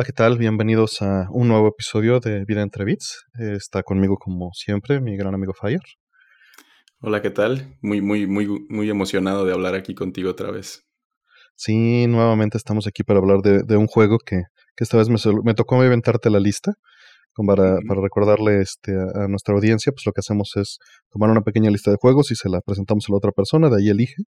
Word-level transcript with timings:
Hola, 0.00 0.04
¿qué 0.04 0.12
tal? 0.12 0.38
Bienvenidos 0.38 1.02
a 1.02 1.26
un 1.30 1.48
nuevo 1.48 1.68
episodio 1.68 2.20
de 2.20 2.44
Vida 2.46 2.62
entre 2.62 2.84
Bits. 2.84 3.26
está 3.38 3.82
conmigo, 3.82 4.16
como 4.16 4.50
siempre, 4.54 5.00
mi 5.00 5.16
gran 5.16 5.34
amigo 5.34 5.52
Fire. 5.52 5.82
Hola, 7.00 7.20
¿qué 7.20 7.30
tal? 7.30 7.76
Muy, 7.82 8.00
muy, 8.00 8.26
muy, 8.26 8.46
muy 8.68 8.88
emocionado 8.88 9.44
de 9.44 9.52
hablar 9.52 9.74
aquí 9.74 9.94
contigo 9.94 10.30
otra 10.30 10.50
vez. 10.50 10.86
Sí, 11.56 12.06
nuevamente 12.06 12.56
estamos 12.56 12.86
aquí 12.86 13.02
para 13.02 13.18
hablar 13.18 13.42
de, 13.42 13.76
un 13.76 13.88
juego 13.88 14.18
que, 14.18 14.44
esta 14.76 14.96
vez 14.96 15.08
me, 15.08 15.54
tocó 15.54 15.84
inventarte 15.84 16.30
la 16.30 16.40
lista. 16.40 16.74
Para, 17.46 17.78
para 17.88 18.02
recordarle 18.02 18.60
este, 18.60 18.92
a, 18.92 19.24
a, 19.24 19.28
nuestra 19.28 19.54
audiencia, 19.54 19.92
pues 19.92 20.04
lo 20.04 20.12
que 20.12 20.20
hacemos 20.20 20.52
es 20.56 20.78
tomar 21.10 21.30
una 21.30 21.40
pequeña 21.40 21.70
lista 21.70 21.90
de 21.90 21.96
juegos 21.98 22.30
y 22.32 22.34
se 22.34 22.50
la 22.50 22.60
presentamos 22.60 23.06
a 23.08 23.12
la 23.12 23.16
otra 23.16 23.30
persona, 23.30 23.70
de 23.70 23.76
ahí 23.80 23.88
elige 23.88 24.24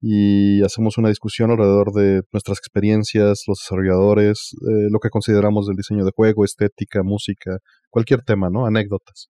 y 0.00 0.62
hacemos 0.62 0.96
una 0.96 1.10
discusión 1.10 1.50
alrededor 1.50 1.92
de 1.92 2.22
nuestras 2.32 2.58
experiencias, 2.58 3.42
los 3.46 3.58
desarrolladores, 3.58 4.56
eh, 4.62 4.88
lo 4.90 4.98
que 4.98 5.10
consideramos 5.10 5.66
del 5.66 5.76
diseño 5.76 6.04
de 6.04 6.12
juego, 6.14 6.44
estética, 6.44 7.02
música, 7.02 7.58
cualquier 7.90 8.22
tema, 8.22 8.48
¿no? 8.50 8.66
Anécdotas. 8.66 9.28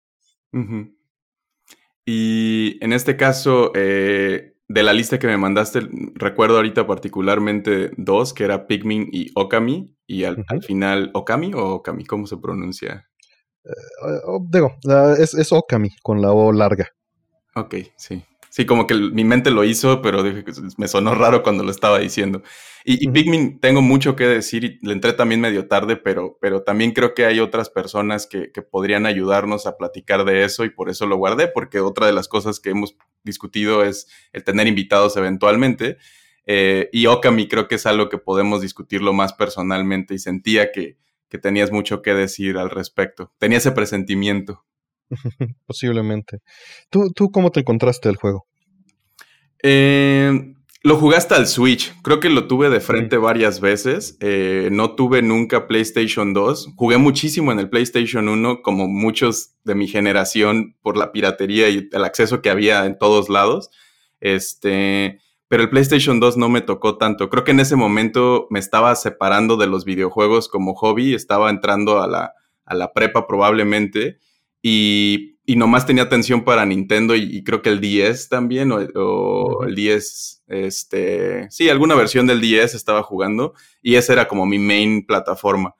Y 2.07 2.79
en 2.81 2.93
este 2.93 3.17
caso, 3.17 3.73
eh, 3.75 4.55
de 4.69 4.83
la 4.83 4.95
lista 4.95 5.19
que 5.19 5.27
me 5.27 5.37
mandaste, 5.37 5.81
recuerdo 6.15 6.57
ahorita 6.57 6.87
particularmente 6.87 7.91
dos, 7.99 8.33
que 8.33 8.45
era 8.45 8.67
Pikmin 8.67 9.09
y 9.13 9.31
Okami, 9.35 9.94
y 10.07 10.25
al, 10.25 10.45
final, 10.63 11.11
¿Okami 11.15 11.55
o 11.55 11.75
Okami? 11.77 12.05
¿Cómo 12.05 12.27
se 12.27 12.37
pronuncia? 12.37 13.09
Eh, 13.65 14.21
oh, 14.27 14.45
digo, 14.51 14.77
es, 15.19 15.35
es 15.35 15.53
Okami, 15.53 15.91
con 16.03 16.21
la 16.21 16.33
O 16.33 16.53
larga. 16.53 16.89
Ok, 17.55 17.77
sí. 17.97 18.25
Sí, 18.55 18.67
como 18.67 18.87
que 18.87 18.95
mi 18.95 19.25
mente 19.25 19.51
lo 19.51 19.65
hizo, 19.65 20.01
pero 20.01 20.23
me 20.77 20.87
sonó 20.87 21.17
raro 21.17 21.43
cuando 21.43 21.65
lo 21.65 21.73
estaba 21.73 21.99
diciendo. 21.99 22.41
Y, 22.85 23.09
Pikmin, 23.09 23.59
tengo 23.59 23.83
mucho 23.83 24.15
que 24.15 24.29
decir 24.29 24.63
y 24.63 24.79
le 24.87 24.93
entré 24.93 25.13
también 25.13 25.41
medio 25.41 25.67
tarde, 25.67 25.97
pero, 25.97 26.39
pero 26.41 26.63
también 26.63 26.93
creo 26.93 27.15
que 27.15 27.25
hay 27.27 27.41
otras 27.41 27.69
personas 27.69 28.29
que, 28.29 28.53
podrían 28.71 29.07
ayudarnos 29.07 29.67
a 29.67 29.77
platicar 29.77 30.25
de 30.25 30.45
eso 30.45 30.65
y 30.65 30.71
por 30.71 30.89
eso 30.89 31.05
lo 31.07 31.17
guardé, 31.17 31.49
porque 31.49 31.81
otra 31.81 32.07
de 32.07 32.13
las 32.13 32.29
cosas 32.29 32.61
que 32.61 32.71
hemos 32.71 32.97
discutido 33.25 33.83
es 33.83 34.07
el 34.33 34.45
tener 34.45 34.69
invitados 34.69 35.17
eventualmente. 35.17 35.99
Eh, 36.47 36.89
y 36.93 37.07
Okami 37.07 37.49
creo 37.49 37.69
que 37.69 37.77
es 37.77 37.87
algo 37.87 38.09
que 38.09 38.19
podemos 38.19 38.61
discutirlo 38.61 39.13
más 39.13 39.33
personalmente 39.33 40.15
y 40.15 40.19
sentía 40.19 40.73
que, 40.73 40.99
que 41.29 41.39
tenías 41.39 41.73
mucho 41.73 42.03
que 42.03 42.15
decir 42.15 42.59
al 42.59 42.71
respecto. 42.71 43.33
Tenía 43.39 43.59
ese 43.59 43.73
presentimiento. 43.73 44.65
Posiblemente. 45.67 46.41
¿Tú, 46.91 47.11
¿Tú 47.13 47.31
cómo 47.31 47.51
te 47.51 47.61
encontraste 47.61 48.09
el 48.09 48.17
juego? 48.17 48.47
Eh, 49.63 50.55
lo 50.85 50.99
jugaste 50.99 51.35
al 51.35 51.47
Switch. 51.47 51.95
Creo 52.03 52.21
que 52.21 52.29
lo 52.29 52.47
tuve 52.47 52.69
de 52.69 52.81
frente 52.81 53.17
varias 53.17 53.59
veces. 53.61 54.19
Eh, 54.21 54.69
no 54.71 54.95
tuve 54.95 55.23
nunca 55.23 55.67
PlayStation 55.67 56.35
2. 56.35 56.75
Jugué 56.77 56.99
muchísimo 56.99 57.53
en 57.53 57.59
el 57.59 57.71
PlayStation 57.71 58.29
1, 58.29 58.61
como 58.61 58.87
muchos 58.87 59.55
de 59.65 59.75
mi 59.75 59.89
generación, 59.89 60.77
por 60.83 60.99
la 60.99 61.11
piratería 61.11 61.71
y 61.71 61.89
el 61.91 62.05
acceso 62.05 62.43
que 62.43 62.51
había 62.51 62.85
en 62.85 62.99
todos 62.99 63.31
lados. 63.31 63.71
Este, 64.21 65.21
pero 65.55 65.63
el 65.63 65.71
PlayStation 65.71 66.19
2 66.19 66.37
no 66.37 66.49
me 66.49 66.63
tocó 66.63 66.99
tanto. 66.99 67.31
Creo 67.31 67.45
que 67.45 67.53
en 67.53 67.61
ese 67.61 67.77
momento 67.77 68.49
me 68.51 68.59
estaba 68.59 68.93
separando 68.97 69.57
de 69.57 69.69
los 69.69 69.85
videojuegos 69.85 70.49
como 70.49 70.75
hobby. 70.75 71.15
Estaba 71.15 71.49
entrando 71.49 72.03
a 72.03 72.09
la, 72.09 72.33
a 72.65 72.75
la 72.75 72.93
prepa 72.93 73.29
probablemente. 73.29 74.19
Y, 74.63 75.39
y, 75.47 75.55
nomás 75.55 75.87
tenía 75.87 76.03
atención 76.03 76.43
para 76.43 76.67
Nintendo 76.67 77.15
y, 77.15 77.45
creo 77.45 77.63
que 77.63 77.69
el 77.69 77.81
10 77.81 78.29
también, 78.31 78.73
o, 78.73 79.63
el 79.63 79.77
10, 79.77 80.43
este, 80.49 81.49
sí, 81.53 81.69
alguna 81.69 81.95
versión 81.95 82.27
del 82.27 82.41
10 82.41 82.75
estaba 82.75 83.05
jugando 83.05 83.55
y 83.81 83.95
esa 83.95 84.13
era 84.13 84.27
como 84.27 84.47
mi 84.47 84.59
main 84.59 85.07
plataforma. 85.07 85.77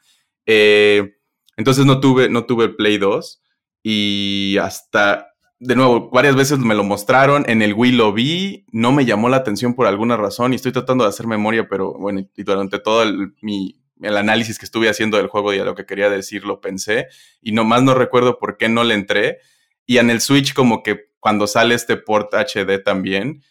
Eh, 0.47 1.17
entonces 1.57 1.85
no 1.85 1.99
tuve, 1.99 2.29
no 2.29 2.47
tuve 2.47 2.67
el 2.67 2.77
Play 2.77 2.99
2 2.99 3.43
y 3.83 4.57
hasta, 4.63 5.34
de 5.65 5.77
nuevo, 5.77 6.11
varias 6.11 6.37
veces 6.37 6.59
me 6.59 6.75
lo 6.75 6.85
mostraron, 6.85 7.45
en 7.49 7.63
el 7.63 7.73
Wii 7.73 7.93
lo 7.93 8.13
vi, 8.13 8.67
no 8.71 8.93
me 8.93 9.07
llamó 9.07 9.31
la 9.31 9.39
atención 9.39 9.75
por 9.75 9.87
alguna 9.87 10.15
razón 10.17 10.53
y 10.53 10.57
estoy 10.57 10.73
tratando 10.73 11.05
de 11.05 11.11
hacer 11.11 11.27
memoria, 11.27 11.69
pero 11.69 11.95
bueno, 11.95 12.21
y 12.37 12.43
durante 12.43 12.79
todo 12.79 13.05
mi, 13.41 13.81
el 14.03 14.17
análisis 14.19 14.59
que 14.59 14.67
estuve 14.67 14.91
haciendo 14.91 15.17
del 15.17 15.29
juego 15.29 15.55
y 15.55 15.59
a 15.59 15.65
lo 15.65 15.75
que 15.75 15.87
quería 15.87 16.11
decir 16.11 16.45
lo 16.45 16.61
pensé 16.61 17.07
y 17.41 17.53
nomás 17.53 17.83
no 17.83 17.95
recuerdo 17.95 18.39
por 18.39 18.59
qué 18.59 18.69
no 18.69 18.85
le 18.85 18.93
entré. 18.93 19.39
Y 19.87 19.97
en 19.99 20.11
el 20.11 20.21
Switch 20.21 20.53
como 20.53 20.83
que 20.83 21.07
cuando 21.19 21.47
sale 21.47 21.75
este 21.75 21.97
port 21.97 22.35
HD 22.35 22.83
también, 22.85 23.43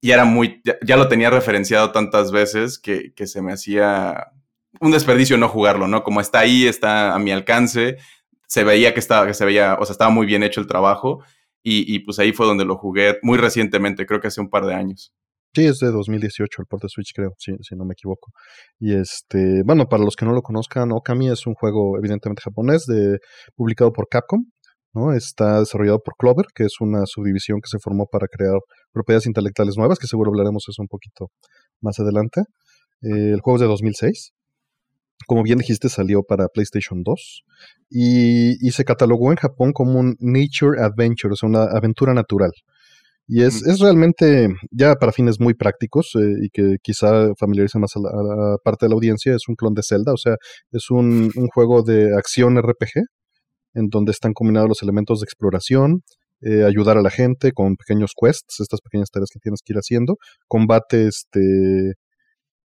ya 0.00 0.14
era 0.14 0.24
muy, 0.24 0.62
ya, 0.64 0.96
lo 0.96 1.06
tenía 1.06 1.30
referenciado 1.30 1.92
tantas 1.92 2.32
veces 2.32 2.80
que, 2.80 3.14
que, 3.14 3.28
se 3.28 3.40
me 3.40 3.52
hacía 3.52 4.32
un 4.80 4.90
desperdicio 4.90 5.38
no 5.38 5.48
jugarlo, 5.48 5.86
¿no? 5.86 6.02
Como 6.02 6.20
está 6.20 6.40
ahí, 6.40 6.66
está 6.66 7.14
a 7.14 7.20
mi 7.20 7.30
alcance, 7.30 7.98
se 8.48 8.64
veía 8.64 8.94
que 8.94 9.00
estaba, 9.00 9.28
que 9.28 9.34
se 9.34 9.44
veía, 9.44 9.76
o 9.78 9.84
sea, 9.84 9.92
estaba 9.92 10.10
muy 10.10 10.26
bien 10.26 10.42
hecho 10.42 10.60
el 10.60 10.66
trabajo 10.66 11.22
y, 11.62 12.00
pues 12.00 12.18
ahí 12.18 12.32
fue 12.32 12.46
donde 12.46 12.64
lo 12.64 12.76
jugué 12.76 13.18
muy 13.22 13.38
recientemente, 13.38 14.06
creo 14.06 14.20
que 14.20 14.28
hace 14.28 14.40
un 14.40 14.50
par 14.50 14.66
de 14.66 14.74
años. 14.74 15.12
Sí, 15.54 15.66
es 15.66 15.80
de 15.80 15.90
2018 15.90 16.62
el 16.62 16.66
port 16.66 16.82
de 16.82 16.88
Switch, 16.88 17.12
creo, 17.14 17.34
si, 17.38 17.52
si 17.60 17.76
no 17.76 17.84
me 17.84 17.92
equivoco. 17.92 18.32
Y 18.80 18.94
este, 18.94 19.62
bueno, 19.64 19.86
para 19.86 20.02
los 20.02 20.16
que 20.16 20.24
no 20.24 20.32
lo 20.32 20.40
conozcan, 20.42 20.92
Okami 20.92 21.28
es 21.28 21.46
un 21.46 21.54
juego 21.54 21.98
evidentemente 21.98 22.42
japonés, 22.42 22.86
de, 22.86 23.18
publicado 23.54 23.92
por 23.92 24.08
Capcom, 24.08 24.46
¿no? 24.94 25.12
Está 25.12 25.60
desarrollado 25.60 26.00
por 26.00 26.14
Clover, 26.16 26.46
que 26.54 26.64
es 26.64 26.80
una 26.80 27.04
subdivisión 27.06 27.60
que 27.60 27.68
se 27.68 27.78
formó 27.78 28.06
para 28.10 28.28
crear 28.28 28.58
propiedades 28.92 29.26
intelectuales 29.26 29.76
nuevas, 29.76 29.98
que 29.98 30.06
seguro 30.06 30.30
hablaremos 30.30 30.64
eso 30.68 30.82
un 30.82 30.88
poquito 30.88 31.28
más 31.82 31.98
adelante. 32.00 32.42
Eh, 33.02 33.32
el 33.32 33.40
juego 33.40 33.56
es 33.56 33.60
de 33.62 33.66
2006. 33.68 34.32
Como 35.26 35.42
bien 35.42 35.58
dijiste, 35.58 35.88
salió 35.88 36.22
para 36.22 36.48
PlayStation 36.48 37.02
2 37.02 37.44
y, 37.90 38.66
y 38.66 38.70
se 38.72 38.84
catalogó 38.84 39.30
en 39.30 39.36
Japón 39.36 39.72
como 39.72 39.98
un 39.98 40.16
Nature 40.20 40.80
Adventure, 40.80 41.32
o 41.32 41.36
sea, 41.36 41.48
una 41.48 41.64
aventura 41.64 42.14
natural. 42.14 42.52
Y 43.28 43.42
es, 43.42 43.66
es 43.66 43.78
realmente, 43.78 44.48
ya 44.70 44.94
para 44.96 45.12
fines 45.12 45.40
muy 45.40 45.54
prácticos 45.54 46.12
eh, 46.16 46.34
y 46.42 46.50
que 46.50 46.76
quizá 46.82 47.34
familiarice 47.38 47.78
más 47.78 47.96
a 47.96 48.00
la, 48.00 48.56
parte 48.62 48.86
de 48.86 48.90
la 48.90 48.94
audiencia, 48.94 49.34
es 49.34 49.48
un 49.48 49.54
clon 49.54 49.74
de 49.74 49.82
Zelda, 49.82 50.12
o 50.12 50.16
sea, 50.16 50.36
es 50.72 50.90
un, 50.90 51.30
un, 51.36 51.48
juego 51.48 51.82
de 51.82 52.14
acción 52.16 52.58
RPG 52.60 53.06
en 53.74 53.88
donde 53.88 54.12
están 54.12 54.32
combinados 54.34 54.68
los 54.68 54.82
elementos 54.82 55.20
de 55.20 55.24
exploración, 55.24 56.02
eh, 56.42 56.64
ayudar 56.64 56.98
a 56.98 57.02
la 57.02 57.10
gente 57.10 57.52
con 57.52 57.76
pequeños 57.76 58.12
quests, 58.20 58.60
estas 58.60 58.80
pequeñas 58.80 59.10
tareas 59.10 59.30
que 59.32 59.38
tienes 59.38 59.60
que 59.64 59.72
ir 59.72 59.78
haciendo, 59.78 60.16
combate 60.48 61.06
este, 61.06 61.94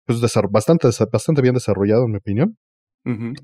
pues 0.07 0.21
bastante, 0.51 0.89
bastante 1.13 1.43
bien 1.43 1.55
desarrollado 1.55 2.05
en 2.05 2.13
mi 2.13 2.17
opinión. 2.19 2.57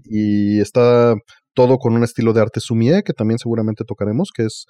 Y 0.04 0.60
está 0.60 1.14
todo 1.54 1.78
con 1.78 1.94
un 1.94 2.02
estilo 2.02 2.32
de 2.32 2.40
arte 2.40 2.58
sumie 2.58 3.02
que 3.04 3.12
también 3.12 3.38
seguramente 3.38 3.84
tocaremos, 3.84 4.30
que 4.34 4.44
es 4.44 4.66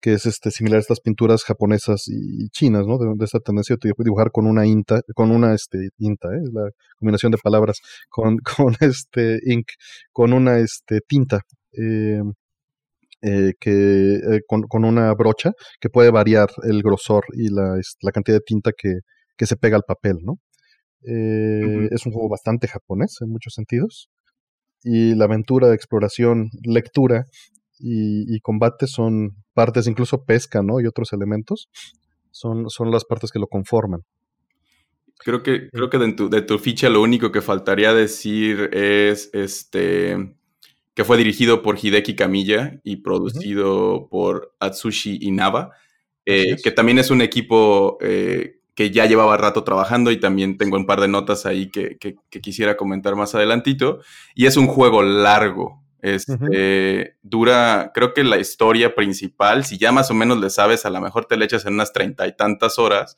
que 0.00 0.14
es 0.14 0.26
este 0.26 0.50
similar 0.50 0.78
a 0.78 0.80
estas 0.80 1.00
pinturas 1.00 1.44
japonesas 1.44 2.04
y 2.08 2.48
chinas, 2.50 2.86
¿no? 2.86 2.98
De, 2.98 3.24
esta 3.24 3.40
tendencia 3.40 3.76
de 3.80 3.92
dibujar 3.98 4.30
con 4.32 4.46
una 4.46 4.66
inta, 4.66 5.02
con 5.14 5.30
una 5.30 5.54
este 5.54 5.90
inta, 5.98 6.28
¿eh? 6.28 6.40
la 6.52 6.70
combinación 6.98 7.32
de 7.32 7.38
palabras, 7.38 7.78
con, 8.08 8.38
con 8.56 8.76
este 8.80 9.40
ink, 9.44 9.66
con 10.12 10.32
una 10.32 10.58
este 10.58 11.00
tinta, 11.06 11.42
em, 11.72 12.32
eh, 13.22 13.54
que 13.60 14.14
eh, 14.16 14.40
con, 14.46 14.62
con, 14.62 14.84
una 14.84 15.12
brocha 15.14 15.52
que 15.80 15.90
puede 15.90 16.10
variar 16.10 16.48
el 16.64 16.82
grosor 16.82 17.24
y 17.34 17.50
la, 17.50 17.78
la 18.02 18.12
cantidad 18.12 18.38
de 18.38 18.42
tinta 18.46 18.72
que, 18.76 19.00
que, 19.36 19.46
se 19.46 19.56
pega 19.56 19.76
al 19.76 19.84
papel, 19.86 20.18
¿no? 20.22 20.38
Eh, 21.06 21.88
es 21.90 22.06
un 22.06 22.12
juego 22.12 22.28
bastante 22.28 22.68
japonés 22.68 23.18
en 23.20 23.30
muchos 23.30 23.54
sentidos. 23.54 24.08
Y 24.82 25.14
la 25.14 25.26
aventura, 25.26 25.74
exploración, 25.74 26.48
lectura 26.62 27.26
y, 27.78 28.40
combate 28.40 28.86
son 28.86 29.36
partes, 29.54 29.86
incluso 29.86 30.24
pesca, 30.24 30.62
¿no? 30.62 30.80
Y 30.80 30.86
otros 30.86 31.12
elementos, 31.12 31.68
son, 32.30 32.68
son 32.70 32.90
las 32.90 33.04
partes 33.04 33.30
que 33.30 33.38
lo 33.38 33.46
conforman. 33.46 34.00
Creo 35.18 35.42
que, 35.42 35.68
creo 35.70 35.90
que 35.90 35.98
de 35.98 36.12
tu, 36.12 36.30
de 36.30 36.42
tu 36.42 36.58
ficha 36.58 36.88
lo 36.88 37.02
único 37.02 37.30
que 37.30 37.42
faltaría 37.42 37.92
decir 37.92 38.70
es 38.72 39.30
este 39.34 40.34
que 40.94 41.04
fue 41.04 41.16
dirigido 41.16 41.62
por 41.62 41.78
Hideki 41.82 42.14
Kamiya 42.14 42.80
y 42.84 42.96
producido 42.96 44.08
por 44.10 44.54
Atsushi 44.60 45.18
Inaba, 45.22 45.70
eh, 46.26 46.56
que 46.62 46.72
también 46.72 46.98
es 46.98 47.10
un 47.10 47.22
equipo 47.22 47.96
eh, 48.00 48.59
que 48.74 48.90
ya 48.90 49.06
llevaba 49.06 49.36
rato 49.36 49.64
trabajando 49.64 50.10
y 50.10 50.20
también 50.20 50.56
tengo 50.56 50.76
un 50.76 50.86
par 50.86 51.00
de 51.00 51.08
notas 51.08 51.46
ahí 51.46 51.70
que, 51.70 51.98
que, 51.98 52.16
que, 52.30 52.40
quisiera 52.40 52.76
comentar 52.76 53.16
más 53.16 53.34
adelantito. 53.34 54.00
Y 54.34 54.46
es 54.46 54.56
un 54.56 54.66
juego 54.66 55.02
largo, 55.02 55.80
este, 56.02 57.16
Dura, 57.22 57.92
creo 57.94 58.14
que 58.14 58.24
la 58.24 58.38
historia 58.38 58.94
principal, 58.94 59.64
si 59.64 59.76
ya 59.78 59.92
más 59.92 60.10
o 60.10 60.14
menos 60.14 60.40
le 60.40 60.48
sabes, 60.50 60.86
a 60.86 60.90
lo 60.90 61.00
mejor 61.00 61.26
te 61.26 61.36
le 61.36 61.44
echas 61.44 61.66
en 61.66 61.74
unas 61.74 61.92
treinta 61.92 62.26
y 62.26 62.34
tantas 62.34 62.78
horas, 62.78 63.16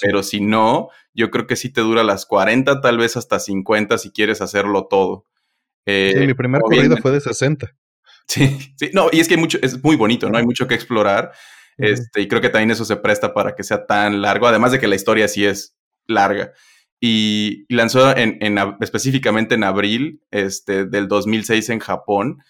pero 0.00 0.22
si 0.22 0.40
no, 0.40 0.88
yo 1.14 1.30
creo 1.30 1.46
que 1.46 1.56
sí 1.56 1.68
te 1.70 1.82
dura 1.82 2.04
las 2.04 2.24
40, 2.24 2.80
tal 2.80 2.98
vez 2.98 3.16
hasta 3.16 3.38
50 3.38 3.98
si 3.98 4.10
quieres 4.10 4.40
hacerlo 4.40 4.86
todo. 4.88 5.26
sí, 5.86 6.14
mi 6.26 6.34
primera 6.34 6.62
corrida 6.62 6.96
fue 7.00 7.12
de 7.12 7.20
60. 7.20 7.74
Sí, 8.28 8.56
sí, 8.76 8.90
no, 8.94 9.08
y 9.10 9.18
es 9.18 9.26
que 9.26 9.34
hay 9.34 9.40
mucho, 9.40 9.58
es 9.62 9.82
muy 9.82 9.96
bonito, 9.96 10.30
¿no? 10.30 10.38
Hay 10.38 10.44
mucho 10.44 10.68
que 10.68 10.76
explorar. 10.76 11.32
Este, 11.78 12.20
y 12.20 12.28
creo 12.28 12.40
que 12.40 12.50
también 12.50 12.70
eso 12.70 12.84
se 12.84 12.96
presta 12.96 13.34
para 13.34 13.54
que 13.54 13.62
sea 13.62 13.86
tan 13.86 14.22
largo, 14.22 14.46
además 14.46 14.72
de 14.72 14.78
que 14.78 14.88
la 14.88 14.96
historia 14.96 15.28
sí 15.28 15.44
es 15.44 15.76
larga. 16.06 16.52
Y, 17.00 17.66
lanzó 17.68 18.16
en, 18.16 18.38
específicamente 18.80 19.56
en 19.56 19.64
abril 19.64 20.22
este, 20.30 20.84
del 20.84 21.08
2006 21.08 21.70
en 21.70 21.80
Japón 21.80 22.42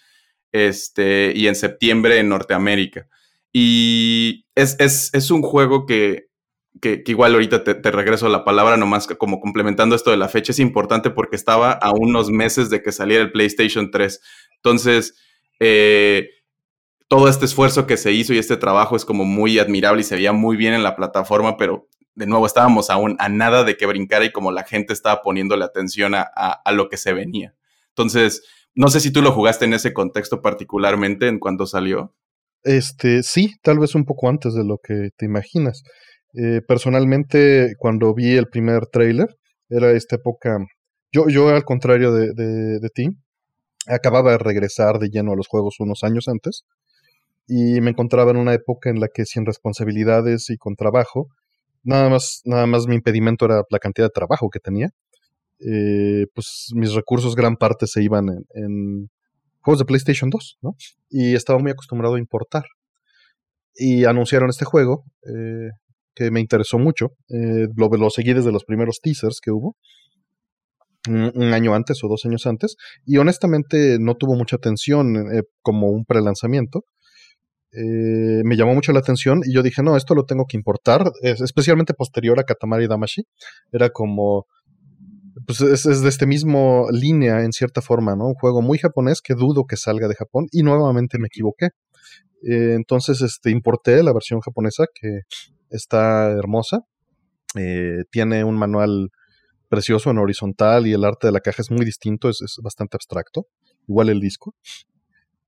este, 0.51 1.33
y 1.35 1.47
en 1.47 1.55
septiembre 1.55 2.19
en 2.19 2.29
Norteamérica. 2.29 3.07
Y 3.51 4.45
es, 4.55 4.77
es, 4.79 5.31
un 5.31 5.41
juego 5.41 5.85
que, 5.85 6.27
que, 6.81 7.03
igual 7.07 7.33
ahorita 7.33 7.63
te, 7.63 7.91
regreso 7.91 8.29
la 8.29 8.43
palabra 8.43 8.77
nomás 8.77 9.07
como 9.07 9.39
complementando 9.39 9.95
esto 9.95 10.11
de 10.11 10.17
la 10.17 10.29
fecha, 10.29 10.51
es 10.51 10.59
importante 10.59 11.09
porque 11.09 11.35
estaba 11.35 11.71
a 11.71 11.91
unos 11.91 12.29
meses 12.29 12.69
de 12.69 12.81
que 12.81 12.91
saliera 12.91 13.23
el 13.23 13.31
PlayStation 13.31 13.91
3. 13.91 14.21
Entonces, 14.57 15.15
eh, 15.59 16.29
todo 17.07 17.27
este 17.27 17.45
esfuerzo 17.45 17.85
que 17.87 17.97
se 17.97 18.11
hizo 18.11 18.33
y 18.33 18.37
este 18.37 18.57
trabajo 18.57 18.95
es 18.95 19.05
como 19.05 19.25
muy 19.25 19.59
admirable 19.59 20.01
y 20.01 20.03
se 20.03 20.15
veía 20.15 20.33
muy 20.33 20.57
bien 20.57 20.73
en 20.73 20.83
la 20.83 20.95
plataforma, 20.95 21.57
pero 21.57 21.87
de 22.15 22.27
nuevo 22.27 22.45
estábamos 22.45 22.89
aún 22.89 23.15
a 23.19 23.29
nada 23.29 23.63
de 23.63 23.75
que 23.75 23.85
brincara 23.85 24.25
y 24.25 24.31
como 24.31 24.51
la 24.51 24.63
gente 24.63 24.93
estaba 24.93 25.21
poniéndole 25.21 25.65
atención 25.65 26.13
a, 26.15 26.71
lo 26.71 26.89
que 26.89 26.97
se 26.97 27.13
venía. 27.13 27.55
Entonces, 27.89 28.43
no 28.75 28.87
sé 28.87 28.99
si 28.99 29.11
tú 29.11 29.21
lo 29.21 29.31
jugaste 29.31 29.65
en 29.65 29.73
ese 29.73 29.93
contexto 29.93 30.41
particularmente 30.41 31.27
en 31.27 31.39
cuando 31.39 31.65
salió. 31.65 32.15
Este, 32.63 33.23
sí, 33.23 33.55
tal 33.61 33.79
vez 33.79 33.93
un 33.95 34.05
poco 34.05 34.29
antes 34.29 34.53
de 34.53 34.63
lo 34.63 34.77
que 34.81 35.09
te 35.17 35.25
imaginas. 35.25 35.83
Eh, 36.33 36.61
personalmente, 36.67 37.73
cuando 37.77 38.13
vi 38.13 38.35
el 38.35 38.47
primer 38.47 38.87
trailer, 38.87 39.27
era 39.69 39.91
esta 39.91 40.15
época. 40.15 40.57
Yo, 41.11 41.27
yo 41.27 41.49
al 41.49 41.63
contrario 41.63 42.11
de, 42.13 42.33
de 42.33 42.89
ti, 42.93 43.09
acababa 43.87 44.31
de 44.31 44.37
regresar 44.37 44.97
de 44.99 45.09
lleno 45.09 45.33
a 45.33 45.35
los 45.35 45.47
juegos 45.47 45.75
unos 45.79 46.03
años 46.03 46.27
antes 46.27 46.63
y 47.47 47.81
me 47.81 47.91
encontraba 47.91 48.31
en 48.31 48.37
una 48.37 48.53
época 48.53 48.89
en 48.89 48.99
la 48.99 49.07
que 49.07 49.25
sin 49.25 49.45
responsabilidades 49.45 50.49
y 50.49 50.57
con 50.57 50.75
trabajo, 50.75 51.29
nada 51.83 52.09
más, 52.09 52.41
nada 52.45 52.65
más 52.65 52.87
mi 52.87 52.95
impedimento 52.95 53.45
era 53.45 53.63
la 53.69 53.79
cantidad 53.79 54.07
de 54.07 54.11
trabajo 54.11 54.49
que 54.49 54.59
tenía. 54.59 54.89
Eh, 55.59 56.27
pues 56.33 56.69
mis 56.73 56.93
recursos 56.93 57.35
gran 57.35 57.55
parte 57.55 57.87
se 57.87 58.03
iban 58.03 58.27
en, 58.53 59.09
juegos 59.61 59.79
de 59.79 59.85
PlayStation 59.85 60.29
2, 60.29 60.57
¿no? 60.61 60.75
Y 61.09 61.35
estaba 61.35 61.59
muy 61.59 61.71
acostumbrado 61.71 62.15
a 62.15 62.19
importar. 62.19 62.63
Y 63.75 64.05
anunciaron 64.05 64.49
este 64.49 64.65
juego 64.65 65.05
eh, 65.25 65.69
que 66.15 66.31
me 66.31 66.41
interesó 66.41 66.77
mucho. 66.77 67.11
Eh, 67.29 67.67
lo, 67.75 67.89
lo, 67.89 68.09
seguí 68.09 68.33
desde 68.33 68.51
los 68.51 68.65
primeros 68.65 68.99
teasers 69.01 69.39
que 69.41 69.51
hubo 69.51 69.77
un, 71.07 71.53
año 71.53 71.73
antes 71.73 72.03
o 72.03 72.07
dos 72.07 72.25
años 72.25 72.45
antes, 72.45 72.75
y 73.05 73.17
honestamente 73.17 73.97
no 73.99 74.15
tuvo 74.15 74.35
mucha 74.35 74.55
atención 74.55 75.15
eh, 75.33 75.43
como 75.61 75.87
un 75.87 76.05
prelanzamiento. 76.05 76.85
Eh, 77.75 78.43
me 78.43 78.55
llamó 78.55 78.75
mucho 78.75 78.91
la 78.91 78.99
atención 78.99 79.41
y 79.43 79.53
yo 79.53 79.63
dije, 79.63 79.81
no, 79.81 79.97
esto 79.97 80.13
lo 80.13 80.25
tengo 80.25 80.45
que 80.47 80.57
importar, 80.57 81.11
especialmente 81.21 81.93
posterior 81.93 82.39
a 82.39 82.43
Katamari 82.43 82.87
Damashi. 82.87 83.23
Era 83.71 83.89
como, 83.89 84.45
pues 85.47 85.61
es, 85.61 86.01
de 86.01 86.09
este 86.09 86.27
mismo 86.27 86.87
línea 86.91 87.43
en 87.43 87.51
cierta 87.51 87.81
forma, 87.81 88.15
¿no? 88.15 88.27
Un 88.27 88.35
juego 88.35 88.61
muy 88.61 88.77
japonés 88.77 89.21
que 89.21 89.33
dudo 89.33 89.65
que 89.65 89.77
salga 89.77 90.07
de 90.07 90.15
Japón 90.15 90.47
y 90.51 90.61
nuevamente 90.61 91.17
me 91.17 91.27
equivoqué. 91.27 91.69
Eh, 92.47 92.73
entonces, 92.75 93.21
este, 93.21 93.49
importé 93.49 94.03
la 94.03 94.13
versión 94.13 94.39
japonesa 94.41 94.85
que 94.93 95.21
está 95.69 96.29
hermosa. 96.31 96.81
tiene 98.11 98.43
un 98.43 98.57
manual 98.57 99.09
precioso 99.73 100.11
en 100.11 100.19
horizontal 100.19 100.85
y 100.85 100.93
el 100.93 101.03
arte 101.03 101.25
de 101.25 101.33
la 101.33 101.39
caja 101.39 101.63
es 101.63 101.71
muy 101.71 101.83
distinto, 101.83 102.29
es, 102.29 102.57
bastante 102.61 102.95
abstracto, 102.95 103.47
igual 103.87 104.09
el 104.09 104.19
disco. 104.19 104.53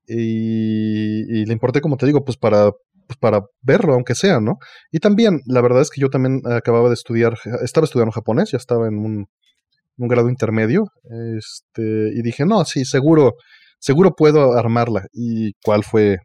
Y, 0.08 1.46
le 1.46 1.54
importé, 1.54 1.82
como 1.82 1.98
te 1.98 2.06
digo, 2.06 2.24
pues 2.24 2.38
para, 2.38 2.72
pues 3.08 3.18
para 3.20 3.42
verlo, 3.62 3.94
aunque 3.94 4.16
sea, 4.16 4.40
¿no? 4.40 4.58
Y 4.92 5.00
también, 5.00 5.42
la 5.46 5.62
verdad 5.62 5.82
es 5.82 5.90
que 5.90 6.02
yo 6.02 6.10
también 6.10 6.42
acababa 6.46 6.90
de 6.90 6.96
estudiar, 6.96 7.38
estaba 7.64 7.86
estudiando 7.86 8.12
japonés, 8.12 8.52
ya 8.52 8.58
estaba 8.58 8.88
en 8.88 8.98
un, 8.98 9.28
grado 9.98 10.30
intermedio, 10.30 10.88
este, 11.38 12.12
y 12.14 12.22
dije, 12.22 12.46
no, 12.46 12.66
sí, 12.66 12.86
seguro, 12.86 13.36
seguro 13.80 14.16
puedo 14.16 14.54
armarla. 14.54 15.08
¿Y 15.14 15.54
cuál 15.64 15.84
fue 15.84 16.18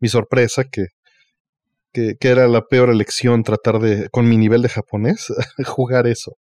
mi 0.00 0.08
sorpresa? 0.08 0.64
Que, 0.64 0.86
que, 1.92 2.14
que, 2.20 2.28
era 2.28 2.46
la 2.46 2.62
peor 2.62 2.90
elección 2.90 3.42
tratar 3.42 3.80
de, 3.80 4.08
con 4.10 4.28
mi 4.28 4.36
nivel 4.36 4.62
de 4.62 4.68
japonés, 4.68 5.26
jugar 5.66 6.06
eso. 6.06 6.36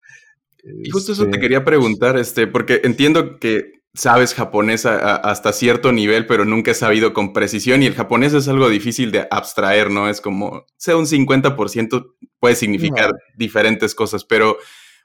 Y 0.63 0.89
justo 0.89 1.11
eso 1.11 1.23
te 1.23 1.29
este 1.29 1.41
quería 1.41 1.65
preguntar, 1.65 2.17
este, 2.17 2.47
porque 2.47 2.81
entiendo 2.83 3.37
que 3.39 3.82
sabes 3.93 4.33
japonés 4.33 4.85
hasta 4.85 5.53
cierto 5.53 5.91
nivel, 5.91 6.25
pero 6.25 6.45
nunca 6.45 6.71
he 6.71 6.75
sabido 6.75 7.13
con 7.13 7.33
precisión 7.33 7.83
y 7.83 7.85
el 7.85 7.93
japonés 7.93 8.33
es 8.33 8.47
algo 8.47 8.69
difícil 8.69 9.11
de 9.11 9.27
abstraer, 9.29 9.91
¿no? 9.91 10.09
Es 10.09 10.19
como, 10.19 10.65
sea 10.77 10.97
un 10.97 11.05
50% 11.05 12.13
puede 12.39 12.55
significar 12.55 13.11
diferentes 13.37 13.93
cosas, 13.93 14.25
pero 14.25 14.57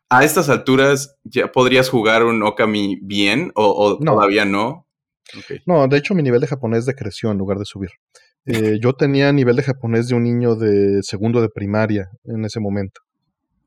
a 0.09 0.25
estas 0.25 0.49
alturas 0.49 1.17
ya 1.25 1.53
podrías 1.53 1.91
jugar 1.91 2.25
un 2.25 2.43
Okami 2.43 2.99
bien 3.03 3.53
o, 3.55 3.99
todavía 3.99 4.45
no. 4.45 4.87
No, 5.67 5.87
de 5.87 5.99
hecho 5.99 6.15
mi 6.15 6.23
nivel 6.23 6.41
de 6.41 6.47
japonés 6.47 6.87
decreció 6.87 7.31
en 7.31 7.39
lugar 7.39 7.59
de 7.59 7.67
subir. 7.67 7.91
Eh, 8.47 8.79
yo 8.81 8.95
tenía 8.95 9.31
nivel 9.31 9.57
de 9.57 9.63
japonés 9.63 10.09
de 10.09 10.15
un 10.15 10.23
niño 10.23 10.55
de 10.55 11.03
segundo 11.03 11.43
de 11.43 11.51
primaria 11.51 12.09
en 12.25 12.47
ese 12.47 12.61
momento. 12.61 13.03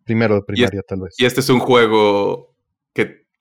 Primero 0.04 0.34
de 0.34 0.42
primaria, 0.42 0.82
tal 0.82 1.02
vez. 1.02 1.14
Y 1.20 1.26
este 1.26 1.42
es 1.42 1.50
un 1.50 1.60
juego 1.60 2.51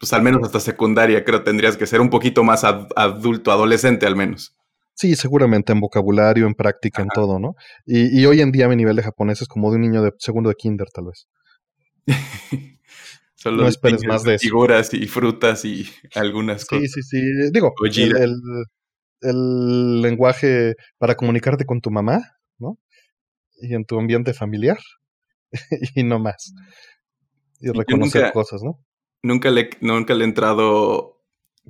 pues 0.00 0.14
al 0.14 0.22
menos 0.22 0.42
hasta 0.42 0.60
secundaria, 0.60 1.24
creo 1.24 1.44
tendrías 1.44 1.76
que 1.76 1.86
ser 1.86 2.00
un 2.00 2.08
poquito 2.08 2.42
más 2.42 2.64
adulto, 2.64 3.52
adolescente 3.52 4.06
al 4.06 4.16
menos. 4.16 4.56
Sí, 4.94 5.14
seguramente 5.14 5.72
en 5.72 5.80
vocabulario, 5.80 6.46
en 6.46 6.54
práctica, 6.54 7.02
en 7.02 7.08
todo, 7.08 7.38
¿no? 7.38 7.54
Y, 7.84 8.24
hoy 8.24 8.40
en 8.40 8.50
día 8.50 8.66
mi 8.66 8.76
nivel 8.76 8.96
de 8.96 9.02
japonés 9.02 9.42
es 9.42 9.48
como 9.48 9.70
de 9.70 9.76
un 9.76 9.82
niño 9.82 10.02
de 10.02 10.12
segundo 10.18 10.48
de 10.48 10.54
kinder, 10.56 10.88
tal 10.92 11.04
vez. 11.06 11.28
Solo 13.34 13.62
no 13.62 13.68
esperes 13.68 14.02
más 14.04 14.22
de 14.22 14.38
figuras 14.38 14.92
y 14.94 15.06
frutas 15.06 15.66
y 15.66 15.86
algunas 16.14 16.64
cosas. 16.64 16.90
Sí, 16.90 17.02
sí, 17.02 17.20
sí. 17.20 17.50
Digo, 17.52 17.72
el, 17.96 18.36
el, 19.20 20.02
lenguaje 20.02 20.76
para 20.98 21.14
comunicarte 21.14 21.66
con 21.66 21.80
tu 21.80 21.90
mamá, 21.90 22.20
¿no? 22.58 22.78
Y 23.60 23.74
en 23.74 23.84
tu 23.84 23.98
ambiente 23.98 24.32
familiar. 24.32 24.78
y 25.94 26.04
no 26.04 26.18
más. 26.18 26.54
Y 27.60 27.70
reconocer 27.70 28.32
cosas, 28.32 28.62
¿no? 28.62 28.78
Nunca 29.22 29.50
le, 29.50 29.70
nunca 29.80 30.14
le 30.14 30.24
he 30.24 30.28
entrado. 30.28 31.22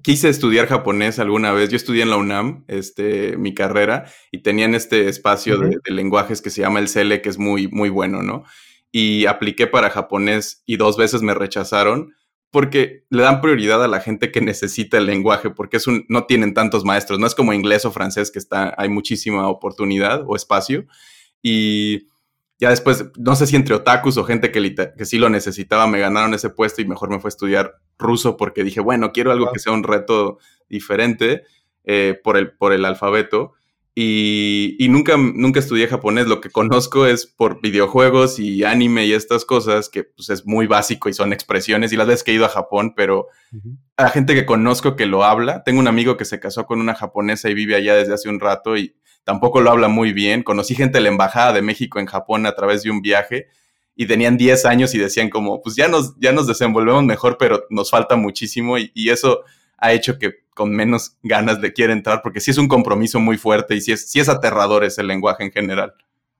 Quise 0.02 0.28
estudiar 0.28 0.66
japonés 0.66 1.18
alguna 1.18 1.52
vez. 1.52 1.70
Yo 1.70 1.76
estudié 1.76 2.02
en 2.02 2.10
la 2.10 2.16
UNAM, 2.16 2.64
este, 2.68 3.36
mi 3.36 3.54
carrera, 3.54 4.06
y 4.30 4.42
tenían 4.42 4.74
este 4.74 5.08
espacio 5.08 5.58
de, 5.58 5.78
lenguajes 5.86 6.40
que 6.40 6.50
se 6.50 6.62
llama 6.62 6.78
el 6.78 6.88
CELE, 6.88 7.22
que 7.22 7.28
es 7.28 7.38
muy, 7.38 7.68
muy 7.68 7.90
bueno, 7.90 8.22
¿no? 8.22 8.44
Y 8.92 9.26
apliqué 9.26 9.66
para 9.66 9.90
japonés 9.90 10.62
y 10.66 10.76
dos 10.76 10.96
veces 10.96 11.22
me 11.22 11.34
rechazaron 11.34 12.14
porque 12.50 13.04
le 13.10 13.22
dan 13.22 13.40
prioridad 13.40 13.82
a 13.84 13.88
la 13.88 14.00
gente 14.00 14.32
que 14.32 14.40
necesita 14.40 14.98
el 14.98 15.06
lenguaje, 15.06 15.50
porque 15.50 15.76
es 15.76 15.86
un, 15.86 16.04
no 16.08 16.24
tienen 16.24 16.52
tantos 16.52 16.84
maestros. 16.84 17.18
No 17.18 17.26
es 17.26 17.34
como 17.34 17.52
inglés 17.52 17.84
o 17.84 17.92
francés, 17.92 18.30
que 18.30 18.40
está, 18.40 18.74
hay 18.76 18.88
muchísima 18.88 19.48
oportunidad 19.48 20.24
o 20.26 20.34
espacio. 20.34 20.86
Y 21.42 22.08
ya 22.60 22.68
después, 22.68 23.06
no 23.16 23.34
sé 23.36 23.46
si 23.46 23.56
entre 23.56 23.74
otakus 23.74 24.18
o 24.18 24.24
gente 24.24 24.52
que, 24.52 24.74
que 24.96 25.04
sí 25.06 25.18
lo 25.18 25.30
necesitaba, 25.30 25.86
me 25.86 25.98
ganaron 25.98 26.34
ese 26.34 26.50
puesto 26.50 26.82
y 26.82 26.84
mejor 26.84 27.08
me 27.08 27.18
fue 27.18 27.28
a 27.28 27.30
estudiar 27.30 27.78
ruso 27.98 28.36
porque 28.36 28.62
dije, 28.62 28.80
bueno, 28.80 29.12
quiero 29.12 29.32
algo 29.32 29.50
que 29.50 29.58
sea 29.58 29.72
un 29.72 29.82
reto 29.82 30.38
diferente 30.68 31.44
eh, 31.84 32.20
por, 32.22 32.36
el, 32.36 32.52
por 32.52 32.74
el 32.74 32.84
alfabeto. 32.84 33.54
Y, 34.02 34.86
nunca, 34.88 35.18
nunca 35.18 35.60
estudié 35.60 35.86
japonés, 35.86 36.26
lo 36.26 36.40
que 36.40 36.48
conozco 36.48 37.04
es 37.04 37.26
por 37.26 37.60
videojuegos 37.60 38.38
y 38.38 38.64
anime 38.64 39.04
y 39.04 39.12
estas 39.12 39.44
cosas, 39.44 39.90
que 39.90 40.04
pues, 40.04 40.30
es 40.30 40.46
muy 40.46 40.66
básico 40.66 41.10
y 41.10 41.12
son 41.12 41.34
expresiones, 41.34 41.92
y 41.92 41.96
las 41.96 42.06
veces 42.06 42.24
que 42.24 42.30
he 42.30 42.34
ido 42.34 42.46
a 42.46 42.48
Japón, 42.48 42.94
pero 42.96 43.26
a 43.98 44.04
la 44.04 44.08
gente 44.08 44.34
que 44.34 44.46
conozco 44.46 44.96
que 44.96 45.04
lo 45.04 45.22
habla, 45.22 45.64
tengo 45.64 45.80
un 45.80 45.86
amigo 45.86 46.16
que 46.16 46.24
se 46.24 46.40
casó 46.40 46.64
con 46.64 46.80
una 46.80 46.94
japonesa 46.94 47.50
y 47.50 47.54
vive 47.54 47.76
allá 47.76 47.94
desde 47.94 48.14
hace 48.14 48.30
un 48.30 48.40
rato 48.40 48.74
y 48.78 48.96
tampoco 49.24 49.60
lo 49.60 49.70
habla 49.70 49.88
muy 49.88 50.14
bien. 50.14 50.44
Conocí 50.44 50.74
gente 50.74 50.96
de 50.96 51.02
la 51.02 51.10
Embajada 51.10 51.52
de 51.52 51.60
México 51.60 51.98
en 51.98 52.06
Japón 52.06 52.46
a 52.46 52.54
través 52.54 52.82
de 52.82 52.90
un 52.90 53.02
viaje 53.02 53.48
y 53.94 54.06
tenían 54.06 54.38
10 54.38 54.64
años 54.64 54.94
y 54.94 54.98
decían 54.98 55.28
como, 55.28 55.60
pues 55.60 55.76
ya 55.76 55.88
nos, 55.88 56.18
ya 56.18 56.32
nos 56.32 56.46
desenvolvemos 56.46 57.04
mejor, 57.04 57.36
pero 57.38 57.66
nos 57.68 57.90
falta 57.90 58.16
muchísimo 58.16 58.78
y, 58.78 59.10
eso 59.10 59.42
ha 59.80 59.92
hecho 59.92 60.18
que 60.18 60.34
con 60.54 60.70
menos 60.72 61.16
ganas 61.22 61.60
de 61.60 61.72
quiera 61.72 61.92
entrar, 61.92 62.20
porque 62.22 62.40
sí 62.40 62.50
es 62.50 62.58
un 62.58 62.68
compromiso 62.68 63.18
muy 63.18 63.38
fuerte 63.38 63.74
y 63.74 63.80
sí 63.80 63.92
es, 63.92 64.10
sí 64.10 64.20
es 64.20 64.28
aterrador 64.28 64.84
ese 64.84 65.02
lenguaje 65.02 65.44
en 65.44 65.52
general. 65.52 65.94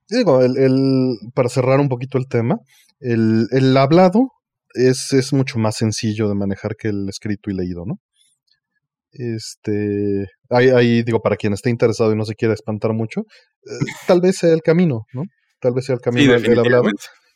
Digo, 0.07 0.41
el, 0.43 1.17
para 1.33 1.49
cerrar 1.49 1.79
un 1.79 1.89
poquito 1.89 2.17
el 2.17 2.27
tema, 2.27 2.59
el, 2.99 3.47
el 3.51 3.75
hablado 3.77 4.31
es, 4.73 5.13
es, 5.13 5.33
mucho 5.33 5.57
más 5.57 5.77
sencillo 5.77 6.29
de 6.29 6.35
manejar 6.35 6.75
que 6.75 6.89
el 6.89 7.09
escrito 7.09 7.49
y 7.49 7.55
leído, 7.55 7.85
¿no? 7.85 7.99
Este, 9.11 10.27
ahí, 10.49 11.03
digo, 11.03 11.21
para 11.21 11.35
quien 11.35 11.53
esté 11.53 11.69
interesado 11.69 12.11
y 12.13 12.15
no 12.15 12.25
se 12.25 12.35
quiera 12.35 12.53
espantar 12.53 12.93
mucho, 12.93 13.21
eh, 13.21 13.85
tal 14.07 14.21
vez 14.21 14.37
sea 14.37 14.53
el 14.53 14.61
camino, 14.61 15.05
¿no? 15.13 15.23
Tal 15.59 15.73
vez 15.73 15.85
sea 15.85 15.95
el 15.95 16.01
camino 16.01 16.39
del 16.39 16.59
hablado. 16.59 16.89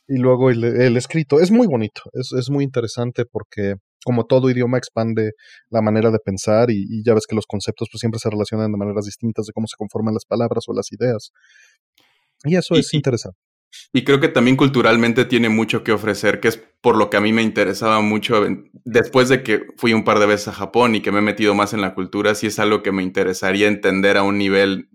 Y 0.07 0.17
luego 0.17 0.51
el, 0.51 0.97
escrito. 0.97 1.39
Es 1.39 1.49
muy 1.49 1.65
bonito, 1.65 2.03
es, 2.13 2.31
es, 2.31 2.49
muy 2.49 2.63
interesante 2.63 3.25
porque 3.25 3.75
como 4.05 4.25
todo 4.25 4.49
idioma 4.49 4.77
expande 4.77 5.31
la 5.69 5.81
manera 5.81 6.11
de 6.11 6.19
pensar 6.19 6.69
y, 6.69 7.03
ya 7.03 7.13
ves 7.13 7.25
que 7.27 7.35
los 7.35 7.47
conceptos 7.47 7.89
pues 7.91 7.99
siempre 7.99 8.19
se 8.19 8.29
relacionan 8.29 8.71
de 8.71 8.77
maneras 8.77 9.05
distintas 9.05 9.47
de 9.47 9.53
cómo 9.53 9.67
se 9.67 9.75
conforman 9.75 10.13
las 10.13 10.25
palabras 10.25 10.65
o 10.67 10.73
las 10.73 10.91
ideas. 10.91 11.31
Y 12.43 12.55
eso 12.55 12.75
es 12.75 12.93
interesante. 12.93 13.39
Y 13.91 14.03
creo 14.03 14.19
que 14.19 14.29
también 14.29 14.55
culturalmente 14.55 15.25
tiene 15.25 15.49
mucho 15.49 15.83
que 15.83 15.91
ofrecer, 15.91 16.39
que 16.39 16.49
es 16.49 16.57
por 16.81 16.95
lo 16.95 17.09
que 17.09 17.17
a 17.17 17.21
mí 17.21 17.33
me 17.33 17.41
interesaba 17.41 17.99
mucho 17.99 18.45
después 18.85 19.27
de 19.27 19.43
que 19.43 19.65
fui 19.77 19.93
un 19.93 20.03
par 20.03 20.19
de 20.19 20.27
veces 20.27 20.49
a 20.49 20.53
Japón 20.53 20.95
y 20.95 21.01
que 21.01 21.11
me 21.11 21.19
he 21.19 21.23
metido 21.23 21.55
más 21.55 21.73
en 21.73 21.81
la 21.81 21.93
cultura, 21.93 22.35
sí 22.35 22.47
es 22.47 22.59
algo 22.59 22.83
que 22.83 22.91
me 22.91 23.03
interesaría 23.03 23.67
entender 23.67 24.17
a 24.17 24.23
un 24.23 24.37
nivel, 24.37 24.89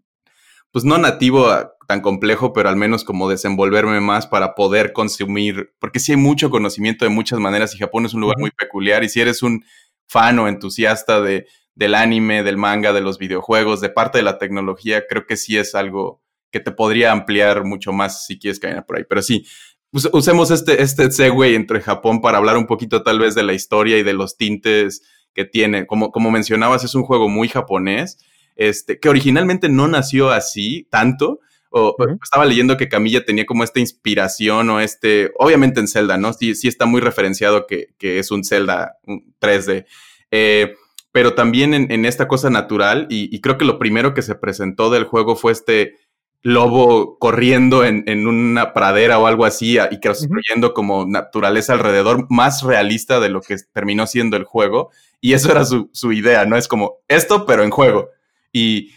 pues 0.73 0.85
no 0.85 0.99
nativo 0.99 1.49
tan 1.87 2.00
complejo, 2.00 2.53
pero 2.53 2.69
al 2.69 2.77
menos 2.77 3.03
como 3.03 3.29
desenvolverme 3.29 4.00
más 4.00 4.27
para 4.27 4.55
poder 4.55 4.93
consumir, 4.93 5.73
porque 5.81 5.99
sí 5.99 6.12
hay 6.12 6.19
mucho 6.19 6.50
conocimiento 6.50 7.05
de 7.05 7.11
muchas 7.11 7.41
maneras 7.41 7.75
y 7.75 7.79
Japón 7.79 8.07
es 8.07 8.15
un 8.15 8.21
lugar 8.21 8.39
muy 8.39 8.50
peculiar 8.53 9.03
y 9.03 9.09
si 9.09 9.21
eres 9.21 9.43
un 9.43 9.65
fan 10.07 10.39
o 10.39 10.49
entusiasta 10.49 11.21
de, 11.21 11.47
del 11.75 11.95
anime, 11.95 12.43
del 12.43 12.57
manga, 12.57 12.93
de 12.93 13.00
los 13.00 13.19
videojuegos, 13.19 13.81
de 13.81 13.91
parte 13.91 14.19
de 14.19 14.25
la 14.25 14.39
tecnología, 14.39 15.05
creo 15.09 15.27
que 15.27 15.37
sí 15.37 15.57
es 15.57 15.75
algo 15.75 16.23
que 16.50 16.61
te 16.61 16.73
podría 16.73 17.12
ampliar 17.12 17.65
mucho 17.65 17.93
más 17.93 18.27
si 18.27 18.39
quieres 18.39 18.61
caer 18.61 18.85
por 18.85 18.99
ahí. 18.99 19.05
Pero 19.09 19.23
sí, 19.23 19.47
usemos 19.93 20.50
este, 20.50 20.83
este 20.83 21.11
segue 21.11 21.55
entre 21.55 21.81
Japón 21.81 22.21
para 22.21 22.39
hablar 22.39 22.57
un 22.57 22.67
poquito 22.67 23.03
tal 23.03 23.19
vez 23.19 23.35
de 23.35 23.43
la 23.43 23.53
historia 23.53 23.99
y 23.99 24.03
de 24.03 24.12
los 24.12 24.37
tintes 24.37 25.03
que 25.33 25.45
tiene. 25.45 25.87
Como, 25.87 26.11
como 26.11 26.31
mencionabas, 26.31 26.85
es 26.85 26.95
un 26.95 27.03
juego 27.03 27.29
muy 27.29 27.49
japonés, 27.49 28.19
este, 28.57 28.99
que 28.99 29.09
originalmente 29.09 29.69
no 29.69 29.88
nació 29.88 30.30
así 30.30 30.87
tanto. 30.90 31.40
O, 31.71 31.97
Estaba 32.23 32.45
leyendo 32.45 32.76
que 32.76 32.88
Camilla 32.88 33.25
tenía 33.25 33.47
como 33.47 33.62
esta 33.62 33.78
inspiración 33.78 34.71
o 34.71 34.80
este, 34.80 35.30
obviamente 35.38 35.78
en 35.80 35.87
Zelda, 35.87 36.16
¿no? 36.16 36.33
Sí, 36.33 36.54
sí 36.54 36.66
está 36.66 36.85
muy 36.85 37.00
referenciado 37.00 37.66
que, 37.66 37.95
es 38.00 38.30
un 38.30 38.45
Zelda 38.45 38.97
3D. 39.40 39.87
Eh, 40.33 40.75
pero 41.12 41.35
también 41.35 41.75
en, 41.75 42.04
esta 42.04 42.28
cosa 42.28 42.50
natural, 42.50 43.07
y, 43.11 43.35
y, 43.35 43.40
creo 43.40 43.59
que 43.59 43.64
lo 43.64 43.80
primero 43.80 44.14
que 44.14 44.23
se 44.23 44.37
presentó 44.37 44.90
del 44.90 45.04
juego 45.04 45.35
fue 45.35 45.50
este 45.50 45.97
lobo 46.42 47.19
corriendo 47.19 47.85
en, 47.85 48.04
en, 48.07 48.26
una 48.26 48.73
pradera 48.73 49.19
o 49.19 49.26
algo 49.26 49.45
así 49.45 49.78
y 49.90 50.00
construyendo 50.00 50.73
como 50.73 51.04
naturaleza 51.07 51.75
alrededor 51.75 52.26
más 52.30 52.62
realista 52.62 53.21
de 53.21 53.28
lo 53.28 53.42
que 53.42 53.57
terminó 53.73 54.07
siendo 54.07 54.37
el 54.37 54.45
juego. 54.45 54.90
Y 55.21 55.35
eso 55.35 55.50
era 55.50 55.64
su, 55.64 55.90
su 55.92 56.12
idea, 56.12 56.47
¿no? 56.47 56.57
Es 56.57 56.66
como 56.66 56.99
esto, 57.09 57.45
pero 57.45 57.62
en 57.62 57.71
juego. 57.71 58.09
Y 58.52 58.92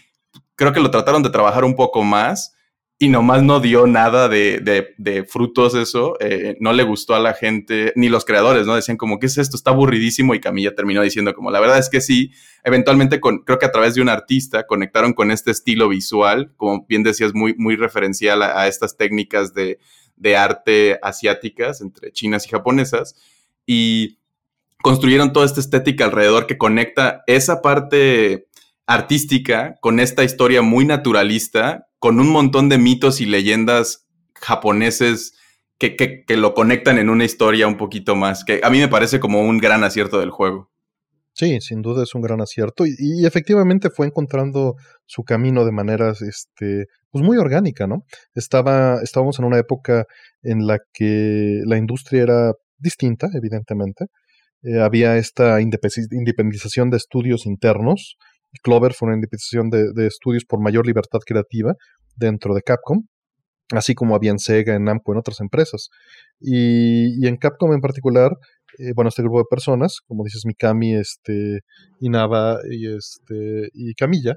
creo 0.56 0.72
que 0.72 0.80
lo 0.80 0.90
trataron 0.90 1.22
de 1.22 1.30
trabajar 1.30 1.64
un 1.64 1.76
poco 1.76 2.02
más 2.02 2.54
y 2.98 3.08
nomás 3.08 3.42
no 3.42 3.58
dio 3.60 3.86
nada 3.86 4.28
de, 4.28 5.26
frutos 5.28 5.74
eso, 5.74 6.16
eh, 6.20 6.56
no 6.60 6.72
le 6.72 6.84
gustó 6.84 7.14
a 7.14 7.20
la 7.20 7.34
gente, 7.34 7.92
ni 7.96 8.08
los 8.08 8.24
creadores, 8.24 8.66
¿no? 8.66 8.76
Decían 8.76 8.96
como, 8.96 9.18
¿qué 9.18 9.26
es 9.26 9.36
esto? 9.36 9.56
Está 9.56 9.70
aburridísimo 9.70 10.34
y 10.34 10.40
Camilla 10.40 10.74
terminó 10.74 11.02
diciendo 11.02 11.34
como, 11.34 11.50
la 11.50 11.60
verdad 11.60 11.78
es 11.78 11.90
que 11.90 12.00
sí, 12.00 12.30
eventualmente 12.62 13.20
con, 13.20 13.40
creo 13.40 13.58
que 13.58 13.66
a 13.66 13.72
través 13.72 13.94
de 13.94 14.02
un 14.02 14.08
artista 14.08 14.66
conectaron 14.66 15.12
con 15.12 15.32
este 15.32 15.50
estilo 15.50 15.88
visual, 15.88 16.52
como 16.56 16.86
bien 16.86 17.02
decías, 17.02 17.34
muy, 17.34 17.54
muy 17.58 17.76
referencial 17.76 18.42
a, 18.42 18.68
estas 18.68 18.96
técnicas 18.96 19.52
de, 19.54 19.78
de 20.16 20.36
arte 20.36 20.98
asiáticas 21.02 21.80
entre 21.80 22.12
chinas 22.12 22.46
y 22.46 22.50
japonesas, 22.50 23.16
y 23.66 24.18
construyeron 24.82 25.32
toda 25.32 25.46
esta 25.46 25.60
estética 25.60 26.04
alrededor 26.04 26.46
que 26.46 26.58
conecta 26.58 27.24
esa 27.26 27.60
parte 27.60 28.46
artística 28.86 29.76
con 29.80 30.00
esta 30.00 30.24
historia 30.24 30.62
muy 30.62 30.84
naturalista 30.84 31.86
con 31.98 32.20
un 32.20 32.28
montón 32.28 32.68
de 32.68 32.78
mitos 32.78 33.20
y 33.20 33.26
leyendas 33.26 34.06
japoneses 34.34 35.32
que, 35.78 35.96
que, 35.96 36.36
lo 36.36 36.54
conectan 36.54 36.98
en 36.98 37.08
una 37.08 37.24
historia 37.24 37.66
un 37.66 37.76
poquito 37.76 38.14
más, 38.14 38.44
que 38.44 38.60
a 38.62 38.70
mí 38.70 38.78
me 38.78 38.88
parece 38.88 39.20
como 39.20 39.40
un 39.40 39.58
gran 39.58 39.84
acierto 39.84 40.20
del 40.20 40.30
juego. 40.30 40.70
Sí, 41.32 41.60
sin 41.60 41.82
duda 41.82 42.04
es 42.04 42.14
un 42.14 42.22
gran 42.22 42.40
acierto 42.40 42.84
y, 42.86 43.26
efectivamente 43.26 43.90
fue 43.90 44.06
encontrando 44.06 44.76
su 45.04 45.24
camino 45.24 45.64
de 45.64 45.72
maneras 45.72 46.22
este, 46.22 46.86
pues 47.10 47.24
muy 47.24 47.38
orgánica, 47.38 47.88
¿no? 47.88 48.04
Estaba, 48.34 49.00
estábamos 49.02 49.40
en 49.40 49.46
una 49.46 49.58
época 49.58 50.04
en 50.42 50.66
la 50.66 50.78
que 50.92 51.60
la 51.64 51.76
industria 51.76 52.22
era 52.22 52.52
distinta, 52.78 53.28
evidentemente. 53.34 54.06
Eh, 54.62 54.80
había 54.80 55.16
esta 55.16 55.60
independización 55.60 56.90
de 56.90 56.98
estudios 56.98 57.46
internos, 57.46 58.16
Clover 58.62 58.94
fue 58.94 59.06
una 59.06 59.16
independización 59.16 59.70
de, 59.70 60.06
estudios 60.06 60.44
por 60.44 60.60
mayor 60.60 60.86
libertad 60.86 61.20
creativa 61.24 61.74
dentro 62.16 62.54
de 62.54 62.62
Capcom, 62.62 63.02
así 63.70 63.94
como 63.94 64.14
había 64.14 64.30
en 64.30 64.38
Sega, 64.38 64.74
en 64.74 64.84
Namco, 64.84 65.12
en 65.12 65.18
otras 65.18 65.40
empresas. 65.40 65.90
Y, 66.40 67.26
en 67.26 67.36
Capcom 67.36 67.72
en 67.72 67.80
particular, 67.80 68.32
eh, 68.78 68.92
bueno, 68.94 69.08
este 69.08 69.22
grupo 69.22 69.38
de 69.38 69.44
personas, 69.50 70.00
como 70.06 70.24
dices, 70.24 70.44
Mikami, 70.46 70.94
este, 70.94 71.60
Inaba 72.00 72.58
y, 72.70 72.94
este, 72.94 73.70
y 73.72 73.94
Camilla, 73.94 74.36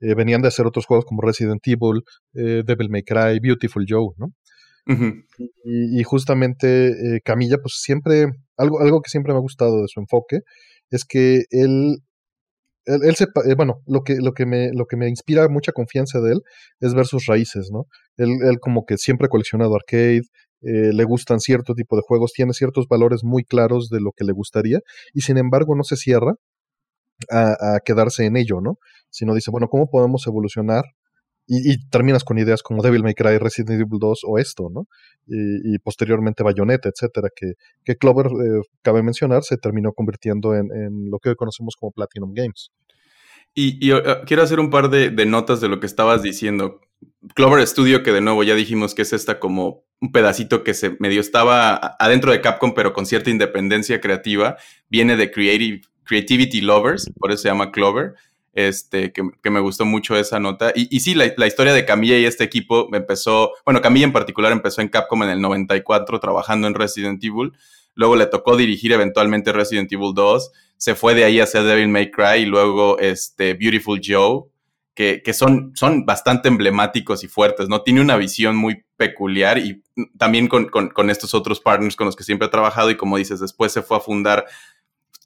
eh, 0.00 0.14
venían 0.14 0.42
de 0.42 0.48
hacer 0.48 0.66
otros 0.66 0.86
juegos 0.86 1.04
como 1.06 1.22
Resident 1.22 1.66
Evil, 1.66 2.02
eh, 2.34 2.62
Devil 2.64 2.90
May 2.90 3.02
Cry, 3.02 3.40
Beautiful 3.40 3.84
Joe, 3.88 4.14
¿no? 4.16 4.32
y, 5.64 6.02
justamente 6.02 7.20
Camilla, 7.22 7.58
pues 7.60 7.74
siempre, 7.82 8.26
algo, 8.56 8.80
algo 8.80 9.02
que 9.02 9.10
siempre 9.10 9.34
me 9.34 9.38
ha 9.38 9.42
gustado 9.42 9.82
de 9.82 9.88
su 9.88 10.00
enfoque, 10.00 10.40
es 10.90 11.04
que 11.04 11.44
él 11.50 11.98
él, 12.88 13.16
se, 13.16 13.24
eh, 13.24 13.54
bueno, 13.56 13.82
lo 13.86 14.02
que, 14.02 14.16
lo, 14.16 14.32
que 14.32 14.46
me, 14.46 14.70
lo 14.72 14.86
que 14.86 14.96
me 14.96 15.08
inspira 15.08 15.48
mucha 15.48 15.72
confianza 15.72 16.20
de 16.20 16.32
él 16.32 16.42
es 16.80 16.94
ver 16.94 17.06
sus 17.06 17.26
raíces, 17.26 17.70
¿no? 17.72 17.86
Él, 18.16 18.30
él 18.42 18.58
como 18.60 18.84
que 18.84 18.96
siempre 18.98 19.26
ha 19.26 19.28
coleccionado 19.28 19.74
arcade, 19.74 20.22
eh, 20.62 20.92
le 20.92 21.04
gustan 21.04 21.40
cierto 21.40 21.74
tipo 21.74 21.96
de 21.96 22.02
juegos, 22.06 22.32
tiene 22.32 22.52
ciertos 22.52 22.88
valores 22.88 23.22
muy 23.24 23.44
claros 23.44 23.88
de 23.90 24.00
lo 24.00 24.12
que 24.12 24.24
le 24.24 24.32
gustaría 24.32 24.80
y 25.14 25.20
sin 25.20 25.38
embargo 25.38 25.76
no 25.76 25.84
se 25.84 25.96
cierra 25.96 26.34
a, 27.30 27.76
a 27.76 27.80
quedarse 27.84 28.24
en 28.24 28.36
ello, 28.36 28.60
¿no? 28.60 28.78
Sino 29.10 29.34
dice, 29.34 29.50
bueno, 29.50 29.68
¿cómo 29.68 29.88
podemos 29.90 30.26
evolucionar 30.26 30.84
y, 31.50 31.88
terminas 31.88 32.24
con 32.24 32.38
ideas 32.38 32.62
como 32.62 32.82
Devil 32.82 33.02
May 33.02 33.14
Cry, 33.14 33.38
Resident 33.38 33.80
Evil 33.80 33.98
2 33.98 34.20
o 34.24 34.38
esto, 34.38 34.68
¿no? 34.70 34.86
Y, 35.26 35.78
posteriormente 35.78 36.42
Bayonetta, 36.42 36.90
etcétera, 36.90 37.30
que, 37.34 37.54
que 37.84 37.96
Clover, 37.96 38.26
eh, 38.26 38.60
cabe 38.82 39.02
mencionar, 39.02 39.42
se 39.42 39.56
terminó 39.56 39.92
convirtiendo 39.92 40.54
en, 40.54 40.68
lo 41.10 41.18
que 41.18 41.30
hoy 41.30 41.36
conocemos 41.36 41.74
como 41.76 41.92
Platinum 41.92 42.34
Games. 42.34 42.70
Y, 43.54 43.90
eh, 43.90 44.02
quiero 44.26 44.42
hacer 44.42 44.60
un 44.60 44.68
par 44.68 44.90
de, 44.90 45.10
notas 45.24 45.62
de 45.62 45.68
lo 45.68 45.80
que 45.80 45.86
estabas 45.86 46.22
diciendo. 46.22 46.80
Clover 47.34 47.66
Studio, 47.66 48.02
que 48.02 48.12
de 48.12 48.20
nuevo 48.20 48.42
ya 48.42 48.54
dijimos 48.54 48.94
que 48.94 49.02
es 49.02 49.14
esta 49.14 49.38
como 49.40 49.84
un 50.00 50.12
pedacito 50.12 50.62
que 50.62 50.74
se 50.74 50.96
medio 51.00 51.20
estaba 51.20 51.96
adentro 51.98 52.30
de 52.30 52.40
Capcom, 52.42 52.74
pero 52.74 52.92
con 52.92 53.06
cierta 53.06 53.30
independencia 53.30 54.00
creativa, 54.00 54.56
viene 54.90 55.16
de 55.16 55.30
Creative, 55.30 55.80
Creativity 56.04 56.60
Lovers, 56.60 57.10
por 57.18 57.30
eso 57.30 57.42
se 57.42 57.48
llama 57.48 57.72
Clover 57.72 58.14
este, 58.58 59.12
que, 59.12 59.50
me 59.50 59.60
gustó 59.60 59.84
mucho 59.84 60.16
esa 60.16 60.40
nota. 60.40 60.72
Y, 60.74 60.98
sí, 60.98 61.14
la, 61.14 61.46
historia 61.46 61.72
de 61.72 61.84
Camilla 61.84 62.18
y 62.18 62.24
este 62.24 62.42
equipo 62.42 62.88
empezó, 62.92 63.52
bueno, 63.64 63.80
Camilla 63.80 64.06
en 64.06 64.12
particular 64.12 64.50
empezó 64.50 64.80
en 64.80 64.88
Capcom 64.88 65.22
en 65.22 65.30
el 65.30 65.40
94 65.40 66.18
trabajando 66.18 66.66
en 66.66 66.74
Resident 66.74 67.22
Evil. 67.22 67.52
Luego 67.94 68.16
le 68.16 68.26
tocó 68.26 68.56
dirigir 68.56 68.90
eventualmente 68.90 69.52
Resident 69.52 69.92
Evil 69.92 70.12
2. 70.12 70.50
Se 70.76 70.96
fue 70.96 71.14
de 71.14 71.22
ahí 71.22 71.38
hacia 71.38 71.62
Devil 71.62 71.86
May 71.86 72.10
Cry 72.10 72.40
y 72.40 72.46
luego 72.46 72.98
este, 72.98 73.54
Beautiful 73.54 74.00
Joe, 74.04 74.46
que, 74.92 75.22
que 75.24 75.32
son, 75.34 75.70
son 75.76 76.04
bastante 76.04 76.48
emblemáticos 76.48 77.22
y 77.22 77.28
fuertes, 77.28 77.68
¿no? 77.68 77.82
Tiene 77.82 78.00
una 78.00 78.16
visión 78.16 78.56
muy 78.56 78.82
peculiar 78.96 79.58
y 79.58 79.84
también 80.16 80.48
con, 80.48 80.64
con, 80.68 80.88
con 80.88 81.10
estos 81.10 81.32
otros 81.32 81.60
partners 81.60 81.94
con 81.94 82.06
los 82.06 82.16
que 82.16 82.24
siempre 82.24 82.48
ha 82.48 82.50
trabajado 82.50 82.90
y 82.90 82.96
como 82.96 83.18
dices, 83.18 83.38
después 83.38 83.70
se 83.70 83.82
fue 83.82 83.98
a 83.98 84.00
fundar 84.00 84.46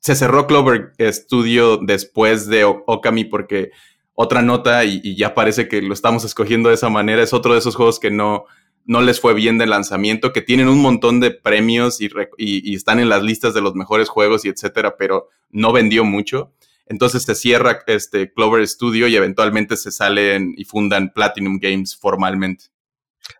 se 0.03 0.17
cerró 0.17 0.49
Clover 0.49 0.93
Studio 0.99 1.77
después 1.77 2.49
de 2.49 2.65
Okami 2.65 3.25
porque 3.25 3.71
otra 4.15 4.43
nota 4.43 4.85
y, 4.85 5.17
ya 5.17 5.33
parece 5.33 5.69
que 5.69 5.81
lo 5.81 5.95
estamos 5.95 6.25
escogiendo 6.25 6.69
de 6.69 6.75
esa 6.75 6.89
manera. 6.89 7.23
Es 7.23 7.33
otro 7.33 7.53
de 7.53 7.61
esos 7.61 7.77
juegos 7.77 8.01
que 8.01 8.11
no, 8.11 8.45
no 8.85 9.01
les 9.01 9.21
fue 9.21 9.33
bien 9.33 9.59
de 9.59 9.67
lanzamiento, 9.67 10.33
que 10.33 10.43
tienen 10.43 10.69
un 10.69 10.83
montón 10.83 11.21
de 11.21 11.31
premios 11.31 12.01
y, 12.01 12.11
y, 12.37 12.75
están 12.75 12.99
en 12.99 13.09
las 13.09 13.23
listas 13.23 13.55
de 13.55 13.61
los 13.61 13.77
mejores 13.77 14.09
juegos 14.09 14.45
y 14.45 14.49
etcétera, 14.49 14.97
pero 14.99 15.29
no 15.51 15.73
vendió 15.73 16.05
mucho. 16.05 16.53
Entonces 16.87 17.23
se 17.23 17.37
cierra 17.37 17.79
este 17.87 18.33
Clover 18.33 18.67
Studio 18.67 19.07
y 19.07 19.15
eventualmente 19.15 19.77
se 19.77 19.93
salen 19.93 20.53
y 20.57 20.65
fundan 20.65 21.13
Platinum 21.15 21.61
Games 21.63 21.97
formalmente. 21.97 22.65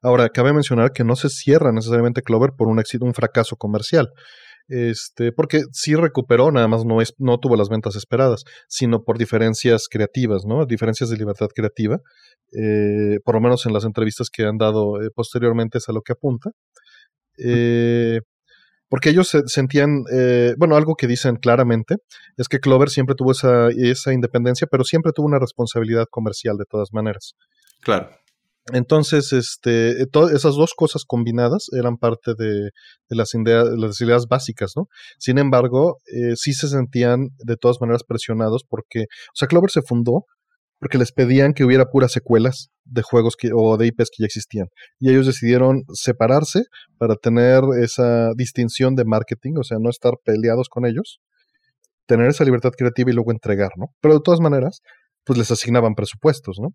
Ahora, 0.01 0.29
cabe 0.29 0.53
mencionar 0.53 0.93
que 0.93 1.03
no 1.03 1.17
se 1.17 1.29
cierra 1.29 1.73
necesariamente 1.73 2.23
Clover 2.23 2.53
por 2.57 2.69
un 2.69 2.79
éxito, 2.79 3.05
un 3.05 3.15
fracaso 3.15 3.57
comercial 3.57 4.13
este, 4.69 5.33
porque 5.33 5.63
sí 5.73 5.95
recuperó, 5.95 6.51
nada 6.51 6.69
más 6.69 6.85
no, 6.85 7.01
es, 7.01 7.15
no 7.19 7.39
tuvo 7.39 7.57
las 7.57 7.69
ventas 7.69 7.97
esperadas, 7.97 8.45
sino 8.69 9.03
por 9.05 9.19
diferencias 9.19 9.87
creativas, 9.91 10.45
¿no? 10.47 10.67
Diferencias 10.67 11.11
de 11.11 11.17
libertad 11.17 11.49
creativa, 11.55 11.99
eh, 12.53 13.19
por 13.25 13.35
lo 13.35 13.41
menos 13.41 13.67
en 13.67 13.73
las 13.73 13.85
entrevistas 13.85 14.29
que 14.31 14.45
han 14.45 14.59
dado 14.59 15.03
eh, 15.03 15.11
posteriormente 15.15 15.79
es 15.79 15.89
a 15.89 15.93
lo 15.93 16.03
que 16.03 16.13
apunta. 16.13 16.51
Eh, 17.39 18.21
porque 18.89 19.09
ellos 19.09 19.29
se 19.29 19.41
sentían, 19.47 20.05
bueno, 20.59 20.77
algo 20.77 20.97
que 20.97 21.07
dicen 21.07 21.37
claramente 21.37 21.97
es 22.37 22.47
que 22.47 22.59
Clover 22.59 22.91
siempre 22.91 23.15
tuvo 23.15 23.33
esa, 23.33 23.69
esa 23.71 24.13
independencia, 24.13 24.67
pero 24.71 24.85
siempre 24.85 25.13
tuvo 25.13 25.29
una 25.29 25.39
responsabilidad 25.39 26.05
comercial 26.11 26.59
de 26.59 26.67
todas 26.69 26.93
maneras. 26.93 27.33
Claro. 27.81 28.11
Entonces, 28.73 29.33
este, 29.33 30.07
todas 30.07 30.33
esas 30.33 30.55
dos 30.55 30.75
cosas 30.75 31.05
combinadas 31.05 31.67
eran 31.77 31.97
parte 31.97 32.35
de, 32.39 32.71
las, 33.09 33.35
ideas, 33.35 33.67
las 33.77 34.01
ideas 34.01 34.27
básicas, 34.29 34.73
¿no? 34.77 34.87
Sin 35.19 35.39
embargo, 35.39 35.99
eh, 36.07 36.37
sí 36.37 36.53
se 36.53 36.69
sentían 36.69 37.31
de 37.39 37.57
todas 37.57 37.81
maneras 37.81 38.05
presionados 38.05 38.63
porque, 38.69 39.01
o 39.03 39.35
sea, 39.35 39.49
Clover 39.49 39.71
se 39.71 39.83
fundó 39.83 40.27
porque 40.79 40.99
les 40.99 41.13
pedían 41.13 41.55
que 41.55 41.65
hubiera 41.65 41.87
puras 41.87 42.13
secuelas 42.13 42.71
de 42.85 43.03
juegos 43.03 43.37
que, 43.37 43.51
o 43.55 43.77
de 43.77 43.87
IPs 43.87 44.11
que 44.11 44.23
ya 44.23 44.27
existían. 44.27 44.67
Y 44.99 45.11
ellos 45.11 45.27
decidieron 45.27 45.85
separarse 45.93 46.65
para 46.99 47.15
tener 47.17 47.63
esa 47.81 48.33
distinción 48.35 48.97
de 48.97 49.05
marketing, 49.05 49.55
o 49.59 49.65
sea, 49.65 49.79
no 49.81 49.91
estar 49.91 50.15
peleados 50.25 50.69
con 50.69 50.85
ellos, 50.85 51.21
tener 52.07 52.27
esa 52.29 52.45
libertad 52.45 52.73
creativa 52.77 53.11
y 53.11 53.15
luego 53.15 53.31
entregar, 53.31 53.71
¿no? 53.77 53.87
Pero 54.01 54.15
de 54.15 54.21
todas 54.25 54.41
maneras, 54.41 54.81
pues 55.25 55.39
les 55.39 55.51
asignaban 55.51 55.95
presupuestos, 55.95 56.59
¿no? 56.61 56.71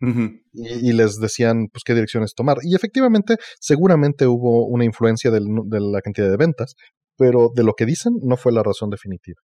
Y, 0.00 0.92
les 0.92 1.18
decían 1.18 1.68
pues 1.72 1.82
qué 1.84 1.94
direcciones 1.94 2.34
tomar. 2.34 2.58
Y 2.62 2.74
efectivamente, 2.74 3.36
seguramente 3.60 4.26
hubo 4.26 4.66
una 4.66 4.84
influencia 4.84 5.30
de 5.30 5.40
la 5.40 6.00
cantidad 6.02 6.30
de 6.30 6.36
ventas, 6.36 6.74
pero 7.16 7.50
de 7.54 7.64
lo 7.64 7.74
que 7.74 7.86
dicen 7.86 8.14
no 8.22 8.36
fue 8.36 8.52
la 8.52 8.62
razón 8.62 8.90
definitiva. 8.90 9.40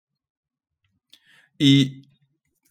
Y 1.57 2.03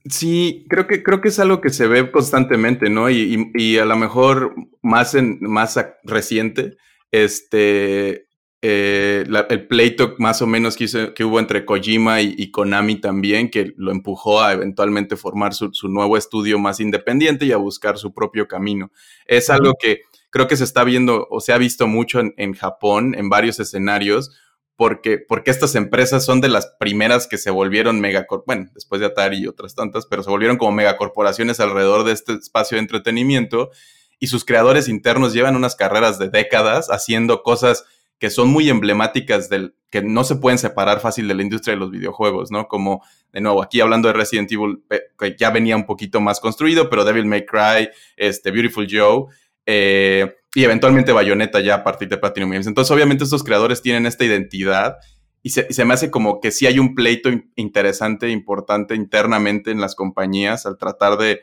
sí, 0.09 0.67
creo 0.69 0.87
que, 0.87 1.03
creo 1.03 1.21
que 1.21 1.29
es 1.29 1.39
algo 1.39 1.61
que 1.61 1.71
se 1.71 1.87
ve 1.87 2.11
constantemente, 2.11 2.91
¿no? 2.91 3.11
Y, 3.11 3.79
a 3.79 3.85
lo 3.85 3.97
mejor 3.97 4.55
más, 4.83 5.15
en, 5.15 5.39
más 5.41 5.79
reciente, 6.05 6.77
este, 7.11 8.27
eh, 8.67 9.27
el 9.51 9.67
pleito 9.67 10.15
más 10.17 10.41
o 10.41 10.47
menos 10.47 10.75
que, 10.75 11.13
que 11.15 11.23
hubo 11.23 11.39
entre 11.39 11.67
Kojima 11.67 12.23
y, 12.23 12.51
Konami 12.51 12.99
también, 12.99 13.51
que 13.51 13.75
lo 13.77 13.93
empujó 13.93 14.41
a 14.41 14.55
eventualmente 14.55 15.17
formar 15.17 15.53
su, 15.53 15.71
nuevo 15.91 16.17
estudio 16.17 16.59
más 16.59 16.81
independiente 16.81 17.45
y 17.45 17.53
a 17.53 17.59
buscar 17.59 17.99
su 17.99 18.15
propio 18.15 18.49
camino. 18.49 18.91
Es 19.27 19.51
algo 19.51 19.75
que 19.79 20.01
creo 20.31 20.49
que 20.49 20.57
se 20.57 20.65
está 20.65 20.83
viendo 20.83 21.27
o 21.31 21.41
se 21.41 21.53
ha 21.53 21.59
visto 21.59 21.87
mucho 21.87 22.23
en, 22.39 22.55
Japón, 22.55 23.15
en 23.15 23.29
varios 23.29 23.61
escenarios, 23.61 24.31
porque, 24.77 25.19
porque 25.19 25.51
estas 25.51 25.75
empresas 25.75 26.25
son 26.25 26.41
de 26.41 26.49
las 26.49 26.75
primeras 26.81 27.27
que 27.27 27.37
se 27.37 27.51
volvieron 27.51 28.01
megacorporaciones, 28.01 28.47
bueno, 28.47 28.73
después 28.75 28.99
de 28.99 29.09
Atari 29.09 29.41
y 29.41 29.47
otras 29.47 29.75
tantas, 29.75 30.07
pero 30.07 30.23
se 30.23 30.31
volvieron 30.31 30.57
como 30.57 30.73
megacorporaciones 30.73 31.61
alrededor 31.61 32.05
de 32.05 32.13
este 32.13 32.33
espacio 32.33 32.77
de 32.77 32.81
entretenimiento 32.81 33.73
y 34.19 34.29
sus 34.29 34.47
creadores 34.47 34.89
internos 34.89 35.35
llevan 35.35 35.55
unas 35.55 35.77
carreras 35.77 36.19
de 36.19 36.31
décadas 36.31 36.89
haciendo 36.89 37.43
cosas 37.43 37.85
que 38.19 38.31
son 38.31 38.49
muy 38.49 38.69
emblemáticas 38.69 39.49
del 39.49 39.75
que 39.91 40.03
no 40.03 40.25
se 40.25 40.37
pueden 40.37 40.59
separar 40.59 40.99
fácil 40.99 41.29
de 41.29 41.35
la 41.35 41.43
industria 41.43 41.75
de 41.75 41.79
los 41.79 41.93
videojuegos, 41.93 42.51
¿no? 42.51 42.67
Como, 42.67 43.05
de 43.33 43.41
nuevo, 43.41 43.63
aquí 43.63 43.81
hablando 43.81 44.09
de 44.09 44.15
Resident 44.15 44.51
Evil, 44.51 44.83
que 45.17 45.37
ya 45.39 45.51
venía 45.51 45.77
un 45.77 45.87
poquito 45.87 46.21
más 46.21 46.41
construido, 46.41 46.91
pero 46.91 47.05
Devil 47.05 47.27
May 47.27 47.47
Cry, 47.47 47.91
este, 48.17 48.51
Beautiful 48.51 48.89
Joe, 48.91 49.27
eh, 49.67 50.35
y 50.53 50.65
eventualmente 50.65 51.13
Bayonetta 51.13 51.61
ya 51.61 51.77
a 51.77 51.85
partir 51.85 52.09
de 52.09 52.19
Platinum 52.19 52.51
Games. 52.51 52.67
Entonces, 52.67 52.91
obviamente, 52.91 53.23
estos 53.23 53.45
creadores 53.45 53.83
tienen 53.83 54.05
esta 54.07 54.25
identidad 54.25 54.97
y 55.43 55.51
se, 55.51 55.67
y 55.71 55.75
se, 55.75 55.85
me 55.85 55.95
hace 55.95 56.11
como 56.11 56.41
que 56.41 56.51
sí 56.51 56.67
hay 56.67 56.81
un 56.81 56.97
pleito 56.97 57.31
interesante, 57.55 58.31
importante 58.31 58.97
internamente 58.97 59.71
en 59.71 59.81
las 59.81 59.95
compañías 59.95 60.67
al 60.67 60.77
tratar 60.77 61.19
de 61.19 61.43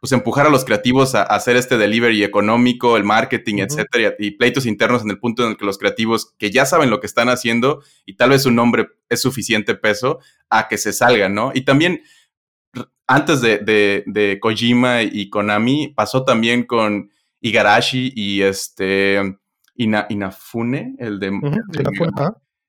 pues 0.00 0.12
empujar 0.12 0.46
a 0.46 0.50
los 0.50 0.64
creativos 0.64 1.14
a, 1.14 1.22
hacer 1.22 1.56
este 1.56 1.76
delivery 1.76 2.24
económico, 2.24 2.96
el 2.96 3.04
marketing, 3.04 3.58
etcétera, 3.58 4.14
y, 4.18 4.32
pleitos 4.32 4.64
internos 4.66 5.02
en 5.02 5.10
el 5.10 5.18
punto 5.18 5.44
en 5.44 5.50
el 5.50 5.56
que 5.56 5.66
los 5.66 5.78
creativos 5.78 6.34
que 6.38 6.50
ya 6.50 6.64
saben 6.64 6.90
lo 6.90 7.00
que 7.00 7.06
están 7.06 7.28
haciendo 7.28 7.82
y 8.06 8.14
tal 8.14 8.30
vez 8.30 8.42
su 8.42 8.50
nombre 8.50 8.88
es 9.10 9.20
suficiente 9.20 9.74
peso 9.74 10.18
a 10.48 10.68
que 10.68 10.78
se 10.78 10.94
salgan, 10.94 11.34
¿no? 11.34 11.52
Y 11.54 11.62
también 11.62 12.02
antes 13.06 13.40
de, 13.42 13.58
de, 14.06 14.38
Kojima 14.40 15.02
y 15.02 15.28
Konami 15.28 15.88
pasó 15.88 16.24
también 16.24 16.64
con 16.64 17.10
Igarashi 17.40 18.12
y 18.14 18.42
este 18.42 19.38
Inafune, 19.74 20.96
el 20.98 21.18
de, 21.18 21.30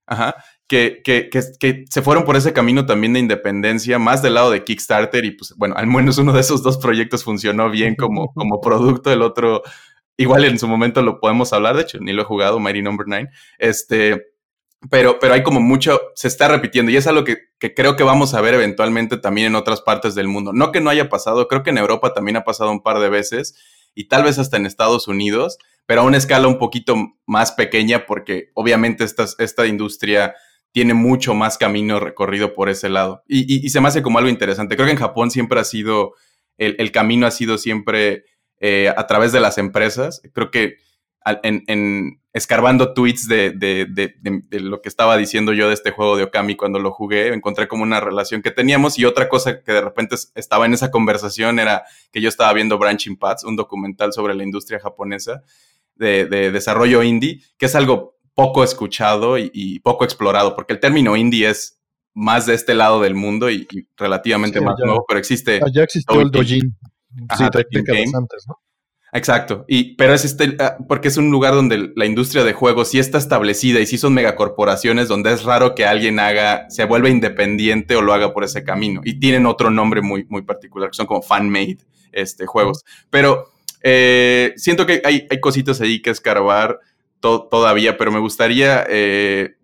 Ajá 0.07 0.35
que, 0.71 1.01
que, 1.03 1.29
que, 1.59 1.85
se 1.89 2.01
fueron 2.01 2.23
por 2.23 2.37
ese 2.37 2.53
camino 2.53 2.85
también 2.85 3.11
de 3.11 3.19
independencia, 3.19 3.99
más 3.99 4.21
del 4.21 4.35
lado 4.35 4.51
de 4.51 4.63
Kickstarter, 4.63 5.25
y 5.25 5.31
pues 5.31 5.53
bueno, 5.57 5.75
al 5.75 5.85
menos 5.85 6.17
uno 6.17 6.31
de 6.31 6.39
esos 6.39 6.63
dos 6.63 6.77
proyectos 6.77 7.25
funcionó 7.25 7.69
bien 7.69 7.95
como, 7.97 8.31
como 8.33 8.61
producto, 8.61 9.11
el 9.11 9.21
otro, 9.21 9.63
igual 10.15 10.45
en 10.45 10.57
su 10.57 10.69
momento 10.69 11.01
lo 11.01 11.19
podemos 11.19 11.51
hablar, 11.51 11.75
de 11.75 11.81
hecho, 11.81 11.97
ni 11.99 12.13
lo 12.13 12.21
he 12.21 12.25
jugado, 12.25 12.57
Mighty 12.57 12.81
Number 12.81 13.05
no. 13.05 13.17
9, 13.17 13.29
este, 13.59 14.27
pero, 14.89 15.19
pero 15.19 15.33
hay 15.33 15.43
como 15.43 15.59
mucho, 15.59 15.99
se 16.15 16.29
está 16.29 16.47
repitiendo, 16.47 16.89
y 16.89 16.95
es 16.95 17.05
algo 17.05 17.25
que, 17.25 17.49
que 17.59 17.73
creo 17.73 17.97
que 17.97 18.05
vamos 18.05 18.33
a 18.33 18.39
ver 18.39 18.53
eventualmente 18.53 19.17
también 19.17 19.47
en 19.47 19.55
otras 19.55 19.81
partes 19.81 20.15
del 20.15 20.29
mundo. 20.29 20.53
No 20.53 20.71
que 20.71 20.79
no 20.79 20.89
haya 20.89 21.09
pasado, 21.09 21.49
creo 21.49 21.63
que 21.63 21.71
en 21.71 21.79
Europa 21.79 22.13
también 22.13 22.37
ha 22.37 22.45
pasado 22.45 22.71
un 22.71 22.81
par 22.81 22.99
de 22.99 23.09
veces, 23.09 23.55
y 23.93 24.07
tal 24.07 24.23
vez 24.23 24.39
hasta 24.39 24.55
en 24.55 24.65
Estados 24.65 25.09
Unidos, 25.09 25.57
pero 25.85 25.99
a 25.99 26.05
una 26.05 26.15
escala 26.15 26.47
un 26.47 26.59
poquito 26.59 26.95
más 27.25 27.51
pequeña, 27.51 28.05
porque 28.05 28.51
obviamente 28.53 29.03
esta, 29.03 29.25
esta 29.37 29.67
industria 29.67 30.33
tiene 30.71 30.93
mucho 30.93 31.33
más 31.33 31.57
camino 31.57 31.99
recorrido 31.99 32.53
por 32.53 32.69
ese 32.69 32.89
lado. 32.89 33.23
Y, 33.27 33.69
se 33.69 33.81
me 33.81 33.87
hace 33.87 34.01
como 34.01 34.17
algo 34.17 34.29
interesante. 34.29 34.75
Creo 34.75 34.85
que 34.85 34.93
en 34.93 34.99
Japón 34.99 35.31
siempre 35.31 35.59
ha 35.59 35.63
sido, 35.63 36.13
el, 36.57 36.91
camino 36.91 37.27
ha 37.27 37.31
sido 37.31 37.57
siempre 37.57 38.25
eh, 38.59 38.93
a 38.95 39.07
través 39.07 39.31
de 39.31 39.39
las 39.39 39.57
empresas. 39.57 40.21
Creo 40.33 40.49
que 40.51 40.77
en, 41.43 42.19
escarbando 42.33 42.93
tweets 42.93 43.27
de, 43.27 43.53
lo 44.51 44.81
que 44.81 44.89
estaba 44.89 45.17
diciendo 45.17 45.53
yo 45.53 45.67
de 45.67 45.73
este 45.73 45.91
juego 45.91 46.17
de 46.17 46.23
Okami 46.23 46.55
cuando 46.55 46.79
lo 46.79 46.91
jugué, 46.91 47.33
encontré 47.33 47.67
como 47.67 47.83
una 47.83 47.99
relación 47.99 48.41
que 48.41 48.51
teníamos 48.51 48.97
y 48.97 49.05
otra 49.05 49.29
cosa 49.29 49.61
que 49.61 49.71
de 49.71 49.81
repente 49.81 50.15
estaba 50.35 50.65
en 50.65 50.73
esa 50.73 50.91
conversación 50.91 51.59
era 51.59 51.83
que 52.11 52.21
yo 52.21 52.29
estaba 52.29 52.53
viendo 52.53 52.77
Branching 52.77 53.17
Paths, 53.17 53.43
un 53.43 53.55
documental 53.55 54.13
sobre 54.13 54.33
la 54.33 54.43
industria 54.43 54.79
japonesa 54.79 55.43
de, 55.95 56.25
desarrollo 56.51 57.03
indie, 57.03 57.41
que 57.57 57.67
es 57.67 57.75
algo 57.75 58.17
poco 58.33 58.63
escuchado 58.63 59.37
y, 59.37 59.79
poco 59.79 60.03
explorado, 60.03 60.55
porque 60.55 60.73
el 60.73 60.79
término 60.79 61.15
indie 61.15 61.49
es 61.49 61.79
más 62.13 62.45
de 62.45 62.53
este 62.53 62.73
lado 62.73 63.01
del 63.01 63.15
mundo 63.15 63.49
y, 63.49 63.67
relativamente 63.97 64.61
más 64.61 64.75
nuevo, 64.79 65.05
pero 65.07 65.19
existe. 65.19 65.61
Ya 65.73 65.83
existió 65.83 66.21
el 66.21 66.31
Dojin. 66.31 66.77
sí, 67.37 67.43
antes, 67.43 68.47
¿no? 68.47 68.59
Exacto, 69.13 69.65
y, 69.67 69.95
pero 69.95 70.13
es 70.13 70.23
este, 70.23 70.55
ah, 70.59 70.77
porque 70.87 71.09
es 71.09 71.17
un 71.17 71.31
lugar 71.31 71.53
donde 71.53 71.91
la 71.97 72.05
industria 72.05 72.45
de 72.45 72.53
juegos 72.53 72.87
sí 72.87 72.97
está 72.97 73.17
establecida 73.17 73.81
y 73.81 73.85
sí 73.85 73.97
son 73.97 74.13
megacorporaciones 74.13 75.09
donde 75.09 75.33
es 75.33 75.43
raro 75.43 75.75
que 75.75 75.85
alguien 75.85 76.17
haga, 76.17 76.69
se 76.69 76.85
vuelva 76.85 77.09
independiente 77.09 77.97
o 77.97 78.01
lo 78.01 78.13
haga 78.13 78.33
por 78.33 78.45
ese 78.45 78.63
camino. 78.63 79.01
Y 79.03 79.19
tienen 79.19 79.45
otro 79.45 79.69
nombre 79.69 80.01
muy, 80.01 80.25
muy 80.29 80.43
particular, 80.43 80.89
que 80.89 80.95
son 80.95 81.07
como 81.07 81.21
fan-made 81.21 81.79
este, 82.13 82.45
juegos. 82.45 82.85
Pero 83.09 83.51
eh, 83.83 84.53
siento 84.55 84.85
que 84.85 85.01
hay, 85.03 85.27
hay 85.29 85.39
cositas 85.41 85.81
ahí 85.81 86.01
que 86.01 86.11
escarbar 86.11 86.79
todavía, 87.21 87.97
pero 87.97 88.11
me 88.11 88.19
gustaría, 88.19 88.85
eh, 88.89 89.55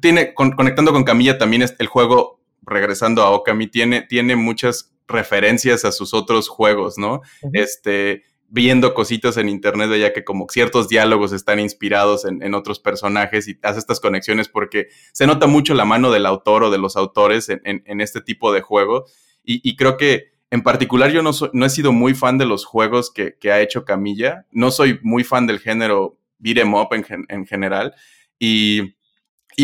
tiene, 0.00 0.32
conectando 0.34 0.92
con 0.92 1.04
Camilla 1.04 1.38
también 1.38 1.62
el 1.78 1.86
juego, 1.86 2.40
regresando 2.62 3.22
a 3.22 3.30
Okami, 3.30 3.66
tiene, 3.66 4.02
tiene 4.02 4.36
muchas 4.36 4.92
referencias 5.08 5.84
a 5.84 5.92
sus 5.92 6.14
otros 6.14 6.48
juegos, 6.48 6.96
¿no? 6.96 7.20
Este, 7.52 8.22
viendo 8.48 8.92
cositas 8.92 9.38
en 9.38 9.48
internet 9.48 9.90
ya 9.98 10.12
que 10.12 10.24
como 10.24 10.46
ciertos 10.50 10.86
diálogos 10.86 11.32
están 11.32 11.58
inspirados 11.58 12.26
en, 12.26 12.54
otros 12.54 12.78
personajes 12.80 13.48
y 13.48 13.58
hace 13.62 13.78
estas 13.78 13.98
conexiones 13.98 14.48
porque 14.48 14.88
se 15.12 15.26
nota 15.26 15.46
mucho 15.46 15.72
la 15.72 15.86
mano 15.86 16.10
del 16.10 16.26
autor 16.26 16.64
o 16.64 16.70
de 16.70 16.76
los 16.76 16.96
autores 16.96 17.48
en, 17.48 18.00
este 18.00 18.20
tipo 18.20 18.52
de 18.52 18.60
juego. 18.60 19.06
Y, 19.42 19.74
creo 19.76 19.96
que 19.96 20.32
en 20.50 20.62
particular 20.62 21.10
yo 21.10 21.22
no, 21.22 21.30
no 21.54 21.66
he 21.66 21.70
sido 21.70 21.92
muy 21.92 22.14
fan 22.14 22.36
de 22.36 22.44
los 22.44 22.66
juegos 22.66 23.10
que, 23.10 23.36
que, 23.40 23.50
ha 23.50 23.60
hecho 23.60 23.86
Camilla, 23.86 24.46
no 24.52 24.70
soy 24.70 25.00
muy 25.02 25.24
fan 25.24 25.46
del 25.46 25.58
género 25.58 26.18
beat 26.42 26.58
em 26.58 26.74
up 26.74 26.88
en, 26.92 27.46
general. 27.46 27.94
Y, 28.38 28.94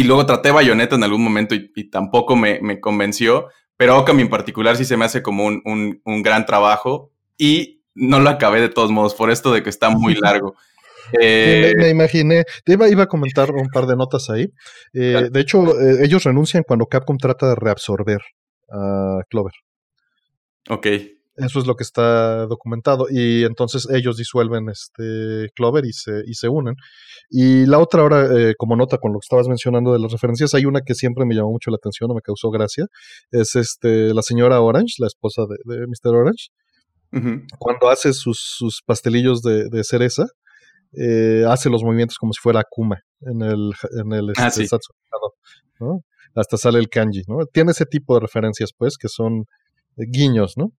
luego 0.04 0.24
traté 0.24 0.50
Bayonetta 0.50 0.96
en 0.96 1.04
algún 1.04 1.22
momento 1.22 1.54
y, 1.54 1.90
tampoco 1.90 2.36
me, 2.36 2.80
convenció, 2.80 3.48
pero 3.76 3.98
Okami 3.98 4.22
en 4.22 4.30
particular 4.30 4.76
sí 4.76 4.84
se 4.84 4.96
me 4.96 5.04
hace 5.04 5.22
como 5.22 5.46
un, 5.46 6.22
gran 6.22 6.46
trabajo 6.46 7.12
y 7.36 7.82
no 7.94 8.20
lo 8.20 8.30
acabé 8.30 8.60
de 8.60 8.68
todos 8.68 8.90
modos 8.90 9.14
por 9.14 9.30
esto 9.30 9.52
de 9.52 9.62
que 9.62 9.70
está 9.70 9.90
muy 9.90 10.14
largo. 10.20 10.54
me, 11.12 11.70
eh, 11.70 11.90
imaginé, 11.90 12.44
te 12.64 12.74
iba, 12.74 12.88
iba, 12.88 13.04
a 13.04 13.08
comentar 13.08 13.50
un 13.50 13.68
par 13.68 13.86
de 13.86 13.96
notas 13.96 14.30
ahí. 14.30 14.48
Eh, 14.92 15.28
de 15.30 15.40
hecho, 15.40 15.78
eh, 15.80 16.04
ellos 16.04 16.22
renuncian 16.24 16.62
cuando 16.62 16.86
Capcom 16.86 17.18
trata 17.18 17.48
de 17.48 17.54
reabsorber 17.56 18.20
a 18.70 19.20
Clover. 19.28 19.54
Ok. 20.68 20.86
Eso 21.38 21.60
es 21.60 21.66
lo 21.66 21.76
que 21.76 21.84
está 21.84 22.46
documentado. 22.46 23.06
Y 23.08 23.44
entonces 23.44 23.88
ellos 23.90 24.16
disuelven 24.16 24.68
este 24.68 25.50
Clover 25.54 25.84
y 25.84 25.92
se, 25.92 26.22
y 26.26 26.34
se 26.34 26.48
unen. 26.48 26.74
Y 27.30 27.66
la 27.66 27.78
otra 27.78 28.02
ahora, 28.02 28.26
eh, 28.36 28.54
como 28.58 28.76
nota 28.76 28.98
con 28.98 29.12
lo 29.12 29.20
que 29.20 29.24
estabas 29.24 29.46
mencionando 29.46 29.92
de 29.92 30.00
las 30.00 30.10
referencias, 30.10 30.54
hay 30.54 30.64
una 30.64 30.80
que 30.80 30.94
siempre 30.94 31.24
me 31.24 31.34
llamó 31.34 31.52
mucho 31.52 31.70
la 31.70 31.76
atención 31.76 32.10
o 32.10 32.14
me 32.14 32.22
causó 32.22 32.50
gracia. 32.50 32.86
Es 33.30 33.54
este 33.54 34.12
la 34.14 34.22
señora 34.22 34.60
Orange, 34.60 34.96
la 34.98 35.06
esposa 35.06 35.42
de, 35.46 35.86
Mr. 35.86 36.14
Orange. 36.14 36.48
Cuando 37.58 37.88
hace 37.88 38.12
sus, 38.12 38.82
pastelillos 38.84 39.40
de, 39.42 39.84
cereza, 39.84 40.26
eh, 40.92 41.44
hace 41.48 41.70
los 41.70 41.82
movimientos 41.82 42.18
como 42.18 42.32
si 42.32 42.40
fuera 42.40 42.60
Akuma 42.60 43.00
en 43.20 43.42
el, 43.42 43.72
en 43.96 44.12
el 44.12 44.32
ah, 44.36 44.48
este, 44.48 44.66
Hasta 46.34 46.56
sale 46.56 46.78
el 46.80 46.88
kanji, 46.88 47.22
¿no? 47.28 47.46
Tiene 47.46 47.70
ese 47.70 47.86
tipo 47.86 48.14
de 48.14 48.20
referencias, 48.20 48.72
pues, 48.76 48.96
que 48.98 49.08
son 49.08 49.46
guiños, 49.96 50.54
¿no? 50.56 50.72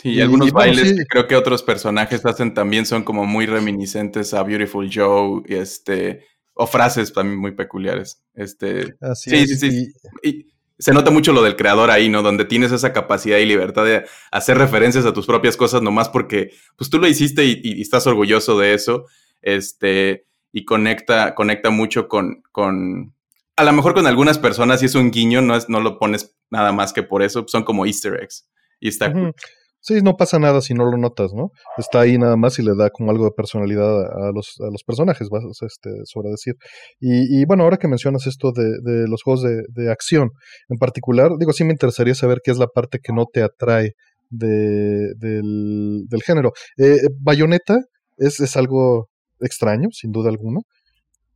Sí, 0.00 0.10
y, 0.10 0.20
algunos 0.20 0.52
bailes 0.52 0.94
que 0.94 1.06
creo 1.06 1.26
que 1.26 1.34
otros 1.34 1.62
personajes 1.62 2.24
hacen 2.24 2.54
también 2.54 2.86
son 2.86 3.02
como 3.02 3.26
muy 3.26 3.46
reminiscentes 3.46 4.32
a 4.32 4.44
Beautiful 4.44 4.88
Joe 4.92 5.42
y 5.46 5.54
este 5.56 6.24
o 6.54 6.66
frases 6.66 7.12
también 7.12 7.38
muy 7.38 7.52
peculiares. 7.52 8.22
Este, 8.34 8.96
sí, 9.14 9.46
sí, 9.46 9.56
sí, 9.56 9.92
Y 10.22 10.46
se 10.78 10.92
nota 10.92 11.10
mucho 11.10 11.32
lo 11.32 11.42
del 11.42 11.56
creador 11.56 11.90
ahí, 11.90 12.08
¿no? 12.08 12.22
Donde 12.22 12.44
tienes 12.44 12.72
esa 12.72 12.92
capacidad 12.92 13.38
y 13.38 13.46
libertad 13.46 13.84
de 13.84 14.04
hacer 14.30 14.58
referencias 14.58 15.04
a 15.04 15.12
tus 15.12 15.26
propias 15.26 15.56
cosas 15.56 15.82
nomás 15.82 16.08
porque 16.08 16.52
pues 16.76 16.90
tú 16.90 16.98
lo 16.98 17.06
hiciste 17.06 17.44
y, 17.44 17.80
estás 17.80 18.06
orgulloso 18.06 18.58
de 18.58 18.74
eso. 18.74 19.06
Este, 19.40 20.26
y 20.52 20.64
conecta, 20.64 21.34
conecta 21.34 21.70
mucho 21.70 22.08
con, 22.08 22.42
con, 22.50 23.14
a 23.56 23.64
lo 23.64 23.72
mejor 23.72 23.94
con 23.94 24.06
algunas 24.06 24.38
personas, 24.38 24.82
y 24.82 24.86
es 24.86 24.94
un 24.94 25.10
guiño, 25.10 25.42
no, 25.42 25.56
es, 25.56 25.68
no 25.68 25.80
lo 25.80 25.98
pones 25.98 26.36
nada 26.50 26.72
más 26.72 26.92
que 26.92 27.02
por 27.02 27.22
eso, 27.22 27.44
son 27.46 27.62
como 27.64 27.86
easter 27.86 28.20
eggs. 28.20 28.48
Y 28.80 28.88
está 28.88 29.12
Sí, 29.88 30.02
no 30.02 30.18
pasa 30.18 30.38
nada 30.38 30.60
si 30.60 30.74
no 30.74 30.84
lo 30.84 30.98
notas, 30.98 31.32
¿no? 31.32 31.50
Está 31.78 32.00
ahí 32.00 32.18
nada 32.18 32.36
más 32.36 32.58
y 32.58 32.62
le 32.62 32.74
da 32.76 32.90
como 32.90 33.10
algo 33.10 33.24
de 33.24 33.30
personalidad 33.30 34.02
a 34.02 34.32
los, 34.34 34.60
a 34.60 34.70
los 34.70 34.84
personajes, 34.84 35.30
vas 35.30 35.44
este, 35.62 35.88
sobre 36.04 36.28
decir. 36.28 36.56
Y, 37.00 37.46
bueno, 37.46 37.62
ahora 37.62 37.78
que 37.78 37.88
mencionas 37.88 38.26
esto 38.26 38.52
de, 38.52 38.68
de 38.82 39.08
los 39.08 39.22
juegos 39.22 39.44
de, 39.44 39.62
de, 39.70 39.90
acción 39.90 40.28
en 40.68 40.76
particular, 40.76 41.30
digo, 41.38 41.54
sí 41.54 41.64
me 41.64 41.72
interesaría 41.72 42.14
saber 42.14 42.40
qué 42.44 42.50
es 42.50 42.58
la 42.58 42.66
parte 42.66 42.98
que 43.02 43.14
no 43.14 43.24
te 43.32 43.42
atrae 43.42 43.92
de, 44.28 45.14
del, 45.16 46.04
del 46.06 46.22
género. 46.22 46.52
Eh, 46.76 47.08
Bayonetta 47.18 47.78
es, 48.18 48.40
es 48.40 48.58
algo 48.58 49.08
extraño, 49.40 49.88
sin 49.92 50.12
duda 50.12 50.28
alguna. 50.28 50.60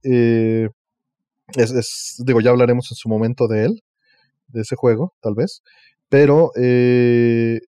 Eh, 0.03 0.69
es, 1.57 1.71
es, 1.71 2.23
digo, 2.27 2.43
ya 2.43 2.51
hablaremos 2.51 2.93
en 2.93 2.97
su 2.97 3.09
momento 3.09 3.49
de 3.49 3.65
él, 3.65 3.81
de 4.49 4.61
ese 4.61 4.77
juego, 4.77 5.15
tal 5.23 5.37
vez. 5.37 5.63
Pero 6.11 6.51
eh, 6.55 7.61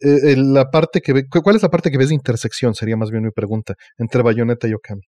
eh, 0.00 0.34
la 0.36 0.70
parte 0.70 1.00
que 1.00 1.26
¿cuál 1.28 1.56
es 1.56 1.62
la 1.62 1.70
parte 1.70 1.90
que 1.90 1.98
ves 1.98 2.08
de 2.08 2.14
intersección? 2.14 2.74
Sería 2.74 2.96
más 2.96 3.10
bien 3.10 3.24
mi 3.24 3.30
pregunta, 3.30 3.74
entre 3.98 4.22
Bayonetta 4.22 4.68
y 4.68 4.74
Okami. 4.74 5.02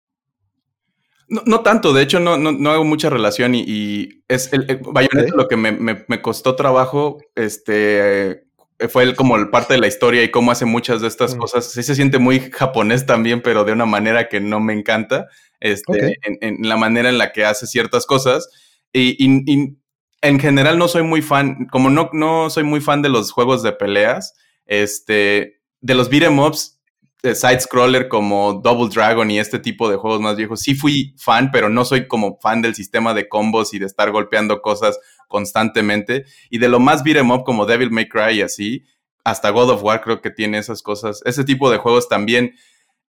No, 1.29 1.43
no 1.47 1.61
tanto, 1.63 1.93
de 1.93 2.03
hecho 2.03 2.21
no, 2.21 2.37
no, 2.37 2.71
hago 2.71 2.85
mucha 2.85 3.09
relación 3.09 3.55
y, 3.55 4.23
es 4.29 4.53
el, 4.53 4.81
Bayonetta 4.83 5.35
lo 5.35 5.49
que 5.49 5.57
me, 5.57 5.73
me, 5.73 6.23
costó 6.23 6.55
trabajo, 6.55 7.19
este, 7.35 8.45
fue 8.89 9.05
el, 9.05 9.17
como 9.17 9.51
parte 9.51 9.75
de 9.75 9.81
la 9.81 9.87
historia 9.87 10.23
y 10.23 10.31
cómo 10.31 10.51
hace 10.51 10.65
muchas 10.65 11.01
de 11.01 11.09
estas 11.09 11.35
mm. 11.35 11.39
cosas. 11.39 11.71
Sí 11.71 11.83
se 11.83 11.95
siente 11.95 12.19
muy 12.19 12.51
japonés 12.51 13.07
también, 13.07 13.41
pero 13.41 13.65
de 13.65 13.73
una 13.73 13.87
manera 13.87 14.29
que 14.29 14.41
no 14.41 14.61
me 14.61 14.73
encanta, 14.73 15.27
este, 15.61 16.19
en, 16.23 16.69
la 16.69 16.77
manera 16.77 17.09
en 17.09 17.19
la 17.19 17.33
que 17.33 17.45
hace 17.45 17.67
ciertas 17.67 18.07
cosas. 18.07 18.49
Y, 18.93 19.17
y, 19.19 19.79
en 20.23 20.41
general 20.41 20.79
no 20.79 20.89
soy 20.89 21.03
muy 21.03 21.21
fan, 21.21 21.67
como 21.71 21.91
no, 21.91 22.09
no 22.15 22.49
soy 22.49 22.65
muy 22.65 22.81
fan 22.81 23.03
de 23.03 23.11
los 23.11 23.31
juegos 23.31 23.63
de 23.63 23.73
peleas, 23.73 24.35
este, 24.67 25.61
de 25.81 25.95
los 25.95 26.09
beat'em 26.09 26.39
ups, 26.39 26.81
side 27.23 27.61
scroller 27.61 28.09
como 28.09 28.61
Double 28.63 28.91
Dragon 28.95 29.31
y 29.31 29.39
este 29.39 29.59
tipo 29.59 29.89
de 29.89 29.97
juegos 29.97 30.21
más 30.21 30.37
viejos, 30.37 30.61
sí 30.61 30.75
fui 30.75 31.15
fan, 31.17 31.51
pero 31.51 31.71
no 31.71 31.85
soy 31.85 32.07
como 32.07 32.39
fan 32.41 32.61
del 32.61 32.75
sistema 32.75 33.15
de 33.15 33.29
combos 33.29 33.73
y 33.73 33.79
de 33.79 33.87
estar 33.87 34.11
golpeando 34.11 34.61
cosas 34.61 34.99
constantemente. 35.29 36.25
Y 36.51 36.59
de 36.59 36.69
lo 36.69 36.81
más 36.81 37.03
beat'em 37.03 37.31
up 37.31 37.45
como 37.45 37.65
Devil 37.65 37.91
May 37.91 38.09
Cry 38.09 38.35
y 38.35 38.43
así, 38.43 38.85
hasta 39.25 39.51
God 39.51 39.71
of 39.71 39.83
War 39.83 40.03
creo 40.03 40.21
que 40.21 40.31
tiene 40.31 40.59
esas 40.59 40.83
cosas. 40.83 41.23
Ese 41.25 41.45
tipo 41.45 41.71
de 41.71 41.79
juegos 41.79 42.09
también. 42.09 42.55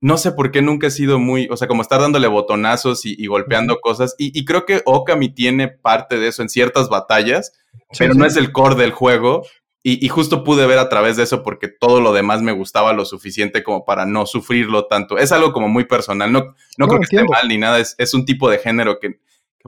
No 0.02 0.18
sé 0.18 0.32
por 0.32 0.52
qué 0.52 0.62
nunca 0.62 0.88
he 0.88 0.92
sido 0.92 1.20
muy, 1.20 1.48
o 1.50 1.58
sea, 1.58 1.68
como 1.68 1.82
estar 1.82 2.00
dándole 2.00 2.28
botonazos 2.28 3.06
y, 3.06 3.26
golpeando 3.28 3.80
cosas. 3.80 4.14
Y, 4.18 4.46
creo 4.46 4.66
que 4.66 4.82
Okami 4.86 5.34
tiene 5.34 5.68
parte 5.68 6.20
de 6.20 6.28
eso 6.28 6.42
en 6.42 6.50
ciertas 6.50 6.90
batallas, 6.90 7.54
pero 7.98 8.14
no 8.14 8.26
es 8.26 8.36
el 8.36 8.52
core 8.52 8.76
del 8.76 8.92
juego. 8.92 9.44
Y, 9.88 10.10
justo 10.10 10.44
pude 10.44 10.66
ver 10.66 10.80
a 10.80 10.90
través 10.90 11.16
de 11.16 11.22
eso 11.22 11.44
porque 11.44 11.68
todo 11.68 12.02
lo 12.02 12.12
demás 12.12 12.42
me 12.42 12.52
gustaba 12.52 12.92
lo 12.92 13.06
suficiente 13.06 13.62
como 13.62 13.86
para 13.86 14.08
no 14.08 14.26
sufrirlo 14.26 14.88
tanto. 14.88 15.20
Es 15.20 15.32
algo 15.32 15.54
como 15.54 15.70
muy 15.70 15.86
personal, 15.86 16.32
no, 16.32 16.56
no, 16.80 16.88
creo 16.88 17.00
que 17.00 17.04
esté 17.04 17.24
mal 17.24 17.48
ni 17.48 17.60
nada, 17.60 17.78
es, 17.80 18.14
un 18.16 18.26
tipo 18.26 18.50
de 18.50 18.58
género 18.58 18.98
que, 19.00 19.20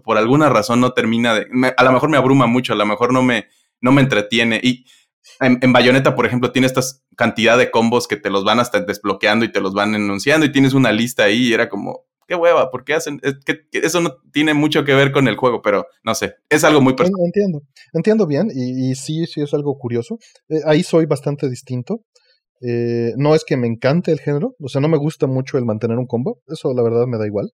por 0.03 0.17
alguna 0.17 0.49
razón 0.49 0.82
no 0.82 0.93
termina 0.93 1.36
de... 1.36 1.45
a 1.77 1.84
lo 1.84 1.91
mejor 1.91 2.10
me 2.10 2.17
abruma 2.17 2.47
mucho, 2.47 2.73
a 2.73 2.75
lo 2.75 2.88
mejor 2.88 3.13
no 3.13 3.21
me, 3.21 3.45
no 3.80 3.91
me 3.91 4.01
entretiene. 4.01 4.60
Y 4.63 4.88
en, 5.39 5.60
en 5.62 5.71
Bayonetta, 5.71 6.15
por 6.15 6.25
ejemplo, 6.25 6.51
tiene 6.51 6.65
esta 6.65 6.82
cantidad 7.15 7.56
de 7.56 7.69
combos 7.69 8.08
que 8.08 8.15
te 8.15 8.32
los 8.32 8.43
van 8.43 8.60
hasta 8.60 8.80
desbloqueando 8.80 9.45
y 9.45 9.51
te 9.51 9.62
los 9.62 9.75
van 9.75 9.93
enunciando 9.93 10.47
y 10.47 10.51
tienes 10.51 10.73
una 10.73 10.91
lista 10.91 11.25
ahí 11.25 11.49
y 11.49 11.53
era 11.53 11.69
como, 11.69 12.07
qué 12.27 12.35
hueva, 12.35 12.69
porque 12.69 12.93
hacen, 12.93 13.19
que, 13.45 13.61
eso 13.71 14.01
no 14.01 14.17
tiene 14.31 14.53
mucho 14.53 14.83
que 14.83 14.93
ver 14.93 15.11
con 15.11 15.27
el 15.27 15.35
juego, 15.35 15.61
pero 15.61 15.87
no 16.03 16.13
sé, 16.13 16.35
es 16.49 16.63
algo 16.63 16.81
muy 16.81 16.93
personal. 16.93 17.21
Entiendo, 17.25 17.61
entiendo 17.93 18.27
bien 18.27 18.49
y, 18.53 18.95
sí, 18.95 19.25
sí 19.25 19.41
es 19.41 19.53
algo 19.53 19.77
curioso. 19.77 20.17
Eh, 20.49 20.61
ahí 20.65 20.83
soy 20.83 21.05
bastante 21.05 21.49
distinto. 21.49 22.01
Eh, 22.61 23.13
no 23.17 23.35
es 23.35 23.45
que 23.45 23.55
me 23.55 23.67
encante 23.67 24.11
el 24.11 24.19
género, 24.19 24.55
o 24.59 24.67
sea, 24.67 24.81
no 24.81 24.87
me 24.87 24.97
gusta 24.97 25.27
mucho 25.27 25.57
el 25.57 25.65
mantener 25.65 25.97
un 25.97 26.07
combo, 26.07 26.39
eso 26.47 26.73
la 26.73 26.81
verdad 26.81 27.05
me 27.05 27.17
da 27.17 27.27
igual. 27.27 27.51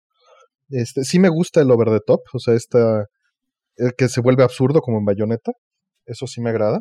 Este, 0.70 1.04
sí 1.04 1.18
me 1.18 1.28
gusta 1.28 1.60
el 1.60 1.70
over 1.70 1.88
the 1.88 2.00
top, 2.06 2.20
o 2.32 2.38
sea, 2.38 2.54
esta, 2.54 3.06
que 3.98 4.08
se 4.08 4.20
vuelve 4.20 4.44
absurdo 4.44 4.80
como 4.80 4.98
en 4.98 5.04
Bayonetta, 5.04 5.52
eso 6.06 6.26
sí 6.26 6.40
me 6.40 6.50
agrada. 6.50 6.80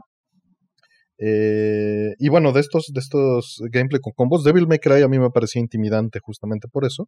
Eh, 1.23 2.15
y 2.17 2.29
bueno, 2.29 2.51
de 2.51 2.61
estos, 2.61 2.91
de 2.91 2.99
estos 2.99 3.61
gameplay 3.71 4.01
con 4.01 4.13
combos, 4.13 4.43
Devil 4.43 4.67
May 4.67 4.79
Cry 4.79 5.03
a 5.03 5.07
mí 5.07 5.19
me 5.19 5.29
parecía 5.29 5.61
intimidante 5.61 6.19
justamente 6.19 6.67
por 6.67 6.83
eso. 6.83 7.07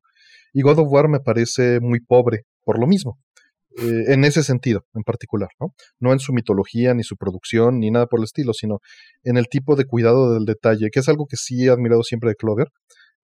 Y 0.54 0.62
God 0.62 0.80
of 0.80 0.88
War 0.91 1.10
me 1.10 1.19
parece 1.19 1.80
muy 1.80 1.99
pobre 1.99 2.43
por 2.63 2.80
lo 2.80 2.86
mismo. 2.86 3.17
Eh, 3.76 4.13
en 4.13 4.23
ese 4.23 4.43
sentido 4.43 4.86
en 4.93 5.02
particular, 5.02 5.49
¿no? 5.60 5.73
No 5.99 6.13
en 6.13 6.19
su 6.19 6.32
mitología, 6.32 6.93
ni 6.93 7.02
su 7.04 7.17
producción, 7.17 7.80
ni 7.80 7.89
nada 7.89 8.06
por 8.06 8.19
el 8.19 8.26
estilo, 8.26 8.54
sino 8.54 8.82
en 9.23 9.36
el 9.38 9.47
tipo 9.47 9.76
de 9.76 9.86
cuidado 9.86 10.32
del 10.32 10.45
detalle, 10.45 10.91
que 10.91 10.99
es 10.99 11.10
algo 11.10 11.26
que 11.26 11.38
sí 11.38 11.65
he 11.65 11.71
admirado 11.71 12.04
siempre 12.04 12.30
de 12.30 12.36
Clover. 12.36 12.67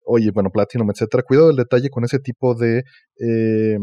Oye, 0.05 0.31
bueno, 0.31 0.49
Platinum, 0.51 0.91
etcétera. 0.91 1.23
Cuidado 1.23 1.47
del 1.47 1.55
detalle 1.55 1.89
con 1.89 2.03
ese 2.03 2.19
tipo 2.19 2.55
de 2.55 2.83
eh, 3.21 3.77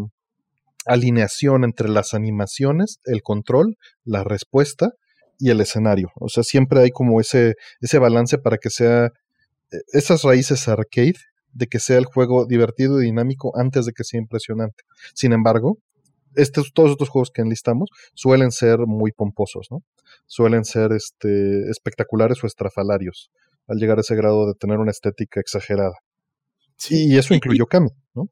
alineación 0.85 1.65
entre 1.65 1.89
las 1.89 2.13
animaciones, 2.13 2.99
el 3.05 3.23
control, 3.23 3.77
la 4.05 4.23
respuesta 4.23 4.93
y 5.41 5.51
el 5.51 5.61
escenario. 5.61 6.11
O 6.17 6.29
sea, 6.29 6.45
siempre 6.45 6.81
hay 6.81 6.91
como 6.91 7.21
ese, 7.21 7.55
ese 7.81 7.99
balance 7.99 8.39
para 8.39 8.59
que 8.59 8.71
sea 8.71 9.07
e, 9.73 9.79
esas 9.93 10.23
raíces 10.23 10.69
arcade 10.69 11.17
de 11.53 11.67
que 11.67 11.81
sea 11.81 11.99
el 11.99 12.05
juego 12.05 12.47
divertido 12.47 13.01
y 13.01 13.07
dinámico 13.07 13.53
antes 13.59 13.87
de 13.87 13.93
que 13.93 14.05
sea 14.05 14.21
impresionante. 14.21 14.85
Sin 15.15 15.33
embargo, 15.33 15.79
estos, 16.37 16.73
todos 16.73 16.93
estos 16.93 17.09
juegos 17.09 17.31
que 17.35 17.43
enlistamos 17.43 17.89
suelen 18.15 18.53
ser 18.53 18.81
muy 18.87 19.11
pomposos, 19.11 19.67
¿no? 19.71 19.83
Suelen 20.27 20.65
ser 20.65 20.93
este, 20.93 21.69
espectaculares 21.71 22.45
o 22.45 22.47
estrafalarios 22.47 23.31
al 23.67 23.79
llegar 23.79 23.99
a 23.99 24.03
ese 24.03 24.15
grado 24.15 24.47
de 24.47 24.55
tener 24.55 24.79
una 24.79 24.91
estética 24.91 25.41
exagerada. 25.41 25.95
Sí, 26.77 27.09
y 27.09 27.19
eso 27.19 27.35
incluyó 27.35 27.67
Kami, 27.67 27.91
¿no? 28.15 28.29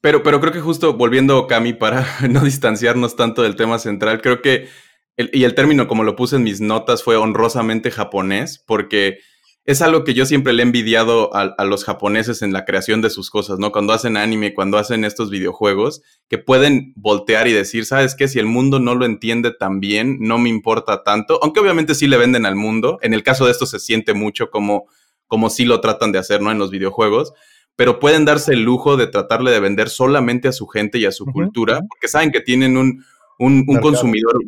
Pero, 0.00 0.22
pero 0.22 0.40
creo 0.40 0.52
que 0.52 0.60
justo 0.60 0.96
volviendo 0.96 1.38
a 1.38 1.46
Kami 1.48 1.72
para 1.72 2.06
no 2.30 2.44
distanciarnos 2.44 3.16
tanto 3.16 3.42
del 3.42 3.56
tema 3.56 3.78
central, 3.78 4.20
creo 4.20 4.42
que 4.42 4.68
y 5.16 5.44
el 5.44 5.54
término, 5.54 5.88
como 5.88 6.04
lo 6.04 6.16
puse 6.16 6.36
en 6.36 6.42
mis 6.42 6.60
notas, 6.60 7.02
fue 7.02 7.16
honrosamente 7.16 7.90
japonés, 7.90 8.62
porque 8.66 9.18
es 9.66 9.82
algo 9.82 10.04
que 10.04 10.14
yo 10.14 10.26
siempre 10.26 10.52
le 10.52 10.62
he 10.62 10.66
envidiado 10.66 11.34
a, 11.34 11.64
los 11.64 11.84
japoneses 11.84 12.42
en 12.42 12.52
la 12.52 12.64
creación 12.64 13.02
de 13.02 13.10
sus 13.10 13.30
cosas, 13.30 13.58
¿no? 13.58 13.72
Cuando 13.72 13.92
hacen 13.92 14.16
anime, 14.16 14.54
cuando 14.54 14.78
hacen 14.78 15.04
estos 15.04 15.28
videojuegos, 15.28 16.02
que 16.28 16.38
pueden 16.38 16.92
voltear 16.94 17.48
y 17.48 17.52
decir, 17.52 17.84
¿sabes 17.84 18.14
qué? 18.14 18.28
Si 18.28 18.38
el 18.38 18.46
mundo 18.46 18.78
no 18.78 18.94
lo 18.94 19.04
entiende 19.04 19.50
tan 19.50 19.80
bien, 19.80 20.18
no 20.20 20.38
me 20.38 20.50
importa 20.50 21.02
tanto, 21.02 21.40
aunque 21.42 21.58
obviamente 21.58 21.96
sí 21.96 22.06
le 22.06 22.16
venden 22.16 22.46
al 22.46 22.54
mundo. 22.54 22.98
En 23.02 23.12
el 23.12 23.24
caso 23.24 23.44
de 23.44 23.50
esto 23.50 23.66
se 23.66 23.80
siente 23.80 24.14
mucho 24.14 24.50
como, 24.50 24.86
como 25.26 25.50
sí 25.50 25.64
lo 25.64 25.80
tratan 25.80 26.12
de 26.12 26.20
hacer, 26.20 26.40
¿no? 26.40 26.52
En 26.52 26.58
los 26.58 26.70
videojuegos 26.70 27.32
pero 27.78 28.00
pueden 28.00 28.24
darse 28.24 28.54
el 28.54 28.62
lujo 28.62 28.96
de 28.96 29.06
tratarle 29.06 29.50
de 29.50 29.60
vender 29.60 29.90
solamente 29.90 30.48
a 30.48 30.52
su 30.52 30.66
gente 30.66 30.98
y 30.98 31.04
a 31.04 31.12
su 31.12 31.26
cultura, 31.26 31.80
porque 31.86 32.08
saben 32.08 32.32
que 32.32 32.40
tienen 32.40 32.78
un, 32.78 33.04
un, 33.38 33.66
un 33.68 33.80
consumidor 33.80 34.38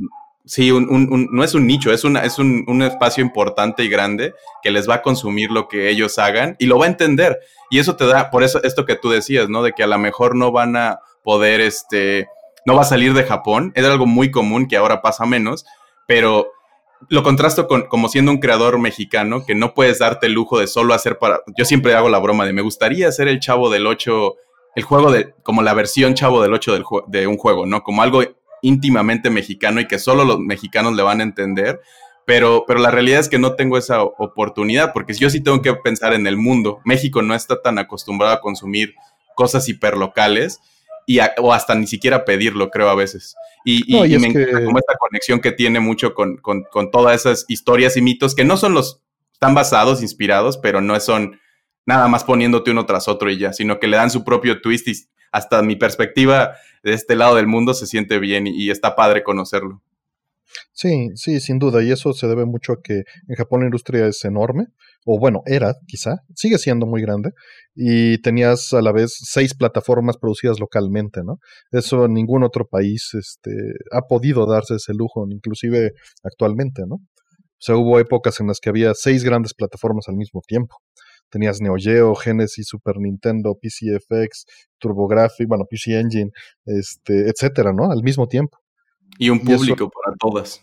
Sí, 0.49 0.71
un, 0.71 1.29
no 1.31 1.45
es 1.45 1.53
un 1.53 1.67
nicho, 1.67 1.93
es, 1.93 2.05
una, 2.05 2.21
es 2.21 2.39
un, 2.39 2.83
espacio 2.83 3.23
importante 3.23 3.85
y 3.85 3.91
grande 3.91 4.33
que 4.63 4.71
les 4.71 4.89
va 4.89 4.95
a 4.95 5.03
consumir 5.03 5.51
lo 5.51 5.69
que 5.69 5.91
ellos 5.91 6.19
hagan 6.19 6.57
y 6.59 6.65
lo 6.65 6.79
va 6.79 6.87
a 6.87 6.89
entender. 6.89 7.39
Y 7.69 7.79
eso 7.79 7.97
te 7.97 8.07
da, 8.07 8.31
por 8.31 8.43
eso 8.43 8.63
esto 8.63 8.87
que 8.87 8.97
tú 8.97 9.11
decías, 9.11 9.51
¿no? 9.51 9.63
De 9.63 9.75
que 9.75 9.83
a 9.83 9.87
lo 9.87 9.99
mejor 9.99 10.35
no 10.35 10.51
van 10.51 10.75
a 10.77 11.01
poder, 11.23 11.61
este, 11.61 12.29
no 12.65 12.75
va 12.75 12.81
a 12.81 12.87
salir 12.87 13.13
de 13.13 13.25
Japón. 13.25 13.73
Es 13.75 13.85
algo 13.85 14.07
muy 14.07 14.31
común 14.31 14.69
que 14.69 14.79
ahora 14.79 15.03
pasa 15.03 15.27
menos, 15.27 15.67
pero 16.07 16.51
lo 17.11 17.23
contrasto 17.23 17.69
con 17.69 17.83
como 17.83 18.09
siendo 18.09 18.33
un 18.33 18.39
creador 18.39 18.79
mexicano 18.79 19.45
que 19.45 19.55
no 19.55 19.75
puedes 19.75 19.99
darte 19.99 20.29
el 20.29 20.33
lujo 20.33 20.59
de 20.59 20.67
solo 20.67 20.95
hacer 20.95 21.19
para. 21.19 21.43
Yo 21.59 21.67
siempre 21.67 21.95
hago 21.95 22.09
la 22.09 22.21
broma 22.21 22.47
de 22.47 22.55
me 22.55 22.63
gustaría 22.63 23.09
hacer 23.09 23.29
el 23.29 23.39
chavo 23.39 23.69
del 23.69 23.87
8, 23.87 24.35
el 24.77 24.83
juego 24.83 25.13
de, 25.13 25.35
como 25.43 25.61
la 25.61 25.75
versión 25.75 26.15
chavo 26.15 26.41
del 26.41 26.55
8 26.55 26.73
del, 26.73 26.85
de 27.09 27.27
un 27.27 27.37
juego, 27.37 27.67
¿no? 27.67 27.83
Como 27.83 28.03
algo 28.03 28.23
íntimamente 28.63 29.31
mexicano 29.31 29.81
y 29.81 29.87
que 29.87 29.99
solo 29.99 30.25
los 30.25 30.39
mexicanos 30.41 30.95
le 30.95 31.03
van 31.03 31.21
a 31.21 31.25
entender, 31.25 31.81
pero, 32.25 32.65
pero 32.67 32.81
la 32.81 32.91
realidad 32.91 33.21
es 33.21 33.29
que 33.29 33.39
no 33.39 33.55
tengo 33.55 33.79
esa 33.79 34.03
oportunidad, 34.03 34.93
porque 34.93 35.15
yo 35.15 35.31
sí 35.31 35.41
tengo 35.43 35.63
que 35.63 35.73
pensar 35.75 36.13
en 36.13 36.27
el 36.27 36.37
mundo. 36.37 36.81
México 36.85 37.23
no 37.23 37.35
está 37.35 37.63
tan 37.63 37.79
acostumbrado 37.79 38.35
a 38.35 38.41
consumir 38.41 38.95
cosas 39.35 39.69
hiperlocales 39.69 40.61
y 41.07 41.21
o 41.39 41.55
hasta 41.55 41.75
ni 41.75 41.87
siquiera 41.87 42.27
pedirlo, 42.27 42.71
creo, 42.71 42.91
a 42.91 42.95
veces. 42.95 43.35
Y, 43.65 43.97
y, 43.97 44.19
me 44.19 44.29
encanta 44.29 44.63
como 44.65 44.79
esta 44.79 44.95
conexión 44.99 45.41
que 45.41 45.53
tiene 45.53 45.81
mucho 45.81 46.13
con, 46.13 46.37
con, 46.37 46.65
con, 46.65 46.91
todas 46.91 47.19
esas 47.19 47.47
historias 47.49 47.97
y 47.97 48.03
mitos 48.03 48.35
que 48.35 48.45
no 48.45 48.59
son 48.59 48.75
los 48.75 49.01
están 49.33 49.55
basados, 49.55 50.03
inspirados, 50.03 50.59
pero 50.59 50.81
no 50.81 50.99
son 51.01 51.41
nada 51.87 52.09
más 52.09 52.25
poniéndote 52.25 52.73
uno 52.73 52.85
tras 52.85 53.09
otro 53.09 53.31
y 53.31 53.39
ya, 53.39 53.53
sino 53.53 53.79
que 53.79 53.87
le 53.87 53.97
dan 53.97 54.11
su 54.11 54.25
propio 54.25 54.61
twist 54.61 54.89
y 54.89 54.93
hasta 55.33 55.63
mi 55.63 55.77
perspectiva 55.77 56.57
de 56.83 56.95
este 56.95 57.17
lado 57.17 57.37
del 57.37 57.47
mundo 57.47 57.75
se 57.75 57.87
siente 57.87 58.19
bien 58.19 58.47
y, 58.47 58.71
está 58.71 58.95
padre 58.95 59.23
conocerlo. 59.23 59.83
Sí, 60.73 61.11
sí, 61.15 61.41
sin 61.41 61.59
duda, 61.59 61.83
y 61.83 61.91
eso 61.91 62.13
se 62.13 62.27
debe 62.27 62.47
mucho 62.47 62.73
a 62.73 62.83
que 62.83 63.03
en 63.29 63.37
Japón 63.37 63.61
la 63.61 63.67
industria 63.67 64.07
es 64.07 64.25
enorme, 64.25 64.67
o 65.05 65.19
bueno, 65.19 65.43
era 65.47 65.75
quizá, 65.87 66.17
sigue 66.35 66.59
siendo 66.59 66.87
muy 66.87 67.03
grande, 67.03 67.31
y 67.75 68.21
tenías 68.23 68.73
a 68.73 68.81
la 68.81 68.93
vez 68.93 69.15
seis 69.19 69.55
plataformas 69.55 70.17
producidas 70.17 70.59
localmente, 70.59 71.21
¿no? 71.25 71.39
Eso 71.71 72.09
ningún 72.09 72.45
otro 72.45 72.67
país 72.67 73.11
este, 73.15 73.51
ha 73.93 74.03
podido 74.03 74.47
darse 74.47 74.77
ese 74.77 74.95
lujo, 74.95 75.27
inclusive 75.31 75.93
actualmente, 76.23 76.83
¿no? 76.87 76.97
O 76.97 77.61
sea, 77.61 77.77
hubo 77.77 77.99
épocas 77.99 78.39
en 78.41 78.47
las 78.47 78.61
que 78.61 78.71
había 78.71 78.95
seis 78.95 79.25
grandes 79.25 79.53
plataformas 79.53 80.09
al 80.09 80.17
mismo 80.17 80.41
tiempo. 80.47 80.77
Tenías 81.31 81.61
Neo 81.61 81.75
Geo, 81.77 82.15
Genesis, 82.15 82.67
Super 82.69 82.99
Nintendo, 82.99 83.55
PCFX, 83.55 84.47
TurboGrafx, 84.79 85.47
bueno, 85.47 85.65
PC 85.69 85.99
Engine, 85.99 86.31
este, 86.65 87.29
etcétera, 87.29 87.73
¿no? 87.73 87.91
Al 87.91 88.03
mismo 88.03 88.27
tiempo. 88.27 88.59
Y 89.19 89.31
un 89.31 89.41
público 89.41 89.91
para 89.91 90.17
todas. 90.17 90.63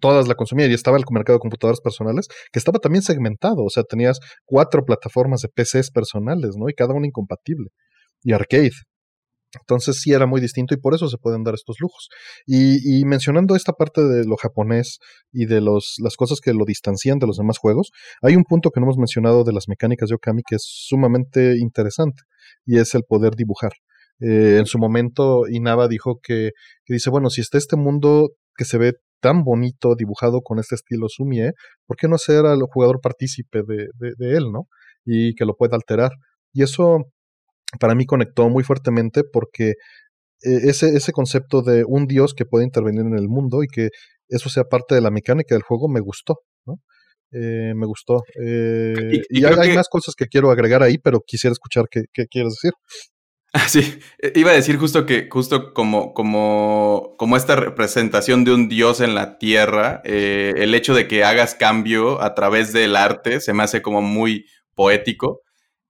Todas 0.00 0.28
la 0.28 0.34
consumían 0.34 0.70
y 0.70 0.74
estaba 0.74 0.98
el 0.98 1.04
mercado 1.10 1.38
de 1.38 1.40
computadoras 1.40 1.80
personales, 1.80 2.28
que 2.52 2.58
estaba 2.58 2.78
también 2.78 3.02
segmentado. 3.02 3.64
O 3.64 3.70
sea, 3.70 3.84
tenías 3.84 4.20
cuatro 4.44 4.84
plataformas 4.84 5.40
de 5.40 5.48
PCs 5.48 5.90
personales, 5.90 6.56
¿no? 6.56 6.68
Y 6.68 6.74
cada 6.74 6.92
una 6.94 7.06
incompatible. 7.06 7.70
Y 8.22 8.32
arcade. 8.32 8.72
Entonces 9.58 10.00
sí 10.00 10.12
era 10.12 10.26
muy 10.26 10.40
distinto 10.40 10.74
y 10.74 10.78
por 10.78 10.94
eso 10.94 11.08
se 11.08 11.16
pueden 11.16 11.42
dar 11.42 11.54
estos 11.54 11.76
lujos. 11.80 12.08
Y, 12.46 13.04
mencionando 13.04 13.56
esta 13.56 13.72
parte 13.72 14.02
de 14.02 14.24
lo 14.24 14.36
japonés 14.36 14.98
y 15.32 15.46
de 15.46 15.60
los, 15.60 15.96
las 16.02 16.16
cosas 16.16 16.40
que 16.40 16.52
lo 16.52 16.64
distancian 16.64 17.18
de 17.18 17.26
los 17.26 17.38
demás 17.38 17.58
juegos, 17.58 17.90
hay 18.22 18.36
un 18.36 18.44
punto 18.44 18.70
que 18.70 18.80
no 18.80 18.86
hemos 18.86 18.98
mencionado 18.98 19.44
de 19.44 19.52
las 19.52 19.68
mecánicas 19.68 20.08
de 20.10 20.16
Okami 20.16 20.42
que 20.46 20.56
es 20.56 20.64
sumamente 20.64 21.56
interesante 21.58 22.22
y 22.66 22.78
es 22.78 22.94
el 22.94 23.04
poder 23.04 23.34
dibujar. 23.36 23.72
Eh, 24.20 24.56
en 24.58 24.66
su 24.66 24.78
momento 24.78 25.44
Inaba 25.48 25.88
dijo 25.88 26.20
que, 26.22 26.50
dice, 26.86 27.10
bueno, 27.10 27.30
si 27.30 27.40
está 27.40 27.56
este 27.56 27.76
mundo 27.76 28.30
que 28.56 28.64
se 28.64 28.78
ve 28.78 28.94
tan 29.20 29.44
bonito 29.44 29.94
dibujado 29.96 30.42
con 30.42 30.58
este 30.58 30.74
estilo 30.74 31.06
Sumie, 31.08 31.52
¿por 31.86 31.96
qué 31.96 32.08
no 32.08 32.16
hacer 32.16 32.46
al 32.46 32.60
jugador 32.62 33.00
partícipe 33.00 33.62
de, 33.66 33.88
de 33.98 34.36
él, 34.36 34.52
¿no? 34.52 34.68
Y 35.04 35.34
que 35.34 35.44
lo 35.44 35.56
pueda 35.56 35.76
alterar. 35.76 36.12
Y 36.52 36.62
eso 36.62 37.06
para 37.78 37.94
mí 37.94 38.06
conectó 38.06 38.48
muy 38.48 38.64
fuertemente 38.64 39.22
porque 39.24 39.74
eh, 40.42 40.68
ese, 40.68 40.96
ese 40.96 41.12
concepto 41.12 41.62
de 41.62 41.84
un 41.86 42.06
dios 42.06 42.34
que 42.34 42.44
puede 42.44 42.64
intervenir 42.64 43.00
en 43.00 43.18
el 43.18 43.28
mundo 43.28 43.62
y 43.62 43.66
que 43.66 43.88
eso 44.28 44.48
sea 44.48 44.64
parte 44.64 44.94
de 44.94 45.00
la 45.00 45.10
mecánica 45.10 45.54
del 45.54 45.62
juego 45.62 45.88
me 45.88 46.00
gustó, 46.00 46.40
¿no? 46.66 46.76
Eh, 47.32 47.72
me 47.74 47.86
gustó. 47.86 48.22
Eh, 48.42 49.22
y, 49.28 49.44
hay, 49.44 49.74
más 49.74 49.88
cosas 49.88 50.14
que 50.14 50.26
quiero 50.26 50.50
agregar 50.50 50.82
ahí, 50.82 50.98
pero 50.98 51.20
quisiera 51.26 51.52
escuchar 51.52 51.86
qué, 51.90 52.04
quieres 52.30 52.54
decir. 52.54 52.72
Ah, 53.54 53.66
sí, 53.66 53.98
iba 54.34 54.50
a 54.50 54.54
decir 54.54 54.76
justo 54.76 55.06
que, 55.06 55.28
justo 55.30 55.72
como, 55.72 56.12
como, 56.12 57.14
como 57.18 57.36
esta 57.36 57.56
representación 57.56 58.44
de 58.44 58.52
un 58.52 58.68
dios 58.68 59.00
en 59.00 59.14
la 59.14 59.38
tierra, 59.38 60.02
el 60.04 60.74
hecho 60.74 60.94
de 60.94 61.08
que 61.08 61.24
hagas 61.24 61.54
cambio 61.54 62.20
a 62.20 62.34
través 62.34 62.74
del 62.74 62.94
arte 62.94 63.40
se 63.40 63.54
me 63.54 63.62
hace 63.62 63.80
como 63.80 64.02
muy 64.02 64.44
poético. 64.74 65.40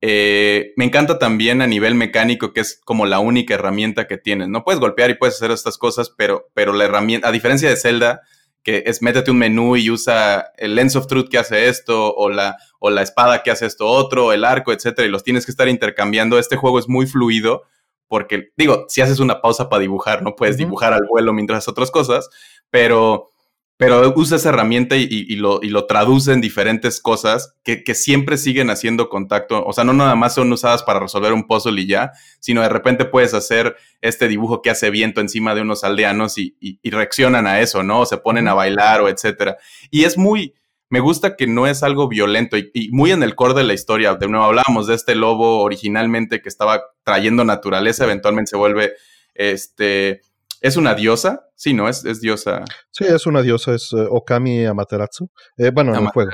Eh, 0.01 0.73
me 0.77 0.85
encanta 0.85 1.19
también 1.19 1.61
a 1.61 1.67
nivel 1.67 1.95
mecánico, 1.95 2.53
que 2.53 2.61
es 2.61 2.81
como 2.85 3.07
la 3.07 3.19
única 3.19 3.55
herramienta 3.55 4.07
que 4.07 4.17
tienes. 4.17 4.49
No 4.49 4.65
puedes 4.65 4.81
golpear 4.81 5.11
y 5.11 5.15
puedes 5.15 5.37
hacer 5.37 5.51
estas 5.51 5.77
cosas, 5.77 6.11
pero, 6.11 6.49
pero 6.55 6.73
la 6.73 6.85
herramienta, 6.85 7.29
a 7.29 7.33
diferencia 7.33 7.69
de 7.69 7.77
Zelda, 7.77 8.23
que 8.63 8.85
es 8.87 9.03
métete 9.03 9.31
un 9.31 9.39
menú 9.39 9.77
y 9.77 9.91
usa 9.91 10.53
el 10.57 10.75
Lens 10.75 10.95
of 10.95 11.07
Truth 11.07 11.29
que 11.29 11.39
hace 11.39 11.69
esto, 11.69 12.15
o 12.15 12.29
la, 12.31 12.57
o 12.79 12.91
la 12.91 13.03
espada 13.03 13.43
que 13.43 13.51
hace 13.51 13.67
esto 13.67 13.87
otro, 13.87 14.33
el 14.33 14.45
arco, 14.45 14.73
etcétera, 14.73 15.09
y 15.09 15.11
los 15.11 15.25
tienes 15.25 15.45
que 15.45 15.51
estar 15.51 15.69
intercambiando. 15.69 16.39
Este 16.39 16.57
juego 16.57 16.79
es 16.79 16.89
muy 16.89 17.07
fluido, 17.07 17.63
porque, 18.07 18.51
digo, 18.57 18.87
si 18.89 19.01
haces 19.01 19.21
una 19.21 19.41
pausa 19.41 19.69
para 19.69 19.81
dibujar, 19.81 20.23
no 20.23 20.37
puedes 20.37 20.57
dibujar 20.57 20.93
al 20.93 21.07
vuelo 21.09 21.33
mientras 21.33 21.69
otras 21.69 21.91
cosas, 21.91 22.29
pero 22.71 23.31
pero 23.79 24.13
usa 24.17 24.39
esa 24.39 24.49
herramienta 24.49 24.97
y, 24.97 25.37
lo, 25.37 25.61
y 25.63 25.69
lo, 25.69 25.87
traduce 25.87 26.33
en 26.33 26.41
diferentes 26.41 27.01
cosas 27.01 27.55
que, 27.63 27.85
siempre 27.95 28.37
siguen 28.37 28.71
haciendo 28.71 29.09
contacto. 29.09 29.65
O 29.65 29.73
sea, 29.73 29.85
no 29.85 29.93
nada 29.93 30.17
más 30.17 30.35
son 30.35 30.53
usadas 30.53 30.83
para 30.83 30.99
resolver 30.99 31.33
un 31.33 31.47
puzzle 31.47 31.81
y 31.81 31.87
ya, 31.87 32.11
sino 32.41 32.61
de 32.61 32.69
repente 32.69 33.05
puedes 33.05 33.35
hacer 33.35 33.77
este 34.01 34.27
dibujo 34.27 34.63
que 34.63 34.71
hace 34.71 34.91
viento 34.91 35.21
encima 35.21 35.55
de 35.55 35.61
unos 35.61 35.85
aldeanos 35.85 36.39
y, 36.39 36.57
reaccionan 36.83 37.47
a 37.47 37.61
eso, 37.61 37.85
¿no? 37.85 38.01
O 38.01 38.07
se 38.07 38.17
ponen 38.17 38.49
a 38.49 38.55
bailar 38.55 39.01
o 39.01 39.09
etcétera. 39.09 39.59
Y 39.93 40.03
es 40.03 40.19
muy, 40.19 40.55
me 40.91 40.99
gusta 40.99 41.37
que 41.37 41.47
no 41.47 41.69
es 41.69 41.85
algo 41.85 42.09
violento 42.09 42.57
y, 42.57 42.91
muy 42.91 43.13
en 43.13 43.23
el 43.23 43.37
core 43.37 43.55
de 43.55 43.63
la 43.63 43.75
historia. 43.75 44.17
De 44.17 44.27
nuevo, 44.27 44.45
hablábamos 44.45 44.89
de 44.89 44.97
este 44.97 45.15
lobo 45.15 45.61
originalmente 45.61 46.43
que 46.43 46.49
estaba 46.49 46.83
trayendo 47.05 47.45
naturaleza, 47.45 48.03
eventualmente 48.03 48.51
se 48.51 48.57
vuelve 48.57 48.95
este 49.35 50.23
¿Es 50.61 50.77
una 50.77 50.95
diosa? 50.95 51.49
Sí, 51.55 51.75
¿no? 51.75 51.89
Es, 51.89 52.05
es 52.05 52.21
diosa. 52.21 52.65
Sí, 52.91 53.05
es 53.05 53.27
una 53.27 53.43
diosa, 53.43 53.75
es 53.75 53.93
eh, 53.93 54.07
Okami 54.09 54.67
Amaterasu. 54.67 55.31
Eh, 55.57 55.71
bueno, 55.71 55.95
en 55.95 56.03
el 56.03 56.09
juego. 56.09 56.31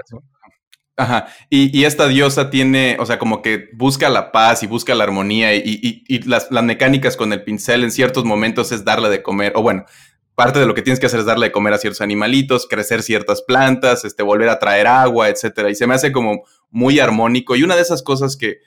Ajá. 0.97 1.27
Y, 1.51 1.77
y, 1.77 1.85
esta 1.87 2.07
diosa 2.07 2.51
tiene, 2.51 2.97
o 3.01 3.07
sea, 3.07 3.19
como 3.19 3.43
que 3.43 3.69
busca 3.75 4.09
la 4.09 4.31
paz 4.31 4.63
y 4.63 4.69
busca 4.69 4.95
la 4.95 5.03
armonía 5.03 5.53
y, 5.55 5.63
y, 5.65 6.05
y 6.07 6.23
las, 6.23 6.53
las, 6.53 6.63
mecánicas 6.63 7.17
con 7.17 7.33
el 7.33 7.43
pincel 7.43 7.83
en 7.83 7.91
ciertos 7.91 8.25
momentos 8.25 8.71
es 8.71 8.85
darle 8.85 9.09
de 9.09 9.21
comer, 9.21 9.53
o 9.57 9.63
bueno, 9.63 9.87
parte 10.35 10.61
de 10.61 10.67
lo 10.67 10.75
que 10.75 10.83
tienes 10.83 11.01
que 11.01 11.07
hacer 11.07 11.21
es 11.21 11.27
darle 11.27 11.47
de 11.47 11.53
comer 11.53 11.73
a 11.73 11.79
ciertos 11.79 12.01
animalitos, 12.01 12.67
crecer 12.69 13.03
ciertas 13.03 13.43
plantas, 13.43 14.05
este, 14.05 14.23
volver 14.23 14.49
a 14.49 14.59
traer 14.59 14.87
agua, 14.87 15.29
etcétera. 15.29 15.71
Y 15.71 15.75
se 15.75 15.87
me 15.87 15.95
hace 15.95 16.13
como 16.13 16.45
muy 16.71 17.01
armónico. 17.01 17.57
Y 17.57 17.63
una 17.63 17.77
de 17.77 17.83
esas 17.83 18.03
cosas 18.03 18.37
que, 18.37 18.59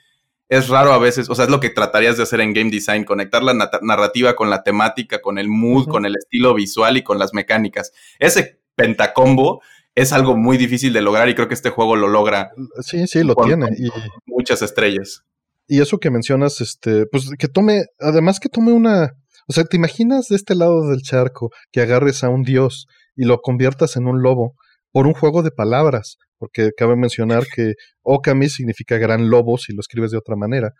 es 0.48 0.68
raro 0.68 0.92
a 0.92 0.98
veces, 0.98 1.28
o 1.28 1.34
sea, 1.34 1.44
es 1.44 1.50
lo 1.50 1.60
que 1.60 1.70
tratarías 1.70 2.16
de 2.16 2.22
hacer 2.22 2.40
en 2.40 2.54
game 2.54 2.70
design, 2.70 3.04
conectar 3.04 3.42
la 3.42 3.54
narrativa 3.82 4.34
con 4.34 4.48
la 4.48 4.62
temática, 4.62 5.20
con 5.20 5.38
el 5.38 5.48
mood, 5.48 5.88
con 5.88 6.06
el 6.06 6.16
estilo 6.16 6.54
visual 6.54 6.96
y 6.96 7.02
con 7.02 7.18
las 7.18 7.34
mecánicas. 7.34 7.92
Ese 8.18 8.60
pentacombo 8.74 9.60
es 9.94 10.12
algo 10.12 10.36
muy 10.36 10.56
difícil 10.56 10.92
de 10.92 11.02
lograr 11.02 11.28
y 11.28 11.34
creo 11.34 11.48
que 11.48 11.54
este 11.54 11.70
juego 11.70 11.96
lo 11.96 12.08
logra. 12.08 12.52
Sí, 12.80 13.06
sí, 13.06 13.24
lo 13.24 13.34
tiene. 13.34 13.68
Y, 13.76 13.90
muchas 14.26 14.62
estrellas. 14.62 15.22
Y 15.66 15.80
eso 15.82 15.98
que 15.98 16.10
mencionas, 16.10 16.60
este, 16.62 17.04
pues 17.06 17.28
que 17.38 17.48
tome, 17.48 17.84
además 17.98 18.40
que 18.40 18.48
tome 18.48 18.72
una, 18.72 19.12
o 19.48 19.52
sea, 19.52 19.64
¿te 19.64 19.76
imaginas 19.76 20.28
de 20.28 20.36
este 20.36 20.54
lado 20.54 20.88
del 20.88 21.02
charco 21.02 21.50
que 21.72 21.82
agarres 21.82 22.24
a 22.24 22.30
un 22.30 22.42
dios 22.42 22.86
y 23.16 23.24
lo 23.24 23.40
conviertas 23.40 23.96
en 23.96 24.06
un 24.06 24.22
lobo 24.22 24.54
por 24.92 25.06
un 25.06 25.12
juego 25.12 25.42
de 25.42 25.50
palabras? 25.50 26.16
Porque 26.38 26.70
cabe 26.76 26.96
mencionar 26.96 27.44
que 27.54 27.74
Okami 28.02 28.48
significa 28.48 28.98
gran 28.98 29.28
lobo 29.30 29.58
si 29.58 29.72
lo 29.74 29.80
escribes 29.80 30.10
de 30.10 30.18
otra 30.18 30.36
manera. 30.36 30.72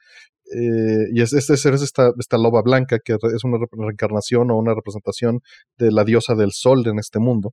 Eh, 0.54 1.08
y 1.12 1.20
es, 1.20 1.32
es, 1.34 1.50
esta, 1.50 2.12
esta 2.18 2.38
loba 2.38 2.62
blanca 2.62 2.98
que 3.04 3.14
es 3.14 3.44
una 3.44 3.58
reencarnación 3.70 4.50
o 4.50 4.56
una 4.56 4.74
representación 4.74 5.40
de 5.76 5.92
la 5.92 6.04
diosa 6.04 6.34
del 6.34 6.52
sol 6.52 6.86
en 6.86 6.98
este 6.98 7.18
mundo, 7.18 7.52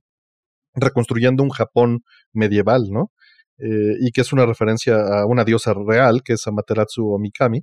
reconstruyendo 0.74 1.42
un 1.42 1.50
Japón 1.50 2.00
medieval, 2.32 2.84
¿no? 2.90 3.10
Eh, 3.58 3.96
y 4.00 4.10
que 4.12 4.20
es 4.22 4.32
una 4.32 4.46
referencia 4.46 4.96
a 4.96 5.26
una 5.26 5.44
diosa 5.44 5.74
real, 5.74 6.22
que 6.22 6.34
es 6.34 6.46
Amaterasu 6.46 7.12
o 7.12 7.18
Mikami, 7.18 7.62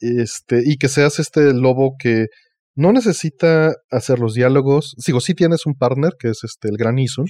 este, 0.00 0.62
y 0.64 0.76
que 0.76 0.88
seas 0.88 1.18
este 1.18 1.52
lobo 1.54 1.96
que 1.98 2.26
no 2.74 2.92
necesita 2.92 3.74
hacer 3.90 4.18
los 4.18 4.34
diálogos, 4.34 4.94
sigo, 4.98 5.20
sí 5.20 5.34
tienes 5.34 5.66
un 5.66 5.74
partner, 5.74 6.14
que 6.18 6.28
es 6.28 6.44
este, 6.44 6.68
el 6.68 6.76
gran 6.76 6.98
Isun, 6.98 7.26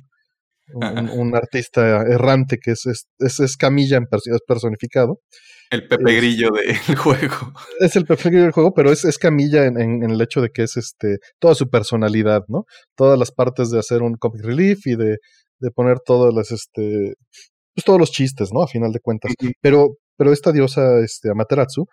un, 0.74 1.35
artista 1.35 2.02
errante 2.02 2.59
que 2.59 2.72
es, 2.72 2.87
es, 2.87 3.40
es 3.40 3.56
Camilla 3.56 4.00
personificado. 4.46 5.20
El 5.70 5.87
Pepe 5.87 6.16
Grillo 6.16 6.50
del 6.50 6.96
juego. 6.96 7.52
Es 7.78 7.94
el 7.96 8.04
Pepe 8.04 8.30
Grillo 8.30 8.42
del 8.42 8.52
juego, 8.52 8.72
pero 8.74 8.90
es, 8.90 9.04
es 9.04 9.18
Camilla 9.18 9.66
en, 9.66 9.80
en, 9.80 10.11
el 10.11 10.20
hecho 10.20 10.40
de 10.40 10.50
que 10.50 10.64
es 10.64 10.76
este 10.76 11.18
toda 11.38 11.54
su 11.54 11.70
personalidad, 11.70 12.42
¿no? 12.48 12.64
Todas 12.96 13.18
las 13.18 13.30
partes 13.30 13.70
de 13.70 13.78
hacer 13.78 14.02
un 14.02 14.14
comic 14.14 14.42
relief 14.42 14.87
y 14.87 14.96
de, 14.96 15.18
de 15.61 15.70
poner 15.70 15.98
todas 16.04 16.35
las, 16.35 16.50
este, 16.50 17.14
pues 17.74 17.85
todos 17.85 18.00
los 18.00 18.11
chistes, 18.11 18.50
¿no? 18.52 18.62
A 18.62 18.66
final 18.66 18.92
de 18.92 19.00
cuentas. 19.00 19.33
Pero, 19.61 19.96
pero 20.16 20.33
esta 20.33 20.52
diosa, 20.52 20.98
este, 21.00 21.30
Amaterasu, 21.30 21.87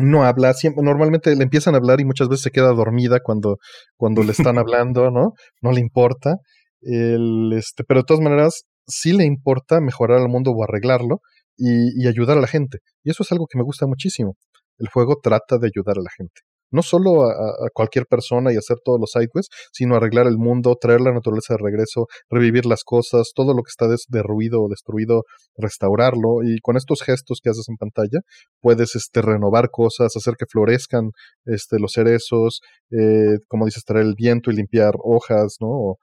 no 0.00 0.24
habla, 0.24 0.52
siempre, 0.54 0.82
normalmente 0.82 1.34
le 1.36 1.44
empiezan 1.44 1.74
a 1.74 1.78
hablar 1.78 2.00
y 2.00 2.04
muchas 2.04 2.28
veces 2.28 2.42
se 2.42 2.50
queda 2.50 2.72
dormida 2.72 3.20
cuando, 3.22 3.58
cuando 3.96 4.22
le 4.22 4.32
están 4.32 4.58
hablando, 4.58 5.10
¿no? 5.10 5.32
No 5.62 5.72
le 5.72 5.80
importa. 5.80 6.36
El, 6.84 7.52
este, 7.56 7.84
pero 7.84 8.00
de 8.00 8.04
todas 8.04 8.22
maneras, 8.22 8.64
sí 8.86 9.12
le 9.12 9.24
importa 9.24 9.80
mejorar 9.80 10.20
al 10.20 10.28
mundo 10.28 10.50
o 10.52 10.64
arreglarlo 10.64 11.20
y, 11.56 12.06
ayudar 12.06 12.38
a 12.38 12.40
la 12.40 12.46
gente. 12.46 12.78
Y 13.04 13.10
eso 13.10 13.22
es 13.22 13.32
algo 13.32 13.46
que 13.46 13.58
me 13.58 13.64
gusta 13.64 13.86
muchísimo. 13.86 14.36
El 14.78 14.88
juego 14.88 15.18
trata 15.22 15.58
de 15.58 15.68
ayudar 15.68 15.98
a 15.98 16.02
la 16.02 16.10
gente. 16.16 16.42
No 16.70 16.82
solo 16.82 17.22
a, 17.30 17.68
cualquier 17.72 18.06
persona 18.06 18.52
y 18.52 18.56
hacer 18.56 18.78
todos 18.84 18.98
los 18.98 19.12
sidequests, 19.12 19.54
sino 19.72 19.94
arreglar 19.94 20.26
el 20.26 20.38
mundo, 20.38 20.76
traer 20.80 21.00
la 21.00 21.12
naturaleza 21.12 21.54
de 21.54 21.62
regreso, 21.62 22.06
revivir 22.28 22.66
las 22.66 22.82
cosas, 22.82 23.30
todo 23.32 23.54
lo 23.54 23.62
que 23.62 23.70
está 23.70 23.86
derruido 24.08 24.60
o 24.60 24.68
destruido, 24.68 25.22
restaurarlo. 25.56 26.42
Y 26.42 26.58
con 26.60 26.76
estos 26.76 27.02
gestos 27.02 27.38
que 27.40 27.50
haces 27.50 27.68
en 27.68 27.76
pantalla, 27.76 28.20
puedes 28.60 28.96
este, 28.96 29.22
renovar 29.22 29.70
cosas, 29.70 30.16
hacer 30.16 30.34
que 30.36 30.46
florezcan 30.50 31.10
este, 31.44 31.78
los 31.78 31.92
cerezos, 31.92 32.60
eh, 32.90 33.38
como 33.46 33.66
dices, 33.66 33.84
traer 33.84 34.06
el 34.06 34.14
viento 34.16 34.50
y 34.50 34.56
limpiar 34.56 34.94
hojas, 35.00 35.58
¿no? 35.60 35.68
o 35.68 35.96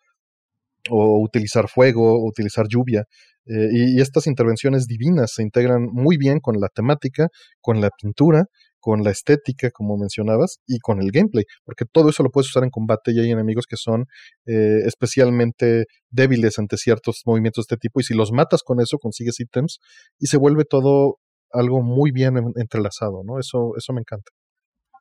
utilizar 0.90 1.68
fuego, 1.70 2.14
o 2.14 2.28
utilizar 2.28 2.68
lluvia. 2.68 3.06
Eh, 3.46 3.70
y, 3.72 3.98
y, 3.98 4.02
estas 4.02 4.28
intervenciones 4.28 4.86
divinas 4.86 5.34
se 5.34 5.42
integran 5.42 5.88
muy 5.92 6.18
bien 6.18 6.40
con 6.40 6.56
la 6.60 6.70
temática, 6.70 7.28
con 7.60 7.82
la 7.82 7.90
pintura, 7.90 8.46
con 8.82 9.04
la 9.04 9.12
estética, 9.12 9.72
como 9.72 9.98
mencionabas, 9.98 10.58
y 10.68 10.80
con 10.80 11.02
el 11.02 11.12
gameplay, 11.12 11.46
porque 11.64 11.86
todo 11.86 12.10
eso 12.10 12.24
lo 12.24 12.32
puedes 12.32 12.50
usar 12.50 12.64
en 12.64 12.72
combate 12.72 13.14
y 13.14 13.20
hay 13.20 13.32
enemigos 13.32 13.66
que 13.68 13.78
son 13.78 14.06
eh, 14.48 14.80
especialmente 14.86 15.86
débiles 16.10 16.60
ante 16.60 16.78
ciertos 16.78 17.22
movimientos 17.26 17.68
de 17.68 17.76
este 17.76 17.88
tipo, 17.88 18.02
y 18.02 18.04
si 18.04 18.14
los 18.16 18.32
matas 18.32 18.64
con 18.64 18.82
eso, 18.82 18.98
consigues 18.98 19.40
ítems 19.40 19.80
y 20.20 20.28
se 20.28 20.38
vuelve 20.38 20.66
todo 20.66 21.18
algo 21.54 21.82
muy 21.82 22.12
bien 22.12 22.36
entrelazado, 22.56 23.24
¿no? 23.24 23.40
Eso, 23.40 23.74
eso 23.78 23.94
me 23.94 24.02
encanta. 24.02 24.32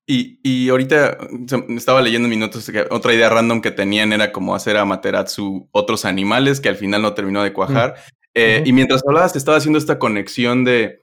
Y, 0.06 0.40
y 0.42 0.68
ahorita 0.68 1.18
estaba 1.68 2.02
leyendo 2.02 2.28
minutos 2.28 2.68
que 2.70 2.86
otra 2.90 3.14
idea 3.14 3.28
random 3.28 3.60
que 3.60 3.70
tenían 3.70 4.12
era 4.12 4.32
como 4.32 4.56
hacer 4.56 4.76
a 4.76 4.84
Materatsu 4.84 5.68
otros 5.70 6.04
animales 6.04 6.60
que 6.60 6.68
al 6.68 6.76
final 6.76 7.02
no 7.02 7.14
terminó 7.14 7.42
de 7.42 7.52
cuajar. 7.52 7.94
Eh, 8.34 8.62
y 8.64 8.72
mientras 8.72 9.02
hablabas, 9.06 9.32
te 9.32 9.38
estaba 9.38 9.58
haciendo 9.58 9.78
esta 9.78 9.98
conexión 9.98 10.64
de 10.64 11.02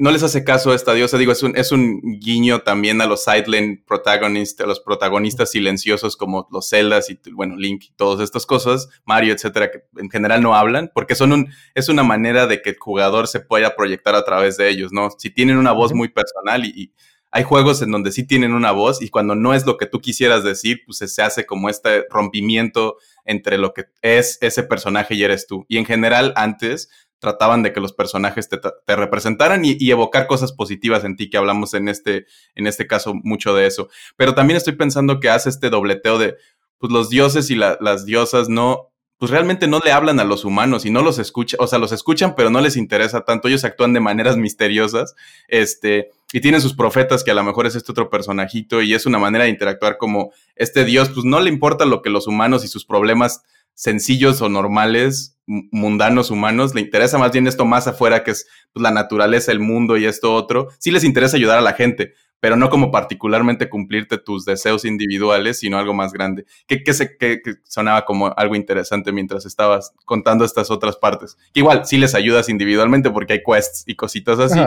no 0.00 0.10
les 0.10 0.22
hace 0.22 0.44
caso 0.44 0.72
a 0.72 0.74
esta 0.74 0.94
diosa. 0.94 1.18
Digo, 1.18 1.32
es 1.32 1.42
un, 1.42 1.56
es 1.56 1.72
un 1.72 2.00
guiño 2.20 2.60
también 2.60 3.00
a 3.00 3.06
los 3.06 3.24
sideline 3.24 3.82
protagonistas, 3.86 4.64
a 4.64 4.68
los 4.68 4.80
protagonistas 4.80 5.50
silenciosos 5.50 6.16
como 6.16 6.48
los 6.50 6.68
Zeldas 6.68 7.10
y, 7.10 7.18
bueno, 7.32 7.56
Link 7.56 7.84
y 7.84 7.92
todas 7.92 8.20
estas 8.20 8.46
cosas, 8.46 8.88
Mario, 9.04 9.34
etcétera, 9.34 9.70
que 9.70 9.82
en 9.96 10.10
general 10.10 10.42
no 10.42 10.54
hablan, 10.54 10.90
porque 10.94 11.14
son 11.14 11.32
un, 11.32 11.52
es 11.74 11.88
una 11.88 12.02
manera 12.02 12.46
de 12.46 12.62
que 12.62 12.70
el 12.70 12.76
jugador 12.78 13.28
se 13.28 13.40
pueda 13.40 13.76
proyectar 13.76 14.14
a 14.14 14.24
través 14.24 14.56
de 14.56 14.68
ellos, 14.70 14.92
¿no? 14.92 15.10
Si 15.18 15.30
tienen 15.30 15.58
una 15.58 15.72
voz 15.72 15.92
muy 15.92 16.08
personal 16.08 16.64
y, 16.64 16.92
hay 17.32 17.44
juegos 17.44 17.80
en 17.80 17.90
donde 17.90 18.12
sí 18.12 18.26
tienen 18.26 18.52
una 18.52 18.72
voz 18.72 19.00
y 19.00 19.08
cuando 19.08 19.34
no 19.34 19.54
es 19.54 19.64
lo 19.64 19.78
que 19.78 19.86
tú 19.86 20.00
quisieras 20.00 20.44
decir, 20.44 20.82
pues 20.84 20.98
se 20.98 21.22
hace 21.22 21.46
como 21.46 21.70
este 21.70 22.04
rompimiento 22.10 22.98
entre 23.24 23.56
lo 23.56 23.72
que 23.72 23.86
es 24.02 24.36
ese 24.42 24.62
personaje 24.62 25.14
y 25.14 25.24
eres 25.24 25.46
tú. 25.46 25.64
Y 25.66 25.78
en 25.78 25.86
general, 25.86 26.34
antes 26.36 26.90
trataban 27.18 27.62
de 27.62 27.72
que 27.72 27.80
los 27.80 27.94
personajes 27.94 28.48
te, 28.48 28.58
representaran 28.96 29.64
y, 29.64 29.90
evocar 29.90 30.26
cosas 30.26 30.52
positivas 30.52 31.04
en 31.04 31.16
ti, 31.16 31.30
que 31.30 31.38
hablamos 31.38 31.72
en 31.72 31.88
este, 31.88 32.26
en 32.54 32.66
este 32.66 32.86
caso 32.86 33.14
mucho 33.14 33.54
de 33.54 33.66
eso. 33.66 33.88
Pero 34.16 34.34
también 34.34 34.56
estoy 34.58 34.74
pensando 34.74 35.18
que 35.18 35.30
hace 35.30 35.48
este 35.48 35.70
dobleteo 35.70 36.18
de, 36.18 36.36
pues 36.78 36.92
los 36.92 37.08
dioses 37.08 37.48
y 37.50 37.54
las 37.54 38.04
diosas 38.04 38.48
no, 38.48 38.92
pues 39.18 39.30
realmente 39.30 39.68
no 39.68 39.78
le 39.78 39.92
hablan 39.92 40.18
a 40.18 40.24
los 40.24 40.44
humanos 40.44 40.84
y 40.84 40.90
no 40.90 41.00
los 41.00 41.20
escuchan, 41.20 41.60
o 41.62 41.68
sea, 41.68 41.78
los 41.78 41.92
escuchan, 41.92 42.34
pero 42.34 42.50
no 42.50 42.60
les 42.60 42.76
interesa 42.76 43.20
tanto, 43.20 43.46
ellos 43.46 43.64
actúan 43.64 43.92
de 43.92 44.00
maneras 44.00 44.36
misteriosas, 44.36 45.14
este, 45.46 46.10
y 46.32 46.40
tienen 46.40 46.60
sus 46.60 46.74
profetas 46.74 47.22
que 47.22 47.30
a 47.30 47.34
lo 47.34 47.44
mejor 47.44 47.66
es 47.66 47.74
este 47.74 47.92
otro 47.92 48.10
personajito 48.10 48.82
y 48.82 48.94
es 48.94 49.06
una 49.06 49.18
manera 49.18 49.44
de 49.44 49.50
interactuar 49.50 49.98
como 49.98 50.32
este 50.56 50.84
dios, 50.84 51.10
pues 51.10 51.24
no 51.24 51.40
le 51.40 51.50
importa 51.50 51.84
lo 51.84 52.02
que 52.02 52.10
los 52.10 52.26
humanos 52.26 52.64
y 52.64 52.68
sus 52.68 52.84
problemas 52.84 53.42
sencillos 53.74 54.42
o 54.42 54.48
normales, 54.48 55.38
mundanos 55.46 56.30
humanos, 56.30 56.74
le 56.74 56.80
interesa 56.80 57.18
más 57.18 57.32
bien 57.32 57.46
esto 57.46 57.64
más 57.64 57.86
afuera, 57.86 58.22
que 58.22 58.32
es 58.32 58.46
pues, 58.72 58.82
la 58.82 58.90
naturaleza, 58.90 59.52
el 59.52 59.60
mundo 59.60 59.96
y 59.96 60.04
esto 60.04 60.34
otro. 60.34 60.68
Sí 60.78 60.90
les 60.90 61.04
interesa 61.04 61.36
ayudar 61.36 61.58
a 61.58 61.62
la 61.62 61.72
gente, 61.72 62.14
pero 62.42 62.56
no 62.56 62.70
como 62.70 62.90
particularmente 62.90 63.68
cumplirte 63.68 64.18
tus 64.18 64.44
deseos 64.44 64.84
individuales, 64.84 65.60
sino 65.60 65.78
algo 65.78 65.94
más 65.94 66.12
grande. 66.12 66.44
Que, 66.66 66.82
que, 66.82 66.92
se, 66.92 67.16
que, 67.16 67.40
sonaba 67.62 68.04
como 68.04 68.34
algo 68.36 68.56
interesante 68.56 69.12
mientras 69.12 69.46
estabas 69.46 69.92
contando 70.06 70.44
estas 70.44 70.68
otras 70.68 70.96
partes. 70.96 71.38
igual, 71.54 71.86
sí 71.86 71.98
les 71.98 72.16
ayudas 72.16 72.48
individualmente 72.48 73.10
porque 73.10 73.34
hay 73.34 73.42
quests 73.46 73.84
y 73.86 73.94
cositas 73.94 74.40
así, 74.40 74.58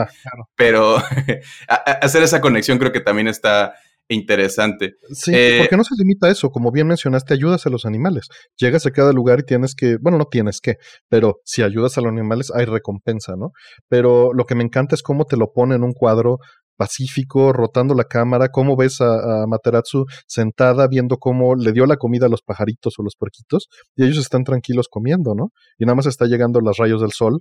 pero 0.54 0.96
hacer 2.00 2.22
esa 2.22 2.40
conexión 2.40 2.78
creo 2.78 2.92
que 2.92 3.00
también 3.00 3.28
está 3.28 3.74
interesante. 4.08 4.94
Sí, 5.12 5.32
eh, 5.34 5.58
porque 5.58 5.76
no 5.76 5.84
se 5.84 5.96
limita 5.98 6.28
a 6.28 6.30
eso. 6.30 6.48
Como 6.50 6.70
bien 6.72 6.86
mencionaste, 6.86 7.34
ayudas 7.34 7.66
a 7.66 7.70
los 7.70 7.84
animales. 7.84 8.28
Llegas 8.56 8.86
a 8.86 8.90
cada 8.90 9.12
lugar 9.12 9.40
y 9.40 9.42
tienes 9.42 9.74
que, 9.74 9.98
bueno, 10.00 10.16
no 10.16 10.26
tienes 10.26 10.60
que, 10.62 10.76
pero 11.10 11.40
si 11.44 11.62
ayudas 11.62 11.98
a 11.98 12.00
los 12.00 12.10
animales 12.10 12.50
hay 12.54 12.64
recompensa, 12.64 13.34
¿no? 13.36 13.50
Pero 13.88 14.32
lo 14.32 14.44
que 14.44 14.54
me 14.54 14.64
encanta 14.64 14.94
es 14.94 15.02
cómo 15.02 15.26
te 15.26 15.36
lo 15.36 15.52
pone 15.52 15.74
en 15.74 15.82
un 15.82 15.92
cuadro 15.92 16.38
pacífico, 16.76 17.52
rotando 17.52 17.94
la 17.94 18.04
cámara, 18.04 18.48
cómo 18.48 18.76
ves 18.76 19.00
a, 19.00 19.42
a, 19.42 19.46
Materatsu 19.46 20.06
sentada 20.26 20.86
viendo 20.88 21.16
cómo 21.18 21.54
le 21.54 21.72
dio 21.72 21.86
la 21.86 21.96
comida 21.96 22.26
a 22.26 22.28
los 22.28 22.42
pajaritos 22.42 22.94
o 22.98 23.02
los 23.02 23.16
puerquitos 23.16 23.68
y 23.94 24.04
ellos 24.04 24.18
están 24.18 24.44
tranquilos 24.44 24.88
comiendo, 24.88 25.34
¿no? 25.34 25.50
Y 25.78 25.84
nada 25.84 25.96
más 25.96 26.06
está 26.06 26.26
llegando 26.26 26.60
los 26.60 26.76
rayos 26.76 27.00
del 27.00 27.12
sol 27.12 27.40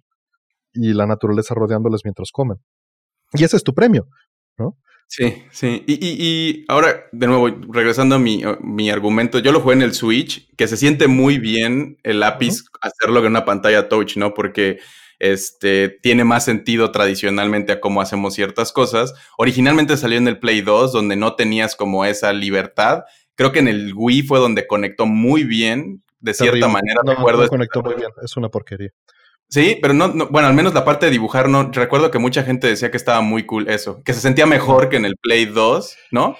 y 0.73 0.93
la 0.93 1.05
naturaleza 1.05 1.55
rodeándoles 1.55 2.01
mientras 2.03 2.29
comen. 2.31 2.57
Y 3.33 3.43
ese 3.43 3.57
es 3.57 3.63
tu 3.63 3.73
premio, 3.73 4.07
¿no? 4.57 4.77
Sí, 5.07 5.43
sí. 5.51 5.83
Y, 5.87 5.97
y, 6.01 6.65
ahora, 6.67 7.05
de 7.11 7.27
nuevo, 7.27 7.47
regresando 7.71 8.15
a 8.15 8.19
mi, 8.19 8.41
mi, 8.61 8.89
argumento, 8.89 9.39
yo 9.39 9.51
lo 9.51 9.61
jugué 9.61 9.75
en 9.75 9.83
el 9.83 9.93
Switch, 9.93 10.49
que 10.55 10.67
se 10.67 10.77
siente 10.77 11.07
muy 11.07 11.37
bien 11.37 11.97
el 12.03 12.19
lápiz 12.19 12.63
hacerlo 12.81 13.19
en 13.19 13.27
una 13.27 13.45
pantalla 13.45 13.87
touch, 13.87 14.17
¿no? 14.17 14.33
Porque 14.33 14.79
este, 15.19 15.89
tiene 16.01 16.23
más 16.23 16.45
sentido 16.45 16.91
tradicionalmente 16.91 17.73
a 17.73 17.79
cómo 17.79 18.01
hacemos 18.01 18.33
ciertas 18.33 18.71
cosas. 18.71 19.13
Originalmente 19.37 19.97
salió 19.97 20.17
en 20.17 20.27
el 20.27 20.39
Play 20.39 20.61
2, 20.61 20.91
donde 20.93 21.15
no 21.15 21.35
tenías 21.35 21.75
como 21.75 22.05
esa 22.05 22.33
libertad. 22.33 23.03
Creo 23.35 23.51
que 23.51 23.59
en 23.59 23.67
el 23.67 23.93
Wii 23.95 24.23
fue 24.23 24.39
donde 24.39 24.67
conectó 24.67 25.05
muy 25.05 25.43
bien, 25.43 26.03
de 26.19 26.33
cierta 26.33 26.67
manera. 26.67 27.01
No, 27.05 27.13
no 27.13 27.47
conectó 27.47 27.83
muy 27.83 27.95
bien, 27.95 28.09
es 28.23 28.35
una 28.37 28.49
porquería. 28.49 28.91
Sí, 29.47 29.77
pero 29.81 29.93
no, 29.93 30.09
bueno, 30.29 30.47
al 30.47 30.53
menos 30.53 30.73
la 30.73 30.83
parte 30.83 31.05
de 31.05 31.11
dibujar, 31.11 31.47
no, 31.49 31.71
recuerdo 31.71 32.09
que 32.09 32.17
mucha 32.17 32.43
gente 32.43 32.67
decía 32.67 32.89
que 32.89 32.97
estaba 32.97 33.21
muy 33.21 33.45
cool 33.45 33.69
eso, 33.69 34.01
que 34.03 34.13
se 34.13 34.19
sentía 34.19 34.45
mejor 34.45 34.89
que 34.89 34.97
en 34.97 35.05
el 35.05 35.17
Play 35.17 35.45
2, 35.45 35.95
¿no? 36.11 36.35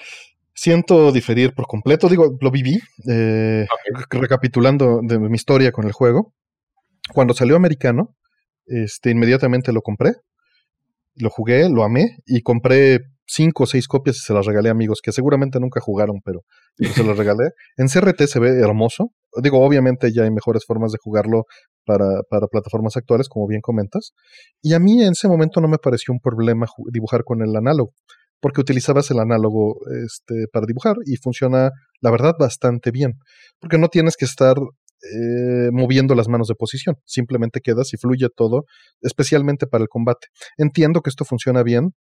Siento 0.54 1.12
diferir 1.12 1.54
por 1.54 1.66
completo, 1.66 2.08
digo, 2.08 2.36
lo 2.40 2.50
viví, 2.50 2.80
eh, 3.08 3.66
recapitulando 4.10 5.00
de 5.02 5.18
mi 5.18 5.36
historia 5.36 5.70
con 5.70 5.86
el 5.86 5.92
juego. 5.92 6.34
Cuando 7.12 7.34
salió 7.34 7.56
americano, 7.56 8.16
este, 8.66 9.10
inmediatamente 9.10 9.72
lo 9.72 9.82
compré, 9.82 10.14
lo 11.14 11.30
jugué, 11.30 11.68
lo 11.68 11.84
amé 11.84 12.18
y 12.26 12.42
compré 12.42 13.00
cinco 13.26 13.64
o 13.64 13.66
seis 13.66 13.88
copias 13.88 14.16
y 14.16 14.20
se 14.20 14.32
las 14.32 14.46
regalé 14.46 14.68
a 14.68 14.72
amigos 14.72 15.00
que 15.02 15.12
seguramente 15.12 15.58
nunca 15.58 15.80
jugaron, 15.80 16.20
pero, 16.24 16.42
se 16.78 17.04
las 17.04 17.16
regalé. 17.16 17.50
En 17.76 17.88
CRT 17.88 18.22
se 18.26 18.38
ve 18.38 18.50
hermoso. 18.60 19.12
Digo, 19.42 19.60
obviamente 19.60 20.12
ya 20.12 20.22
hay 20.22 20.30
mejores 20.30 20.64
formas 20.64 20.92
de 20.92 20.98
jugarlo 21.02 21.44
para, 21.84 22.22
para, 22.30 22.46
plataformas 22.46 22.96
actuales, 22.96 23.28
como 23.28 23.46
bien 23.46 23.60
comentas. 23.60 24.12
Y 24.62 24.74
a 24.74 24.78
mí 24.78 25.02
en 25.02 25.12
ese 25.12 25.28
momento 25.28 25.60
no 25.60 25.68
me 25.68 25.78
pareció 25.78 26.12
un 26.12 26.20
problema 26.20 26.66
dibujar 26.92 27.24
con 27.24 27.42
el 27.42 27.54
análogo, 27.54 27.92
porque 28.40 28.60
utilizabas 28.60 29.10
el 29.10 29.18
análogo 29.18 29.76
este, 30.04 30.46
para 30.52 30.66
dibujar 30.66 30.96
y 31.04 31.16
funciona, 31.16 31.70
la 32.00 32.10
verdad, 32.10 32.34
bastante 32.38 32.90
bien, 32.90 33.14
porque 33.58 33.78
no 33.78 33.88
tienes 33.88 34.16
que 34.16 34.24
estar 34.24 34.56
eh, 35.14 35.70
moviendo 35.72 36.14
las 36.14 36.28
manos 36.28 36.48
de 36.48 36.54
posición, 36.54 36.96
simplemente 37.04 37.60
quedas 37.60 37.92
y 37.94 37.96
fluye 37.96 38.28
todo, 38.34 38.64
especialmente 39.00 39.66
para 39.66 39.82
el 39.82 39.88
combate. 39.88 40.28
Entiendo 40.58 41.00
que 41.02 41.10
esto 41.10 41.24
funciona 41.24 41.62
bien 41.62 41.94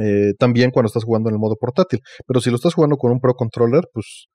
eh, 0.00 0.34
también 0.38 0.70
cuando 0.70 0.86
estás 0.88 1.04
jugando 1.04 1.28
en 1.28 1.34
el 1.34 1.40
modo 1.40 1.56
portátil. 1.56 2.00
Pero 2.26 2.40
si 2.40 2.50
lo 2.50 2.56
estás 2.56 2.74
jugando 2.74 2.96
con 2.96 3.10
un 3.10 3.20
Pro 3.20 3.34
Controller, 3.34 3.88
pues 3.92 4.26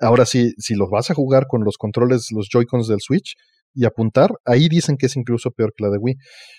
ahora 0.00 0.26
sí, 0.26 0.52
si 0.58 0.74
lo 0.74 0.88
vas 0.88 1.10
a 1.10 1.14
jugar 1.14 1.46
con 1.48 1.64
los 1.64 1.76
controles, 1.76 2.28
los 2.32 2.48
Joy-Cons 2.52 2.88
del 2.88 3.00
Switch 3.00 3.34
y 3.74 3.84
apuntar, 3.84 4.30
ahí 4.44 4.68
dicen 4.68 4.96
que 4.96 5.06
es 5.06 5.16
incluso 5.16 5.50
peor 5.50 5.72
que 5.76 5.84
la 5.84 5.90
de 5.90 5.98
Wii. 5.98 6.16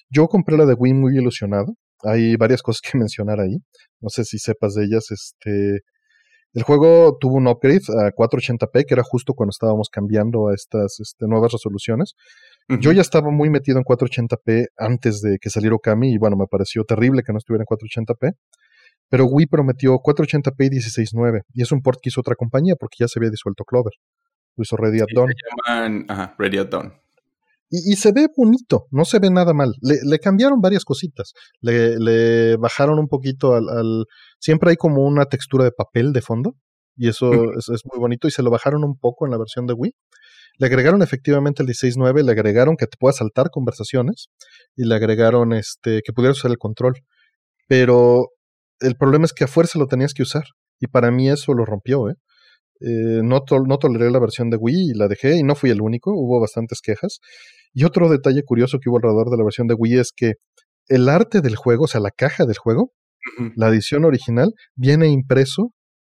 Yo 0.09 0.27
compré 0.27 0.57
la 0.57 0.65
de 0.65 0.73
Wii 0.73 0.93
muy 0.93 1.17
ilusionado. 1.17 1.73
Hay 2.03 2.35
varias 2.35 2.61
cosas 2.63 2.81
que 2.81 2.97
mencionar 2.97 3.39
ahí. 3.39 3.57
No 4.01 4.09
sé 4.09 4.25
si 4.25 4.39
sepas 4.39 4.73
de 4.75 4.85
ellas. 4.85 5.11
Este, 5.11 5.81
el 6.53 6.63
juego 6.63 7.17
tuvo 7.19 7.35
un 7.35 7.47
upgrade 7.47 7.81
a 7.89 8.11
480p, 8.11 8.85
que 8.85 8.93
era 8.93 9.03
justo 9.03 9.33
cuando 9.33 9.51
estábamos 9.51 9.89
cambiando 9.89 10.49
a 10.49 10.55
estas 10.55 10.99
este, 10.99 11.27
nuevas 11.27 11.51
resoluciones. 11.51 12.15
Yo 12.81 12.91
ya 12.91 13.01
estaba 13.01 13.31
muy 13.31 13.49
metido 13.49 13.79
en 13.79 13.83
480p 13.83 14.67
antes 14.77 15.21
de 15.21 15.39
que 15.39 15.49
saliera 15.49 15.75
Okami 15.75 16.13
y 16.13 16.17
bueno, 16.19 16.35
me 16.35 16.45
pareció 16.45 16.83
terrible 16.83 17.23
que 17.23 17.31
no 17.31 17.39
estuviera 17.39 17.63
en 17.63 17.65
480p. 17.65 18.35
Pero 19.09 19.25
Wii 19.25 19.47
prometió 19.47 19.95
480p 19.95 20.53
y 20.59 20.69
16.9 20.77 21.41
y 21.53 21.63
es 21.63 21.71
un 21.71 21.81
port 21.81 21.99
que 22.01 22.09
hizo 22.09 22.21
otra 22.21 22.35
compañía 22.35 22.75
porque 22.79 22.97
ya 22.99 23.07
se 23.07 23.19
había 23.19 23.31
disuelto 23.31 23.63
Clover. 23.63 23.93
Lo 24.55 24.61
hizo 24.63 24.77
Ready 24.77 25.01
at 25.01 25.07
Dawn. 25.15 25.33
ajá, 26.07 26.35
Ready 26.37 26.59
at 26.59 26.67
Dawn. 26.67 26.93
Y, 27.71 27.95
se 27.97 28.11
ve 28.11 28.27
bonito, 28.35 28.87
no 28.89 29.05
se 29.05 29.19
ve 29.19 29.29
nada 29.29 29.53
mal. 29.53 29.73
Le, 29.81 30.19
cambiaron 30.19 30.59
varias 30.59 30.83
cositas. 30.83 31.33
Le, 31.61 32.57
bajaron 32.57 32.97
un 32.97 33.07
poquito 33.07 33.53
al, 33.53 34.05
Siempre 34.39 34.71
hay 34.71 34.75
como 34.75 35.05
una 35.05 35.25
textura 35.25 35.65
de 35.65 35.71
papel 35.71 36.11
de 36.11 36.21
fondo 36.21 36.55
y 36.95 37.09
eso 37.09 37.31
es, 37.57 37.69
es, 37.69 37.81
muy 37.85 37.99
bonito 37.99 38.27
y 38.27 38.31
se 38.31 38.41
lo 38.41 38.49
bajaron 38.49 38.83
un 38.83 38.97
poco 38.97 39.25
en 39.25 39.31
la 39.31 39.37
versión 39.37 39.67
de 39.67 39.73
Wii. 39.73 39.93
Le 40.57 40.67
agregaron 40.67 41.01
efectivamente 41.01 41.63
el 41.63 41.69
16.9, 41.69 42.23
le 42.23 42.31
agregaron 42.31 42.75
que 42.75 42.87
te 42.87 42.97
pueda 42.99 43.13
saltar 43.13 43.49
conversaciones 43.51 44.27
y 44.75 44.85
le 44.85 44.95
agregaron 44.95 45.53
este 45.53 46.01
que 46.03 46.11
pudieras 46.11 46.37
usar 46.37 46.51
el 46.51 46.57
control. 46.57 46.95
Pero 47.67 48.29
el 48.79 48.95
problema 48.95 49.25
es 49.25 49.33
que 49.33 49.43
a 49.43 49.47
fuerza 49.47 49.79
lo 49.79 49.87
tenías 49.87 50.13
que 50.13 50.23
usar 50.23 50.43
y 50.79 50.87
para 50.87 51.11
mí 51.11 51.29
eso 51.29 51.53
lo 51.53 51.65
rompió, 51.65 52.09
¿eh? 52.09 52.15
Eh 52.81 53.21
no, 53.23 53.43
no 53.67 53.77
toleré 53.77 54.11
la 54.11 54.19
versión 54.19 54.49
de 54.49 54.57
Wii 54.57 54.91
y 54.91 54.93
la 54.93 55.07
dejé 55.07 55.37
y 55.37 55.43
no 55.43 55.55
fui 55.55 55.69
el 55.69 55.81
único, 55.81 56.11
hubo 56.13 56.39
bastantes 56.39 56.81
quejas. 56.81 57.19
Y 57.73 57.83
otro 57.83 58.09
detalle 58.09 58.43
curioso 58.43 58.79
que 58.79 58.89
hubo 58.89 58.97
alrededor 58.97 59.29
de 59.29 59.37
la 59.37 59.43
versión 59.43 59.67
de 59.67 59.75
Wii 59.75 59.99
es 59.99 60.11
que 60.15 60.33
el 60.87 61.07
arte 61.07 61.41
del 61.41 61.55
juego, 61.55 61.85
o 61.85 61.87
sea, 61.87 62.01
la 62.01 62.11
caja 62.11 62.45
del 62.45 62.57
juego, 62.57 62.91
la 63.55 63.69
edición 63.69 64.05
original, 64.05 64.53
viene 64.75 65.07
impreso 65.09 65.71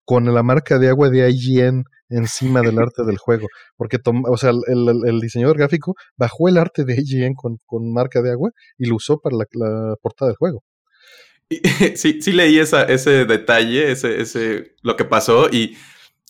con 0.05 0.33
la 0.33 0.43
marca 0.43 0.79
de 0.79 0.89
agua 0.89 1.11
de 1.11 1.29
IGN 1.31 1.85
encima 2.09 2.63
del 2.63 2.79
arte 2.79 3.05
del 3.05 3.19
juego. 3.19 3.47
Porque, 3.77 3.99
o 4.05 4.37
sea, 4.37 4.51
el, 4.51 5.21
diseñador 5.21 5.57
gráfico 5.57 5.95
bajó 6.17 6.49
el 6.49 6.59
arte 6.59 6.85
de 6.85 6.95
IGN 6.99 7.35
con, 7.35 7.93
marca 7.93 8.23
de 8.23 8.33
agua 8.33 8.51
y 8.79 8.87
lo 8.87 8.97
usó 8.97 9.19
para 9.19 9.37
la, 9.37 9.95
portada 10.03 10.31
del 10.31 10.37
juego. 10.37 10.63
Sí, 11.97 12.23
sí 12.23 12.33
leí 12.33 12.61
esa, 12.61 12.85
ese 12.85 13.25
detalle, 13.25 13.91
ese, 13.91 14.21
ese, 14.21 14.77
lo 14.83 14.97
que 14.97 15.05
pasó 15.05 15.49
y 15.51 15.77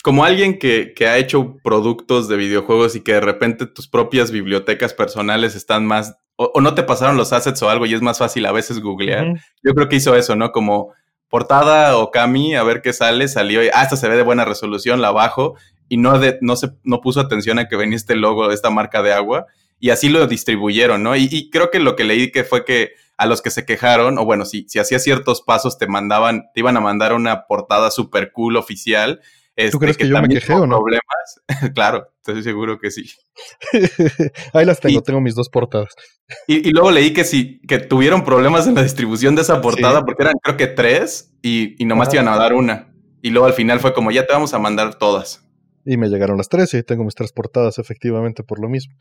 como 0.02 0.24
alguien 0.24 0.58
que, 0.58 0.94
ha 1.00 1.18
hecho 1.18 1.56
productos 1.62 2.28
de 2.28 2.36
videojuegos 2.36 2.96
y 2.96 3.02
que 3.02 3.14
de 3.14 3.20
repente 3.20 3.66
tus 3.66 3.88
propias 3.88 4.30
bibliotecas 4.30 4.94
personales 4.94 5.54
están 5.54 5.86
más, 5.86 6.16
o, 6.36 6.60
no 6.60 6.74
te 6.74 6.82
pasaron 6.82 7.16
los 7.16 7.32
assets 7.32 7.62
o 7.62 7.68
algo 7.68 7.86
y 7.86 7.94
es 7.94 8.02
más 8.02 8.18
fácil 8.18 8.46
a 8.46 8.52
veces 8.52 8.80
googlear, 8.80 9.34
yo 9.62 9.74
creo 9.74 9.88
que 9.88 9.96
hizo 9.96 10.16
eso, 10.16 10.36
¿no? 10.36 10.52
Como 10.52 10.92
portada 11.28 11.96
o 11.98 12.10
Cami, 12.10 12.56
a 12.56 12.62
ver 12.62 12.80
qué 12.82 12.92
sale, 12.92 13.28
salió 13.28 13.62
y, 13.62 13.68
ah, 13.74 13.82
esta 13.82 13.96
se 13.96 14.08
ve 14.08 14.16
de 14.16 14.22
buena 14.22 14.44
resolución, 14.44 15.00
la 15.00 15.10
bajo 15.10 15.54
y 15.88 15.98
no, 15.98 16.18
de, 16.18 16.38
no, 16.40 16.56
se, 16.56 16.70
no 16.82 17.00
puso 17.00 17.20
atención 17.20 17.58
a 17.58 17.68
que 17.68 17.76
venía 17.76 17.96
este 17.96 18.16
logo 18.16 18.48
de 18.48 18.54
esta 18.54 18.70
marca 18.70 19.02
de 19.02 19.12
agua 19.12 19.46
y 19.78 19.90
así 19.90 20.08
lo 20.08 20.26
distribuyeron, 20.26 21.02
¿no? 21.02 21.16
Y, 21.16 21.50
creo 21.50 21.70
que 21.70 21.78
lo 21.78 21.96
que 21.96 22.04
leí 22.04 22.32
que 22.32 22.44
fue 22.44 22.64
que 22.64 22.92
a 23.16 23.26
los 23.26 23.42
que 23.42 23.50
se 23.50 23.66
quejaron, 23.66 24.18
o 24.18 24.24
bueno, 24.24 24.44
si, 24.46 24.66
si 24.68 24.78
hacías 24.78 25.02
ciertos 25.02 25.42
pasos 25.42 25.78
te 25.78 25.86
mandaban, 25.86 26.44
te 26.54 26.60
iban 26.60 26.76
a 26.76 26.80
mandar 26.80 27.12
una 27.12 27.46
portada 27.46 27.90
super 27.90 28.32
cool 28.32 28.56
oficial 28.56 29.20
¿Tú 29.68 29.78
crees 29.78 29.92
este, 29.92 30.04
que, 30.04 30.10
yo 30.10 30.22
me 30.22 30.28
quejé 30.28 30.52
o 30.52 30.66
no? 30.66 30.78
Problemas. 30.78 31.40
claro, 31.74 32.08
estoy 32.16 32.42
seguro 32.42 32.78
que 32.78 32.90
sí. 32.90 33.10
Ahí 34.52 34.64
las 34.64 34.80
tengo, 34.80 35.02
tengo 35.02 35.20
mis 35.20 35.34
dos 35.34 35.48
portadas. 35.48 35.94
Y, 36.46 36.70
luego 36.70 36.90
leí 36.90 37.12
que 37.12 37.24
sí, 37.24 37.60
que 37.66 37.78
tuvieron 37.78 38.24
problemas 38.24 38.66
en 38.66 38.74
la 38.74 38.82
distribución 38.82 39.34
de 39.34 39.42
esa 39.42 39.60
portada 39.60 40.04
porque 40.04 40.22
eran 40.22 40.34
creo 40.42 40.56
que 40.56 40.68
tres 40.68 41.34
y, 41.42 41.76
nomás 41.84 42.08
te 42.08 42.16
iban 42.16 42.28
a 42.28 42.36
dar 42.36 42.54
una. 42.54 42.94
Y 43.22 43.30
luego 43.30 43.46
al 43.46 43.52
final 43.52 43.80
fue 43.80 43.92
como, 43.92 44.10
ya 44.10 44.26
te 44.26 44.32
vamos 44.32 44.54
a 44.54 44.58
mandar 44.58 44.96
todas. 44.96 45.44
Y 45.84 45.96
me 45.96 46.08
llegaron 46.08 46.36
las 46.36 46.48
tres 46.48 46.72
y 46.74 46.82
tengo 46.82 47.04
mis 47.04 47.14
tres 47.14 47.32
portadas 47.32 47.78
efectivamente 47.78 48.42
por 48.42 48.60
lo 48.60 48.68
mismo. 48.68 48.94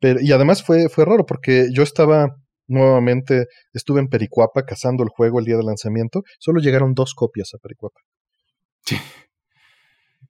Pero, 0.00 0.20
y 0.20 0.32
además 0.32 0.62
fue, 0.62 0.88
fue 0.88 1.04
raro 1.04 1.24
porque 1.24 1.68
yo 1.72 1.82
estaba 1.82 2.36
nuevamente, 2.66 3.46
estuve 3.72 4.00
en 4.00 4.08
Pericuapa 4.08 4.64
cazando 4.64 5.02
el 5.04 5.10
juego 5.10 5.38
el 5.38 5.44
día 5.44 5.56
del 5.56 5.66
lanzamiento. 5.66 6.22
Solo 6.38 6.60
llegaron 6.60 6.94
dos 6.94 7.14
copias 7.14 7.50
a 7.54 7.58
Pericuapa. 7.58 8.00
Sí 8.84 8.96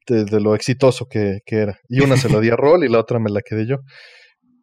de, 0.07 0.41
lo 0.41 0.55
exitoso 0.55 1.07
que, 1.07 1.41
era. 1.47 1.79
Y 1.89 2.01
una 2.01 2.17
se 2.17 2.29
la 2.29 2.41
di 2.41 2.51
a 2.51 2.57
Roll 2.57 2.85
y 2.85 2.89
la 2.89 3.01
otra 3.01 3.19
me 3.19 3.31
la 3.31 3.43
quedé 3.43 3.67
yo. 3.67 3.79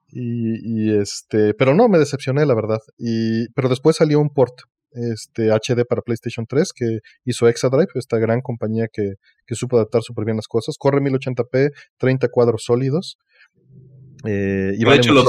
Y, 0.08 0.94
este, 0.94 1.54
pero 1.54 1.74
no, 1.74 1.88
me 1.88 1.98
decepcioné, 1.98 2.46
la 2.46 2.56
verdad. 2.56 2.80
Y, 2.98 3.48
pero 3.54 3.70
después 3.70 3.96
salió 3.96 4.20
un 4.20 4.30
port 4.30 4.54
este, 4.92 5.52
HD 5.52 5.86
para 5.88 6.02
PlayStation 6.02 6.46
3 6.46 6.74
que 6.74 7.00
hizo 7.24 7.48
Exadrive, 7.48 7.88
esta 7.96 8.18
gran 8.18 8.42
compañía 8.42 8.88
que, 8.92 9.14
que 9.46 9.56
supo 9.56 9.78
adaptar 9.78 10.02
súper 10.02 10.26
bien 10.26 10.38
las 10.38 10.48
cosas. 10.48 10.76
Corre 10.78 11.00
1080p, 11.00 11.72
30 11.98 12.28
cuadros 12.30 12.64
sólidos. 12.66 13.18
Eh, 14.26 14.74
y 14.78 14.84
de 14.84 14.96
hecho 14.96 15.14
lo, 15.14 15.24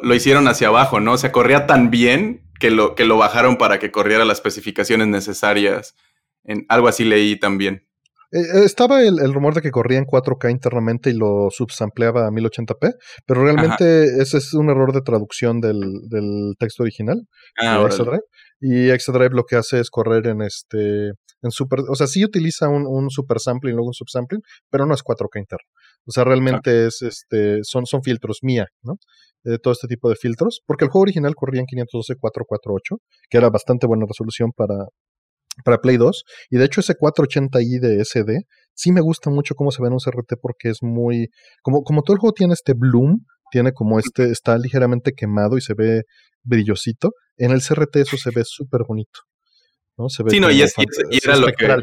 lo, 0.00 0.14
hicieron 0.14 0.46
hacia 0.46 0.68
abajo, 0.68 1.00
¿no? 1.00 1.14
O 1.14 1.18
sea, 1.18 1.32
corría 1.32 1.66
tan 1.66 1.90
bien 1.90 2.48
que 2.60 2.70
lo, 2.70 2.94
que 2.94 3.04
lo 3.04 3.16
bajaron 3.16 3.56
para 3.56 3.78
que 3.78 3.90
corriera 3.90 4.24
las 4.24 4.38
especificaciones 4.38 5.08
necesarias. 5.08 5.96
En, 6.44 6.64
algo 6.68 6.88
así 6.88 7.04
leí 7.04 7.38
también. 7.38 7.87
Eh, 8.30 8.40
eh, 8.40 8.64
estaba 8.64 9.02
el, 9.02 9.32
rumor 9.32 9.54
de 9.54 9.62
que 9.62 9.70
corría 9.70 9.98
en 9.98 10.04
4K 10.04 10.50
internamente 10.50 11.10
y 11.10 11.14
lo 11.14 11.48
subsampleaba 11.50 12.26
a 12.26 12.30
1080p, 12.30 12.94
pero 13.26 13.42
realmente 13.42 14.20
ese 14.20 14.38
es 14.38 14.52
un 14.52 14.68
error 14.68 14.92
de 14.92 15.00
traducción 15.00 15.60
del, 15.60 15.80
texto 16.58 16.82
original 16.82 17.22
ah, 17.58 17.88
de. 17.88 18.20
Y 18.60 18.90
Exadrive 18.90 19.34
lo 19.34 19.44
que 19.44 19.56
hace 19.56 19.80
es 19.80 19.88
correr 19.88 20.26
en 20.26 20.42
este 20.42 21.12
en 21.40 21.52
super, 21.52 21.80
o 21.88 21.94
sea, 21.94 22.08
sí 22.08 22.24
utiliza 22.24 22.68
un, 22.68 22.84
un 22.86 23.10
super 23.10 23.38
sampling 23.38 23.72
y 23.72 23.76
luego 23.76 23.88
un 23.88 23.94
subsampling, 23.94 24.42
pero 24.70 24.86
no 24.86 24.94
es 24.94 25.02
4K 25.02 25.38
interno. 25.38 25.68
O 26.04 26.10
sea, 26.10 26.24
realmente 26.24 26.86
es 26.86 27.00
este 27.02 27.60
son 27.62 27.86
son 27.86 28.02
filtros 28.02 28.40
mía, 28.42 28.66
¿no? 28.82 28.96
De 29.44 29.58
todo 29.58 29.72
este 29.72 29.86
tipo 29.86 30.10
de 30.10 30.16
filtros, 30.16 30.60
porque 30.66 30.84
el 30.84 30.90
juego 30.90 31.04
original 31.04 31.34
corría 31.34 31.60
en 31.60 31.66
512 31.66 32.16
448, 32.18 32.96
que 33.30 33.38
era 33.38 33.48
bastante 33.50 33.86
buena 33.86 34.04
resolución 34.06 34.50
para 34.54 34.74
para 35.64 35.78
Play 35.78 35.96
2. 35.96 36.24
Y 36.50 36.56
de 36.56 36.64
hecho 36.64 36.80
ese 36.80 36.94
480i 36.94 37.80
de 37.80 38.04
SD 38.04 38.46
sí 38.74 38.92
me 38.92 39.00
gusta 39.00 39.30
mucho 39.30 39.54
cómo 39.54 39.70
se 39.70 39.82
ve 39.82 39.88
en 39.88 39.94
un 39.94 39.98
CRT 39.98 40.34
porque 40.40 40.70
es 40.70 40.78
muy... 40.82 41.28
Como, 41.62 41.82
como 41.82 42.02
todo 42.02 42.14
el 42.14 42.20
juego 42.20 42.32
tiene 42.32 42.54
este 42.54 42.74
bloom, 42.74 43.24
tiene 43.50 43.72
como 43.72 43.98
este, 43.98 44.30
está 44.30 44.56
ligeramente 44.56 45.12
quemado 45.12 45.58
y 45.58 45.60
se 45.60 45.74
ve 45.74 46.02
brillosito. 46.42 47.12
En 47.36 47.50
el 47.50 47.60
CRT 47.60 47.96
eso 47.96 48.16
se 48.16 48.30
ve 48.30 48.42
súper 48.44 48.82
bonito. 48.86 49.20
¿no? 49.96 50.08
Se 50.08 50.22
ve 50.22 50.30
sí, 50.30 50.40
no, 50.40 50.50
y, 50.50 50.62
era 51.22 51.36
lo 51.36 51.48
que 51.48 51.76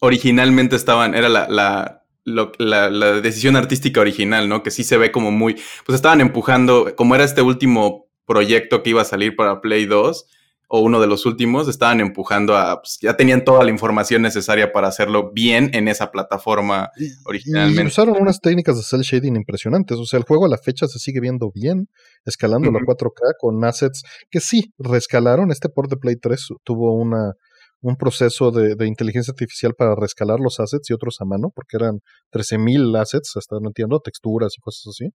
originalmente 0.00 0.76
estaban, 0.76 1.14
era 1.14 1.28
la, 1.28 1.48
la, 1.48 2.04
la, 2.24 2.90
la, 2.90 3.20
decisión 3.20 3.56
artística 3.56 4.00
original, 4.00 4.48
¿no? 4.48 4.62
Que 4.62 4.70
sí 4.70 4.84
se 4.84 4.96
ve 4.96 5.10
como 5.12 5.30
muy, 5.30 5.56
pues 5.84 5.96
estaban 5.96 6.20
empujando, 6.20 6.94
como 6.96 7.14
era 7.14 7.24
este 7.24 7.42
último 7.42 8.08
proyecto 8.26 8.82
que 8.82 8.90
iba 8.90 9.02
a 9.02 9.06
salir 9.06 9.36
para 9.36 9.60
Play 9.60 9.86
2, 9.86 10.26
o 10.70 10.80
uno 10.80 11.00
de 11.00 11.06
los 11.06 11.24
últimos, 11.24 11.66
estaban 11.66 12.00
empujando 12.00 12.56
a, 12.56 12.80
pues, 12.82 12.98
ya 13.00 13.16
tenían 13.16 13.42
toda 13.42 13.64
la 13.64 13.70
información 13.70 14.20
necesaria 14.20 14.70
para 14.70 14.88
hacerlo 14.88 15.32
bien 15.32 15.70
en 15.72 15.88
esa 15.88 16.10
plataforma 16.10 16.90
originalmente. 17.24 17.82
Y 17.82 17.86
usaron 17.86 18.16
unas 18.20 18.40
técnicas 18.40 18.76
de 18.76 18.82
cel 18.82 19.00
shading 19.00 19.34
impresionantes, 19.34 19.98
o 19.98 20.04
sea, 20.04 20.18
el 20.18 20.24
juego 20.24 20.44
a 20.44 20.48
la 20.48 20.58
fecha 20.58 20.86
se 20.86 20.98
sigue 20.98 21.20
viendo 21.20 21.50
bien, 21.54 21.88
escalando 22.26 22.70
la 22.70 22.80
4K 22.80 23.34
con 23.38 23.64
assets 23.64 24.02
que 24.30 24.40
sí, 24.40 24.74
rescalaron, 24.78 25.50
este 25.50 25.70
port 25.70 25.88
de 25.88 25.96
Play 25.96 26.16
3 26.16 26.48
tuvo 26.64 26.94
una, 26.94 27.32
un 27.80 27.96
proceso 27.96 28.50
de, 28.50 28.74
de, 28.74 28.86
inteligencia 28.86 29.30
artificial 29.30 29.72
para 29.74 29.94
rescalar 29.94 30.38
los 30.38 30.60
assets 30.60 30.90
y 30.90 30.92
otros 30.92 31.16
a 31.20 31.24
mano, 31.24 31.50
porque 31.54 31.78
eran 31.78 32.00
13.000 32.32 33.00
assets, 33.00 33.36
hasta 33.36 33.56
no 33.58 33.68
entiendo, 33.68 34.00
texturas 34.00 34.52
y 34.58 34.60
cosas 34.60 34.88
así. 34.88 35.10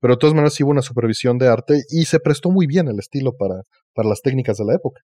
Pero 0.00 0.14
de 0.14 0.18
todas 0.18 0.34
maneras 0.34 0.54
sí 0.54 0.64
hubo 0.64 0.72
una 0.72 0.82
supervisión 0.82 1.38
de 1.38 1.48
arte 1.48 1.82
y 1.88 2.04
se 2.06 2.20
prestó 2.20 2.50
muy 2.50 2.66
bien 2.66 2.88
el 2.88 2.98
estilo 2.98 3.32
para, 3.38 3.62
para 3.94 4.08
las 4.08 4.22
técnicas 4.22 4.56
de 4.58 4.64
la 4.64 4.74
época, 4.74 5.02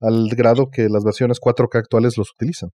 al 0.00 0.28
grado 0.30 0.70
que 0.70 0.88
las 0.88 1.04
versiones 1.04 1.38
4K 1.40 1.78
actuales 1.78 2.16
los 2.16 2.30
utilizan. 2.32 2.70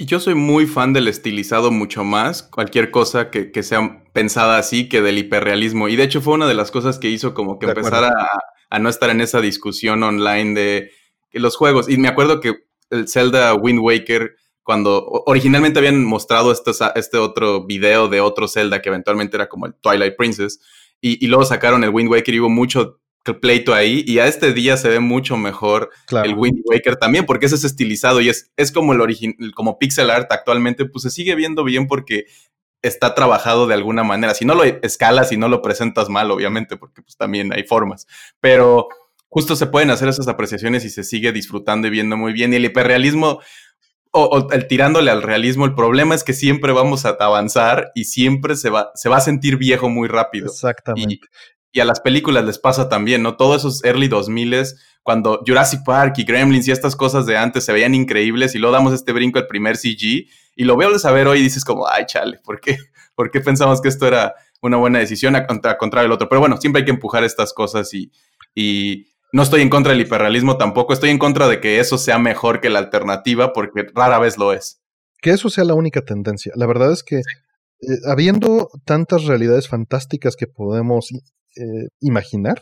Y 0.00 0.06
yo 0.06 0.20
soy 0.20 0.34
muy 0.34 0.66
fan 0.66 0.92
del 0.92 1.08
estilizado 1.08 1.72
mucho 1.72 2.04
más, 2.04 2.44
cualquier 2.44 2.92
cosa 2.92 3.30
que, 3.30 3.50
que, 3.50 3.64
sea 3.64 4.04
pensada 4.12 4.56
así 4.56 4.88
que 4.88 5.02
del 5.02 5.18
hiperrealismo. 5.18 5.88
Y 5.88 5.96
de 5.96 6.04
hecho 6.04 6.20
fue 6.20 6.34
una 6.34 6.46
de 6.46 6.54
las 6.54 6.70
cosas 6.70 7.00
que 7.00 7.08
hizo 7.08 7.34
como 7.34 7.58
que 7.58 7.66
empezara 7.66 8.08
a, 8.08 8.28
a, 8.70 8.78
no 8.78 8.88
estar 8.88 9.10
en 9.10 9.20
esa 9.20 9.40
discusión 9.40 10.02
online 10.04 10.54
de 10.54 10.90
los 11.32 11.56
juegos. 11.56 11.88
Y 11.88 11.98
me 11.98 12.06
acuerdo 12.06 12.40
que 12.40 12.54
el 12.90 13.08
Zelda 13.08 13.54
Wind 13.54 13.80
Waker, 13.80 14.36
cuando 14.62 15.04
originalmente 15.26 15.80
habían 15.80 16.04
mostrado 16.04 16.52
este, 16.52 16.70
este 16.94 17.18
otro 17.18 17.66
video 17.66 18.08
de 18.08 18.20
otro 18.20 18.46
Zelda 18.46 18.80
que 18.80 18.90
eventualmente 18.90 19.36
era 19.36 19.48
como 19.48 19.66
el 19.66 19.74
Twilight 19.74 20.16
Princess, 20.16 20.60
y, 21.00 21.26
luego 21.28 21.44
sacaron 21.44 21.84
el 21.84 21.90
Wind 21.90 22.10
Waker 22.10 22.34
y 22.34 22.40
hubo 22.40 22.50
mucho 22.50 23.00
pleito 23.40 23.74
ahí 23.74 24.04
y 24.06 24.20
a 24.20 24.26
este 24.26 24.52
día 24.52 24.76
se 24.76 24.88
ve 24.88 25.00
mucho 25.00 25.36
mejor 25.36 25.90
el 26.24 26.34
Wind 26.34 26.62
Waker 26.64 26.96
también 26.96 27.26
porque 27.26 27.46
ese 27.46 27.56
es 27.56 27.64
estilizado 27.64 28.20
y 28.20 28.30
es, 28.30 28.50
es 28.56 28.72
como 28.72 28.94
el 28.94 29.00
original, 29.00 29.52
como 29.54 29.78
pixel 29.78 30.10
art 30.10 30.32
actualmente, 30.32 30.86
pues 30.86 31.02
se 31.02 31.10
sigue 31.10 31.34
viendo 31.34 31.62
bien 31.64 31.86
porque 31.86 32.24
está 32.82 33.14
trabajado 33.14 33.66
de 33.66 33.74
alguna 33.74 34.04
manera. 34.04 34.34
Si 34.34 34.44
no 34.44 34.54
lo 34.54 34.64
escalas 34.64 35.32
y 35.32 35.36
no 35.36 35.48
lo 35.48 35.62
presentas 35.62 36.08
mal, 36.08 36.30
obviamente, 36.30 36.76
porque 36.76 37.02
pues 37.02 37.16
también 37.16 37.52
hay 37.52 37.64
formas, 37.64 38.06
pero 38.40 38.88
justo 39.28 39.56
se 39.56 39.66
pueden 39.66 39.90
hacer 39.90 40.08
esas 40.08 40.28
apreciaciones 40.28 40.84
y 40.84 40.90
se 40.90 41.04
sigue 41.04 41.32
disfrutando 41.32 41.86
y 41.86 41.90
viendo 41.90 42.16
muy 42.16 42.32
bien. 42.32 42.52
Y 42.52 42.56
el 42.56 42.64
hiperrealismo, 42.64 43.40
o, 44.10 44.48
el 44.50 44.66
tirándole 44.68 45.10
al 45.10 45.22
realismo, 45.22 45.64
el 45.64 45.74
problema 45.74 46.14
es 46.14 46.24
que 46.24 46.32
siempre 46.32 46.72
vamos 46.72 47.04
a 47.04 47.10
avanzar 47.20 47.90
y 47.94 48.04
siempre 48.04 48.56
se 48.56 48.70
va, 48.70 48.90
se 48.94 49.08
va 49.08 49.18
a 49.18 49.22
sentir 49.22 49.56
viejo 49.56 49.88
muy 49.88 50.08
rápido. 50.08 50.46
Exactamente. 50.46 51.26
Y, 51.78 51.80
a 51.80 51.84
las 51.84 52.00
películas 52.00 52.44
les 52.44 52.58
pasa 52.58 52.88
también, 52.88 53.22
¿no? 53.22 53.36
Todos 53.36 53.58
esos 53.58 53.84
early 53.84 54.08
2000 54.08 54.64
cuando 55.02 55.42
Jurassic 55.46 55.84
Park 55.84 56.14
y 56.18 56.24
Gremlins 56.24 56.68
y 56.68 56.70
estas 56.70 56.94
cosas 56.94 57.24
de 57.26 57.36
antes 57.36 57.64
se 57.64 57.72
veían 57.72 57.94
increíbles 57.94 58.54
y 58.54 58.58
luego 58.58 58.74
damos 58.74 58.92
este 58.92 59.12
brinco 59.12 59.38
al 59.38 59.46
primer 59.46 59.76
CG 59.76 60.26
y 60.54 60.64
lo 60.64 60.76
veo 60.76 60.90
a 61.02 61.10
ver 61.12 61.28
hoy 61.28 61.38
y 61.38 61.42
dices 61.42 61.64
como, 61.64 61.88
ay, 61.88 62.04
chale, 62.06 62.38
¿por 62.44 62.60
qué? 62.60 62.76
¿Por 63.14 63.30
qué 63.30 63.40
pensamos 63.40 63.80
que 63.80 63.88
esto 63.88 64.06
era 64.06 64.34
una 64.60 64.76
buena 64.76 64.98
decisión 64.98 65.34
a 65.36 65.46
contra, 65.46 65.78
contra 65.78 66.02
el 66.02 66.12
otro? 66.12 66.28
Pero 66.28 66.40
bueno, 66.40 66.56
siempre 66.58 66.80
hay 66.80 66.84
que 66.84 66.90
empujar 66.90 67.24
estas 67.24 67.52
cosas 67.54 67.94
y, 67.94 68.12
y 68.54 69.06
no 69.32 69.42
estoy 69.42 69.62
en 69.62 69.70
contra 69.70 69.92
del 69.92 70.02
hiperrealismo 70.02 70.56
tampoco, 70.56 70.92
estoy 70.92 71.10
en 71.10 71.18
contra 71.18 71.48
de 71.48 71.60
que 71.60 71.80
eso 71.80 71.98
sea 71.98 72.18
mejor 72.18 72.60
que 72.60 72.70
la 72.70 72.78
alternativa 72.78 73.52
porque 73.52 73.86
rara 73.94 74.18
vez 74.18 74.36
lo 74.36 74.52
es. 74.52 74.82
Que 75.20 75.30
eso 75.30 75.50
sea 75.50 75.64
la 75.64 75.74
única 75.74 76.02
tendencia. 76.02 76.52
La 76.54 76.66
verdad 76.66 76.92
es 76.92 77.02
que 77.02 77.16
eh, 77.16 77.86
habiendo 78.06 78.68
tantas 78.84 79.24
realidades 79.24 79.68
fantásticas 79.68 80.36
que 80.36 80.46
podemos 80.46 81.10
eh, 81.56 81.88
imaginar, 82.00 82.60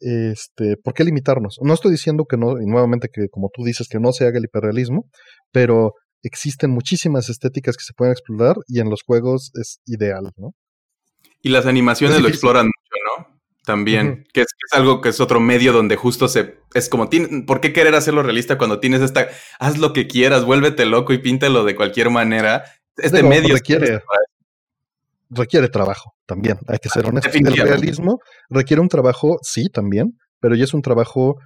este, 0.00 0.76
¿por 0.76 0.94
qué 0.94 1.04
limitarnos? 1.04 1.58
No 1.62 1.74
estoy 1.74 1.92
diciendo 1.92 2.24
que 2.28 2.36
no, 2.36 2.60
y 2.60 2.66
nuevamente 2.66 3.08
que 3.12 3.28
como 3.30 3.50
tú 3.52 3.64
dices, 3.64 3.88
que 3.88 4.00
no 4.00 4.12
se 4.12 4.26
haga 4.26 4.38
el 4.38 4.44
hiperrealismo, 4.44 5.08
pero 5.52 5.94
existen 6.22 6.70
muchísimas 6.70 7.28
estéticas 7.28 7.76
que 7.76 7.84
se 7.84 7.92
pueden 7.94 8.12
explorar 8.12 8.56
y 8.66 8.80
en 8.80 8.90
los 8.90 9.02
juegos 9.02 9.50
es 9.54 9.80
ideal, 9.86 10.30
¿no? 10.36 10.52
Y 11.42 11.50
las 11.50 11.66
animaciones 11.66 12.20
lo 12.20 12.28
exploran 12.28 12.70
también, 13.64 14.26
que, 14.32 14.42
es, 14.42 14.46
algo 14.72 15.00
que 15.00 15.08
es 15.08 15.20
otro 15.20 15.40
medio 15.40 15.72
donde 15.72 15.96
justo 15.96 16.28
se, 16.28 16.58
es 16.74 16.88
como, 16.88 17.08
¿por 17.46 17.60
qué 17.60 17.72
querer 17.72 17.94
hacerlo 17.94 18.22
realista 18.22 18.58
cuando 18.58 18.78
tienes 18.78 19.00
esta, 19.00 19.28
haz 19.58 19.78
lo 19.78 19.92
que 19.92 20.06
quieras, 20.06 20.44
vuélvete 20.44 20.84
loco 20.84 21.12
y 21.12 21.18
píntalo 21.18 21.64
de 21.64 21.74
cualquier 21.74 22.10
manera? 22.10 22.64
este 22.96 23.22
medio 23.22 23.54
requiere, 23.54 24.02
requiere 25.30 25.68
trabajo 25.68 26.12
también, 26.26 26.58
hay 26.68 26.78
que 26.78 26.88
ser 26.88 27.06
honesto. 27.06 27.30
El 27.32 27.56
realismo 27.56 28.18
requiere 28.48 28.80
un 28.80 28.88
trabajo, 28.88 29.38
sí, 29.42 29.68
también, 29.72 30.18
pero 30.40 30.54
ya 30.54 30.64
es 30.64 30.74
un 30.74 30.82
trabajo 30.82 31.36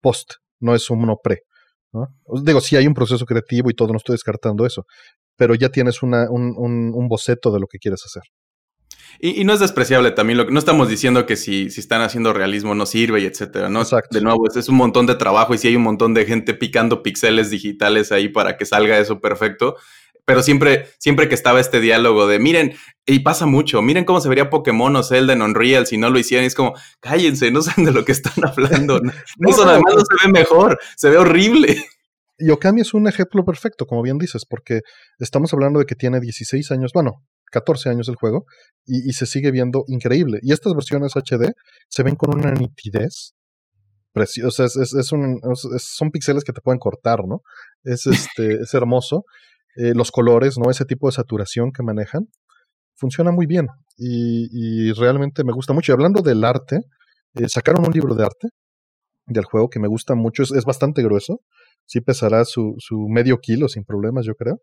post, 0.00 0.34
no 0.60 0.74
es 0.74 0.90
uno 0.90 1.16
pre. 1.22 1.40
Digo, 2.42 2.60
sí 2.60 2.76
hay 2.76 2.86
un 2.86 2.94
proceso 2.94 3.24
creativo 3.24 3.70
y 3.70 3.74
todo, 3.74 3.92
no 3.92 3.96
estoy 3.96 4.14
descartando 4.14 4.66
eso, 4.66 4.84
pero 5.36 5.54
ya 5.54 5.70
tienes 5.70 6.02
una, 6.02 6.30
un, 6.30 6.54
un, 6.56 7.08
boceto 7.08 7.50
de 7.52 7.60
lo 7.60 7.66
que 7.66 7.78
quieres 7.78 8.02
hacer. 8.04 8.22
Y, 9.18 9.44
no 9.44 9.54
es 9.54 9.60
despreciable 9.60 10.10
también, 10.10 10.36
lo 10.36 10.46
que, 10.46 10.52
no 10.52 10.58
estamos 10.58 10.88
diciendo 10.88 11.24
que 11.24 11.36
si, 11.36 11.70
si 11.70 11.80
están 11.80 12.02
haciendo 12.02 12.34
realismo 12.34 12.74
no 12.74 12.84
sirve 12.84 13.20
y 13.20 13.24
etcétera, 13.24 13.70
¿no? 13.70 13.82
De 14.10 14.20
nuevo, 14.20 14.46
es, 14.46 14.56
es, 14.56 14.68
un 14.68 14.76
montón 14.76 15.06
de 15.06 15.14
trabajo 15.14 15.54
y 15.54 15.58
si 15.58 15.68
hay 15.68 15.76
un 15.76 15.82
montón 15.82 16.12
de 16.12 16.26
gente 16.26 16.52
picando 16.52 17.02
pixeles 17.02 17.50
digitales 17.50 18.12
ahí 18.12 18.28
para 18.28 18.58
que 18.58 18.66
salga 18.66 18.98
eso 18.98 19.20
perfecto, 19.20 19.76
pero 20.26 20.42
siempre, 20.42 20.88
siempre 20.98 21.28
que 21.28 21.36
estaba 21.36 21.60
este 21.60 21.80
diálogo 21.80 22.26
de, 22.26 22.40
miren, 22.40 22.74
y 23.06 23.20
pasa 23.20 23.46
mucho, 23.46 23.80
miren 23.80 24.04
cómo 24.04 24.20
se 24.20 24.28
vería 24.28 24.50
Pokémon 24.50 24.94
o 24.96 25.02
Zelda 25.04 25.32
en 25.32 25.40
Unreal 25.40 25.86
si 25.86 25.96
no 25.96 26.10
lo 26.10 26.18
hicieran, 26.18 26.44
es 26.44 26.56
como, 26.56 26.74
cállense, 27.00 27.50
no 27.52 27.62
saben 27.62 27.86
de 27.86 27.92
lo 27.92 28.04
que 28.04 28.12
están 28.12 28.44
hablando. 28.44 29.00
No, 29.38 29.50
eso 29.50 29.68
además 29.68 29.94
no 29.94 30.00
se 30.00 30.26
ve 30.26 30.32
mejor, 30.32 30.78
se 30.96 31.10
ve 31.10 31.18
horrible. 31.18 31.76
Y 32.38 32.50
Okami 32.50 32.80
es 32.80 32.92
un 32.92 33.06
ejemplo 33.06 33.44
perfecto, 33.44 33.86
como 33.86 34.02
bien 34.02 34.18
dices, 34.18 34.44
porque 34.48 34.80
estamos 35.18 35.52
hablando 35.54 35.78
de 35.78 35.86
que 35.86 35.94
tiene 35.94 36.20
16 36.20 36.70
años, 36.72 36.92
bueno, 36.92 37.24
14 37.52 37.90
años 37.90 38.08
el 38.08 38.16
juego, 38.16 38.46
y, 38.84 39.12
se 39.12 39.26
sigue 39.26 39.50
viendo 39.50 39.84
increíble. 39.86 40.40
Y 40.42 40.52
estas 40.52 40.74
versiones 40.74 41.12
HD 41.14 41.52
se 41.88 42.02
ven 42.02 42.16
con 42.16 42.34
una 42.36 42.50
nitidez 42.50 43.34
preciosa, 44.12 44.64
es, 44.64 44.76
es, 44.76 45.12
un, 45.12 45.40
son 45.78 46.10
píxeles 46.10 46.42
que 46.42 46.52
te 46.52 46.60
pueden 46.60 46.78
cortar, 46.78 47.20
¿no? 47.26 47.42
Es, 47.84 48.06
este, 48.06 48.62
es 48.62 48.74
hermoso. 48.74 49.24
Eh, 49.76 49.92
los 49.94 50.10
colores, 50.10 50.56
¿no? 50.58 50.70
Ese 50.70 50.84
tipo 50.84 51.08
de 51.08 51.12
saturación 51.12 51.70
que 51.70 51.82
manejan, 51.82 52.28
funciona 52.96 53.30
muy 53.30 53.46
bien 53.46 53.68
y, 53.96 54.92
realmente 54.92 55.44
me 55.44 55.52
gusta 55.52 55.72
mucho. 55.72 55.92
Y 55.92 55.94
hablando 55.94 56.22
del 56.22 56.44
arte, 56.44 56.80
eh, 57.34 57.48
sacaron 57.48 57.86
un 57.86 57.92
libro 57.92 58.14
de 58.14 58.24
arte 58.24 58.48
del 59.26 59.44
juego 59.44 59.68
que 59.68 59.80
me 59.80 59.88
gusta 59.88 60.14
mucho, 60.14 60.42
es, 60.44 60.64
bastante 60.64 61.02
grueso, 61.02 61.40
sí 61.84 62.00
pesará 62.00 62.44
su, 62.44 62.74
su, 62.78 63.06
medio 63.08 63.38
kilo 63.38 63.68
sin 63.68 63.84
problemas, 63.84 64.24
yo 64.24 64.34
creo. 64.34 64.60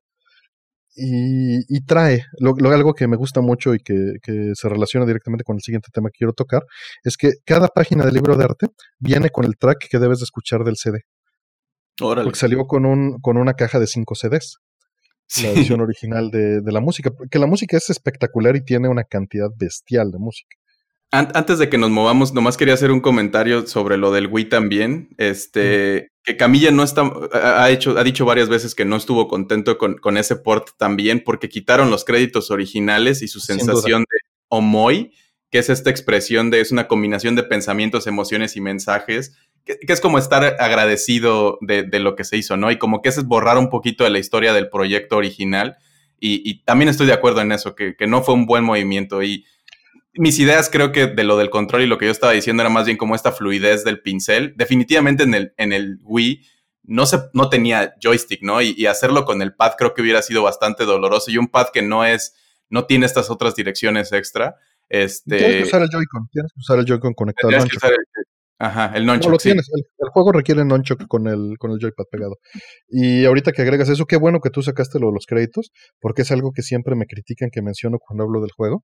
Y, 0.95 1.83
trae 1.85 2.23
lo, 2.39 2.55
algo 2.71 2.93
que 2.93 3.07
me 3.07 3.17
gusta 3.17 3.41
mucho 3.41 3.73
y 3.73 3.79
que, 3.79 4.13
se 4.53 4.69
relaciona 4.69 5.05
directamente 5.05 5.43
con 5.43 5.55
el 5.57 5.61
siguiente 5.61 5.89
tema 5.91 6.09
que 6.09 6.19
quiero 6.19 6.33
tocar, 6.33 6.63
es 7.03 7.17
que 7.17 7.33
cada 7.45 7.67
página 7.67 8.05
del 8.05 8.13
libro 8.13 8.35
de 8.35 8.45
arte 8.45 8.67
viene 8.99 9.29
con 9.29 9.45
el 9.45 9.57
track 9.57 9.87
que 9.89 9.99
debes 9.99 10.19
de 10.19 10.25
escuchar 10.25 10.63
del 10.63 10.77
CD. 10.77 11.01
Órale. 12.01 12.25
Porque 12.25 12.39
salió 12.39 12.65
con, 12.65 12.85
un, 12.85 13.19
con 13.21 13.37
una 13.37 13.53
caja 13.53 13.79
de 13.79 13.87
5 13.87 14.15
CDs 14.15 14.57
la 15.41 15.49
edición 15.49 15.81
original 15.81 16.29
de, 16.31 16.61
la 16.65 16.79
música, 16.79 17.11
que 17.29 17.39
la 17.39 17.47
música 17.47 17.77
es 17.77 17.89
espectacular 17.89 18.55
y 18.55 18.63
tiene 18.63 18.87
una 18.87 19.03
cantidad 19.03 19.49
bestial 19.55 20.11
de 20.11 20.19
música. 20.19 20.55
Antes 21.11 21.59
de 21.59 21.69
que 21.69 21.77
nos 21.77 21.91
movamos, 21.91 22.33
nomás 22.33 22.57
quería 22.57 22.73
hacer 22.73 22.91
un 22.91 22.99
comentario 22.99 23.67
sobre 23.67 23.97
lo 23.97 24.11
del 24.11 24.25
Wii 24.25 24.45
también. 24.45 25.09
Este, 25.19 26.09
que 26.23 26.37
Camilla 26.37 26.71
no 26.71 26.81
está, 26.81 27.03
ha 27.33 27.69
hecho, 27.69 27.99
ha 27.99 28.03
dicho 28.03 28.25
varias 28.25 28.49
veces 28.49 28.73
que 28.73 28.83
no 28.83 28.95
estuvo 28.95 29.27
contento 29.27 29.77
con, 29.77 29.95
con 29.99 30.17
ese 30.17 30.35
port 30.35 30.69
también, 30.77 31.21
porque 31.23 31.49
quitaron 31.49 31.91
los 31.91 32.03
créditos 32.03 32.49
originales 32.49 33.21
y 33.21 33.27
su 33.27 33.41
sensación 33.41 34.01
de 34.01 34.17
Omoy, 34.49 35.11
que 35.51 35.59
es 35.59 35.69
esta 35.69 35.91
expresión 35.91 36.49
de, 36.49 36.61
es 36.61 36.71
una 36.71 36.87
combinación 36.87 37.35
de 37.35 37.43
pensamientos, 37.43 38.07
emociones 38.07 38.55
y 38.55 38.61
mensajes 38.61 39.37
que, 39.65 39.77
es 39.87 40.01
como 40.01 40.17
estar 40.17 40.43
agradecido 40.59 41.57
de, 41.61 41.87
lo 41.99 42.15
que 42.15 42.23
se 42.23 42.37
hizo, 42.37 42.57
¿no? 42.57 42.71
Y 42.71 42.77
como 42.77 43.01
que 43.01 43.09
es 43.09 43.23
borrar 43.25 43.57
un 43.57 43.69
poquito 43.69 44.03
de 44.03 44.09
la 44.09 44.19
historia 44.19 44.53
del 44.53 44.69
proyecto 44.69 45.17
original. 45.17 45.77
Y, 46.19 46.63
también 46.63 46.87
estoy 46.87 47.07
de 47.07 47.13
acuerdo 47.13 47.41
en 47.41 47.51
eso, 47.51 47.75
que, 47.75 47.95
no 48.07 48.23
fue 48.23 48.33
un 48.33 48.45
buen 48.45 48.63
movimiento. 48.63 49.23
Y 49.23 49.45
mis 50.13 50.39
ideas 50.39 50.69
creo 50.69 50.91
que 50.91 51.07
de 51.07 51.23
lo 51.23 51.37
del 51.37 51.49
control 51.49 51.81
y 51.81 51.87
lo 51.87 51.97
que 51.97 52.05
yo 52.05 52.11
estaba 52.11 52.33
diciendo 52.33 52.63
era 52.63 52.69
más 52.69 52.85
bien 52.85 52.97
como 52.97 53.15
esta 53.15 53.31
fluidez 53.31 53.83
del 53.83 54.01
pincel. 54.01 54.53
Definitivamente 54.55 55.23
en 55.23 55.33
el, 55.33 55.53
en 55.57 55.73
el 55.73 55.99
Wii 56.03 56.45
no, 56.83 57.05
se, 57.05 57.17
no 57.33 57.49
tenía 57.49 57.95
joystick, 58.01 58.41
¿no? 58.41 58.61
Y, 58.61 58.85
hacerlo 58.85 59.25
con 59.25 59.41
el 59.41 59.53
pad 59.53 59.73
creo 59.77 59.93
que 59.93 60.01
hubiera 60.01 60.21
sido 60.21 60.43
bastante 60.43 60.85
doloroso. 60.85 61.29
Y 61.29 61.37
un 61.37 61.47
pad 61.47 61.67
que 61.73 61.81
no 61.81 62.05
es, 62.05 62.35
no 62.69 62.85
tiene 62.85 63.05
estas 63.05 63.29
otras 63.29 63.55
direcciones 63.55 64.13
extra. 64.13 64.55
Este, 64.87 65.37
tienes 65.37 65.57
que 65.57 65.63
usar 65.63 65.81
el 65.81 65.89
Joy-Con, 65.89 66.29
tienes 66.29 66.53
que 66.53 66.59
usar 66.59 66.79
el 66.79 66.85
Joy-Con 66.85 67.13
conectado. 67.13 67.49
Tienes 67.49 67.69
que 67.69 67.77
usar 67.77 67.91
el, 67.91 67.97
Ajá, 68.59 68.93
el 68.95 69.05
lo 69.05 69.37
tienes. 69.37 69.69
El, 69.73 70.09
juego 70.09 70.31
requiere 70.31 70.63
nonchok 70.63 71.07
con 71.07 71.27
el, 71.27 71.57
con 71.57 71.71
el 71.71 71.79
joypad 71.79 72.05
pegado. 72.09 72.37
Y 72.87 73.25
ahorita 73.25 73.51
que 73.51 73.61
agregas 73.61 73.89
eso, 73.89 74.05
qué 74.05 74.15
bueno 74.15 74.39
que 74.39 74.49
tú 74.49 74.61
sacaste 74.61 74.99
lo 74.99 75.07
de 75.07 75.13
los 75.13 75.25
créditos, 75.25 75.71
porque 75.99 76.21
es 76.21 76.31
algo 76.31 76.51
que 76.51 76.61
siempre 76.61 76.95
me 76.95 77.05
critican 77.05 77.49
que 77.51 77.61
menciono 77.61 77.97
cuando 77.99 78.23
hablo 78.23 78.41
del 78.41 78.51
juego. 78.55 78.83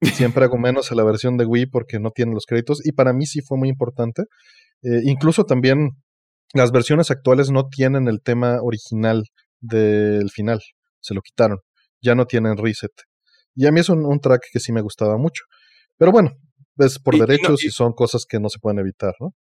Siempre 0.00 0.44
hago 0.44 0.58
menos 0.58 0.90
a 0.90 0.96
la 0.96 1.04
versión 1.04 1.36
de 1.36 1.44
Wii 1.44 1.66
porque 1.66 2.00
no 2.00 2.10
tiene 2.10 2.32
los 2.32 2.46
créditos. 2.46 2.84
Y 2.84 2.92
para 2.92 3.12
mí 3.12 3.26
sí 3.26 3.40
fue 3.42 3.58
muy 3.58 3.68
importante. 3.68 4.22
Eh, 4.82 5.02
incluso 5.04 5.44
también 5.44 5.90
las 6.54 6.72
versiones 6.72 7.10
actuales 7.10 7.50
no 7.50 7.68
tienen 7.68 8.08
el 8.08 8.20
tema 8.22 8.58
original 8.60 9.24
del 9.60 10.30
final. 10.30 10.60
Se 11.00 11.14
lo 11.14 11.20
quitaron. 11.20 11.58
Ya 12.00 12.14
no 12.16 12.26
tienen 12.26 12.56
reset. 12.56 12.90
Y 13.54 13.66
a 13.66 13.70
mí 13.70 13.80
es 13.80 13.88
un 13.88 14.20
track 14.20 14.42
que 14.52 14.58
sí 14.58 14.72
me 14.72 14.80
gustaba 14.80 15.18
mucho. 15.18 15.44
Pero 15.98 16.10
bueno, 16.10 16.32
es 16.78 16.98
por 16.98 17.18
derechos 17.18 17.64
y, 17.64 17.70
son 17.70 17.92
cosas 17.92 18.26
que 18.26 18.40
no 18.40 18.48
se 18.48 18.58
pueden 18.58 18.78
evitar, 18.78 19.14
¿no? 19.20 19.34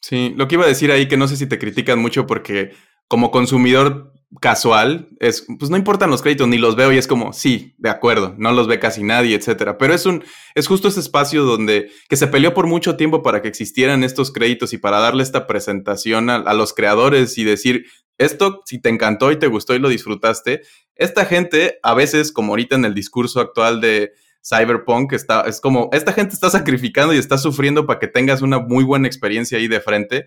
Sí, 0.00 0.32
lo 0.36 0.48
que 0.48 0.54
iba 0.54 0.64
a 0.64 0.68
decir 0.68 0.90
ahí, 0.92 1.08
que 1.08 1.16
no 1.16 1.28
sé 1.28 1.36
si 1.36 1.46
te 1.46 1.58
critican 1.58 1.98
mucho 1.98 2.26
porque 2.26 2.72
como 3.08 3.30
consumidor 3.30 4.12
casual, 4.40 5.08
es, 5.20 5.46
pues 5.58 5.70
no 5.70 5.78
importan 5.78 6.10
los 6.10 6.20
créditos, 6.20 6.46
ni 6.48 6.58
los 6.58 6.76
veo 6.76 6.92
y 6.92 6.98
es 6.98 7.06
como, 7.06 7.32
sí, 7.32 7.74
de 7.78 7.88
acuerdo, 7.88 8.34
no 8.36 8.52
los 8.52 8.66
ve 8.66 8.78
casi 8.78 9.02
nadie, 9.02 9.34
etcétera. 9.34 9.78
Pero 9.78 9.94
es 9.94 10.04
un, 10.04 10.22
es 10.54 10.66
justo 10.66 10.88
ese 10.88 11.00
espacio 11.00 11.44
donde, 11.44 11.90
que 12.08 12.16
se 12.16 12.26
peleó 12.26 12.52
por 12.52 12.66
mucho 12.66 12.96
tiempo 12.96 13.22
para 13.22 13.40
que 13.40 13.48
existieran 13.48 14.04
estos 14.04 14.30
créditos 14.30 14.74
y 14.74 14.78
para 14.78 15.00
darle 15.00 15.22
esta 15.22 15.46
presentación 15.46 16.28
a 16.28 16.52
los 16.52 16.74
creadores 16.74 17.38
y 17.38 17.44
decir, 17.44 17.86
esto, 18.18 18.60
si 18.66 18.80
te 18.80 18.90
encantó 18.90 19.32
y 19.32 19.38
te 19.38 19.46
gustó 19.46 19.74
y 19.74 19.78
lo 19.78 19.88
disfrutaste, 19.88 20.60
esta 20.94 21.24
gente, 21.24 21.78
a 21.82 21.94
veces, 21.94 22.30
como 22.32 22.52
ahorita 22.52 22.76
en 22.76 22.84
el 22.84 22.94
discurso 22.94 23.40
actual 23.40 23.80
de, 23.80 24.12
Cyberpunk 24.48 25.12
está, 25.12 25.42
es 25.42 25.60
como, 25.60 25.90
esta 25.92 26.12
gente 26.12 26.34
está 26.34 26.48
sacrificando 26.48 27.12
y 27.12 27.18
está 27.18 27.36
sufriendo 27.36 27.86
para 27.86 27.98
que 27.98 28.08
tengas 28.08 28.40
una 28.40 28.58
muy 28.58 28.84
buena 28.84 29.06
experiencia 29.06 29.58
ahí 29.58 29.68
de 29.68 29.80
frente. 29.80 30.26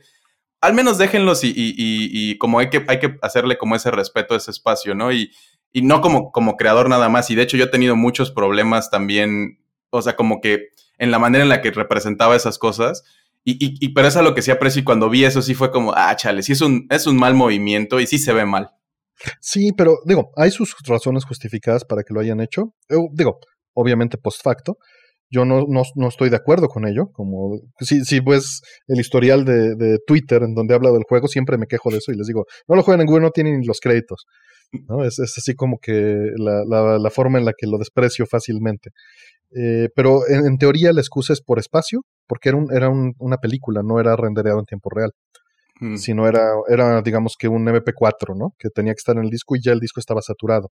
Al 0.60 0.76
menos 0.76 1.00
déjenlos 1.00 1.42
y, 1.44 2.38
como 2.38 2.60
hay 2.60 2.70
que, 2.70 2.86
hay 2.88 3.00
que 3.00 3.18
hacerle 3.22 3.58
como 3.58 3.76
ese 3.76 3.90
respeto 3.90 4.36
a 4.36 4.38
ese 4.38 4.52
espacio, 4.52 4.94
¿no? 4.94 5.12
Y, 5.12 5.32
no 5.74 6.02
como, 6.02 6.32
como 6.32 6.56
creador 6.56 6.90
nada 6.90 7.10
más. 7.10 7.32
Y 7.32 7.36
de 7.36 7.44
hecho 7.44 7.58
yo 7.58 7.66
he 7.66 7.70
tenido 7.70 7.96
muchos 7.96 8.30
problemas 8.30 8.92
también, 8.92 9.60
o 9.90 10.02
sea, 10.02 10.16
como 10.16 10.40
que 10.40 10.68
en 10.98 11.10
la 11.10 11.18
manera 11.18 11.44
en 11.44 11.50
la 11.50 11.62
que 11.62 11.72
representaba 11.72 12.36
esas 12.36 12.60
cosas. 12.60 13.04
Y, 13.44 13.90
pero 13.94 14.08
es 14.08 14.18
a 14.18 14.22
lo 14.22 14.36
que 14.36 14.44
sí 14.44 14.52
aprecio 14.52 14.82
y 14.82 14.84
cuando 14.84 15.10
vi 15.10 15.24
eso 15.24 15.42
sí 15.42 15.56
fue 15.56 15.72
como, 15.72 15.94
ah, 15.96 16.16
chale, 16.16 16.44
sí 16.44 16.52
es 16.52 16.62
un, 16.62 16.86
es 16.92 17.08
un 17.08 17.18
mal 17.18 17.34
movimiento 17.34 18.00
y 18.00 18.06
sí 18.06 18.20
se 18.20 18.34
ve 18.34 18.46
mal. 18.46 18.70
Sí, 19.40 19.72
pero 19.76 19.98
digo, 20.06 20.32
hay 20.36 20.52
sus 20.52 20.76
razones 20.86 21.26
justificadas 21.26 21.86
para 21.86 22.04
que 22.04 22.14
lo 22.14 22.20
hayan 22.20 22.40
hecho. 22.40 22.76
digo, 23.14 23.40
obviamente 23.74 24.18
post 24.18 24.42
facto. 24.44 24.78
Yo 25.34 25.46
no, 25.46 25.66
no, 25.66 26.08
estoy 26.10 26.30
de 26.30 26.36
acuerdo 26.36 26.68
con 26.68 26.86
ello. 26.86 27.08
Como 27.14 27.58
si, 27.80 28.04
si 28.04 28.20
pues 28.20 28.62
el 28.88 29.00
historial 29.00 29.46
de, 29.46 29.76
de, 29.76 29.98
Twitter 30.06 30.44
en 30.44 30.54
donde 30.54 30.76
habla 30.76 30.92
del 30.92 31.04
juego, 31.08 31.30
siempre 31.30 31.58
me 31.58 31.68
quejo 31.68 31.90
de 31.90 31.98
eso 31.98 32.12
y 32.12 32.18
les 32.18 32.28
digo, 32.28 32.46
no 32.68 32.76
lo 32.76 32.84
jueguen 32.84 33.02
en 33.02 33.08
Google, 33.08 33.24
no 33.24 33.32
tienen 33.32 33.62
los 33.66 33.80
créditos. 33.80 34.26
¿no? 34.90 35.06
Es, 35.06 35.20
es 35.20 35.38
así 35.38 35.56
como 35.56 35.80
que 35.82 36.32
la, 36.36 36.64
la, 36.68 36.98
la, 36.98 37.10
forma 37.10 37.40
en 37.40 37.46
la 37.46 37.54
que 37.58 37.68
lo 37.68 37.78
desprecio 37.78 38.26
fácilmente. 38.26 38.92
Eh, 39.56 39.90
pero 39.96 40.28
en, 40.28 40.58
teoría 40.58 40.94
la 40.94 41.02
excusa 41.02 41.34
es 41.34 41.42
por 41.42 41.60
espacio, 41.60 42.02
porque 42.28 42.50
era, 42.50 42.58
un, 42.58 42.68
era 42.74 42.90
una 42.90 43.38
película, 43.38 43.82
no 43.84 44.00
era 44.00 44.16
rendereado 44.16 44.60
en 44.60 44.66
tiempo 44.66 44.90
real. 44.90 45.12
Mm. 45.80 45.96
Sino 45.96 46.28
era, 46.28 46.52
era, 46.68 47.02
digamos 47.02 47.36
que 47.40 47.48
un 47.48 47.66
MP4, 47.66 48.38
¿no? 48.38 48.54
Que 48.60 48.70
tenía 48.70 48.94
que 48.94 49.00
estar 49.00 49.18
en 49.18 49.24
el 49.24 49.30
disco 49.30 49.56
y 49.56 49.62
ya 49.64 49.72
el 49.72 49.80
disco 49.80 50.00
estaba 50.00 50.22
saturado 50.22 50.70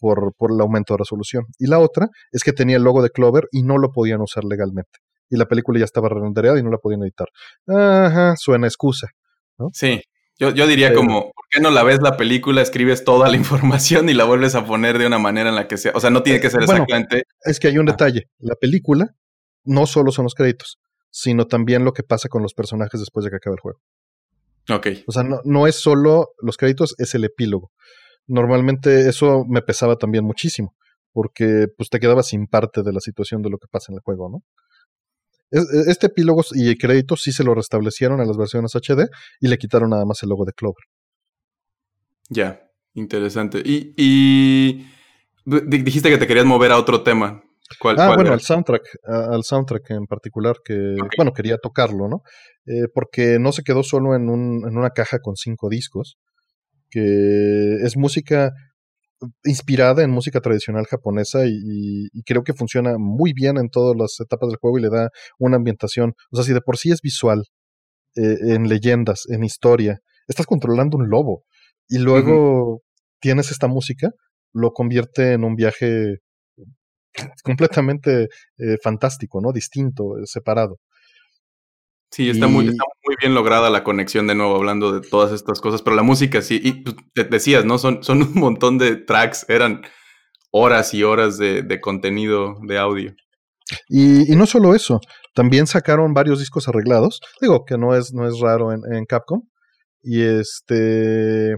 por, 0.00 0.34
por 0.36 0.50
el 0.50 0.60
aumento 0.60 0.94
de 0.94 0.98
resolución. 0.98 1.44
Y 1.58 1.66
la 1.66 1.78
otra 1.78 2.08
es 2.32 2.42
que 2.42 2.52
tenía 2.52 2.78
el 2.78 2.82
logo 2.82 3.02
de 3.02 3.10
Clover 3.10 3.44
y 3.52 3.62
no 3.62 3.78
lo 3.78 3.92
podían 3.92 4.20
usar 4.20 4.44
legalmente. 4.44 4.98
Y 5.28 5.36
la 5.36 5.46
película 5.46 5.78
ya 5.78 5.84
estaba 5.84 6.08
rendereada 6.08 6.58
y 6.58 6.62
no 6.62 6.70
la 6.70 6.78
podían 6.78 7.02
editar. 7.02 7.28
Ajá, 7.68 8.34
suena 8.36 8.66
excusa. 8.66 9.08
¿no? 9.58 9.68
Sí, 9.72 10.02
yo, 10.40 10.50
yo 10.50 10.66
diría 10.66 10.94
como, 10.94 11.24
¿por 11.24 11.44
qué 11.50 11.60
no 11.60 11.70
la 11.70 11.84
ves 11.84 12.00
la 12.02 12.16
película, 12.16 12.62
escribes 12.62 13.04
toda 13.04 13.28
la 13.28 13.36
información 13.36 14.08
y 14.08 14.14
la 14.14 14.24
vuelves 14.24 14.54
a 14.54 14.64
poner 14.64 14.98
de 14.98 15.06
una 15.06 15.18
manera 15.18 15.50
en 15.50 15.54
la 15.54 15.68
que 15.68 15.76
sea? 15.76 15.92
O 15.94 16.00
sea, 16.00 16.10
no 16.10 16.22
tiene 16.22 16.40
que 16.40 16.50
ser 16.50 16.62
exactamente. 16.62 17.24
Es 17.42 17.60
que 17.60 17.68
hay 17.68 17.78
un 17.78 17.88
ah. 17.88 17.92
detalle. 17.92 18.24
La 18.38 18.56
película 18.56 19.14
no 19.64 19.86
solo 19.86 20.10
son 20.10 20.24
los 20.24 20.34
créditos, 20.34 20.78
sino 21.10 21.46
también 21.46 21.84
lo 21.84 21.92
que 21.92 22.02
pasa 22.02 22.28
con 22.28 22.42
los 22.42 22.54
personajes 22.54 22.98
después 22.98 23.24
de 23.24 23.30
que 23.30 23.36
acabe 23.36 23.54
el 23.54 23.60
juego. 23.60 23.80
Ok. 24.70 25.04
O 25.06 25.12
sea, 25.12 25.22
no, 25.22 25.40
no 25.44 25.66
es 25.66 25.76
solo 25.76 26.30
los 26.40 26.56
créditos, 26.56 26.94
es 26.98 27.14
el 27.14 27.24
epílogo 27.24 27.70
normalmente 28.30 29.08
eso 29.08 29.44
me 29.48 29.62
pesaba 29.62 29.96
también 29.96 30.24
muchísimo, 30.24 30.74
porque 31.12 31.66
pues 31.76 31.90
te 31.90 32.00
quedabas 32.00 32.28
sin 32.28 32.46
parte 32.46 32.82
de 32.82 32.92
la 32.92 33.00
situación 33.00 33.42
de 33.42 33.50
lo 33.50 33.58
que 33.58 33.68
pasa 33.70 33.92
en 33.92 33.96
el 33.96 34.02
juego, 34.02 34.30
¿no? 34.30 34.42
E, 35.50 35.90
este 35.90 36.06
epílogo 36.06 36.42
y 36.52 36.76
créditos 36.76 37.22
sí 37.22 37.32
se 37.32 37.44
lo 37.44 37.54
restablecieron 37.54 38.20
a 38.20 38.24
las 38.24 38.36
versiones 38.36 38.74
HD 38.74 39.08
y 39.40 39.48
le 39.48 39.58
quitaron 39.58 39.90
nada 39.90 40.04
más 40.04 40.22
el 40.22 40.28
logo 40.28 40.44
de 40.44 40.52
Clover. 40.52 40.84
Ya, 42.28 42.70
interesante. 42.94 43.60
Y, 43.64 43.92
y 43.96 44.86
Dijiste 45.44 46.10
que 46.10 46.18
te 46.18 46.26
querías 46.26 46.46
mover 46.46 46.70
a 46.70 46.78
otro 46.78 47.02
tema. 47.02 47.42
¿Cuál, 47.78 48.00
ah, 48.00 48.14
bueno, 48.14 48.32
al 48.32 48.40
soundtrack, 48.40 48.82
al 49.04 49.44
soundtrack 49.44 49.90
en 49.90 50.06
particular, 50.06 50.56
que, 50.64 50.96
bueno, 51.16 51.32
quería 51.32 51.56
tocarlo, 51.56 52.08
¿no? 52.08 52.22
Eh, 52.66 52.88
porque 52.92 53.38
no 53.38 53.52
se 53.52 53.62
quedó 53.62 53.82
solo 53.82 54.16
en, 54.16 54.28
un, 54.28 54.68
en 54.68 54.76
una 54.76 54.90
caja 54.90 55.20
con 55.20 55.36
cinco 55.36 55.68
discos, 55.68 56.18
que 56.90 57.76
es 57.82 57.96
música 57.96 58.52
inspirada 59.44 60.02
en 60.02 60.10
música 60.10 60.40
tradicional 60.40 60.86
japonesa 60.86 61.40
y, 61.46 62.08
creo 62.24 62.42
que 62.44 62.54
funciona 62.54 62.96
muy 62.98 63.32
bien 63.32 63.58
en 63.58 63.68
todas 63.68 63.96
las 63.96 64.18
etapas 64.20 64.48
del 64.48 64.58
juego 64.58 64.78
y 64.78 64.82
le 64.82 64.90
da 64.90 65.10
una 65.38 65.56
ambientación. 65.56 66.14
O 66.30 66.36
sea, 66.36 66.44
si 66.44 66.52
de 66.52 66.60
por 66.60 66.76
sí 66.78 66.90
es 66.90 67.00
visual, 67.02 67.44
eh, 68.16 68.36
en 68.54 68.68
leyendas, 68.68 69.24
en 69.28 69.44
historia, 69.44 70.00
estás 70.26 70.46
controlando 70.46 70.96
un 70.96 71.08
lobo 71.08 71.44
y 71.88 71.98
luego 71.98 72.82
tienes 73.20 73.50
esta 73.50 73.68
música, 73.68 74.10
lo 74.52 74.72
convierte 74.72 75.32
en 75.32 75.44
un 75.44 75.54
viaje 75.54 76.18
completamente 77.44 78.28
eh, 78.58 78.76
fantástico, 78.82 79.40
¿no? 79.40 79.52
Distinto, 79.52 80.18
eh, 80.18 80.22
separado. 80.24 80.78
Sí, 82.10 82.28
está, 82.28 82.48
muy, 82.48 82.64
muy 82.64 83.16
bien 83.20 83.34
lograda 83.34 83.70
la 83.70 83.84
conexión 83.84 84.26
de 84.26 84.34
nuevo, 84.34 84.56
hablando 84.56 84.92
de 84.92 85.06
todas 85.06 85.32
estas 85.32 85.60
cosas, 85.60 85.80
pero 85.80 85.94
la 85.94 86.02
música 86.02 86.42
sí, 86.42 86.60
y 86.62 86.72
pues, 86.72 86.96
te 87.14 87.22
decías, 87.24 87.64
¿no? 87.64 87.78
Son, 87.78 88.02
son 88.02 88.22
un 88.22 88.34
montón 88.34 88.78
de 88.78 88.96
tracks, 88.96 89.46
eran 89.48 89.82
horas 90.50 90.92
y 90.92 91.04
horas 91.04 91.38
de, 91.38 91.80
contenido 91.80 92.56
de 92.66 92.78
audio. 92.78 93.14
Y, 93.88 94.34
no 94.34 94.46
solo 94.46 94.74
eso, 94.74 94.98
también 95.34 95.68
sacaron 95.68 96.12
varios 96.12 96.40
discos 96.40 96.66
arreglados, 96.66 97.20
digo 97.40 97.64
que 97.64 97.78
no 97.78 97.94
es, 97.94 98.12
no 98.12 98.26
es 98.26 98.40
raro 98.40 98.72
en, 98.72 98.80
en 98.92 99.04
Capcom, 99.04 99.42
y 100.02 100.22
este... 100.22 101.54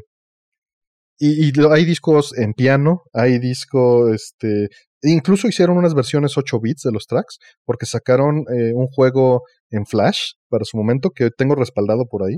Y, 1.18 1.52
hay 1.70 1.84
discos 1.86 2.36
en 2.36 2.52
piano, 2.52 3.04
hay 3.14 3.38
disco, 3.38 4.12
este, 4.12 4.68
incluso 5.02 5.48
hicieron 5.48 5.76
unas 5.76 5.94
versiones 5.94 6.36
8 6.36 6.60
bits 6.60 6.82
de 6.82 6.92
los 6.92 7.06
tracks, 7.06 7.38
porque 7.64 7.86
sacaron 7.86 8.44
eh, 8.54 8.72
un 8.74 8.86
juego 8.86 9.42
en 9.70 9.86
Flash 9.86 10.32
para 10.48 10.64
su 10.64 10.76
momento, 10.76 11.10
que 11.10 11.30
tengo 11.30 11.54
respaldado 11.54 12.06
por 12.06 12.22
ahí, 12.24 12.36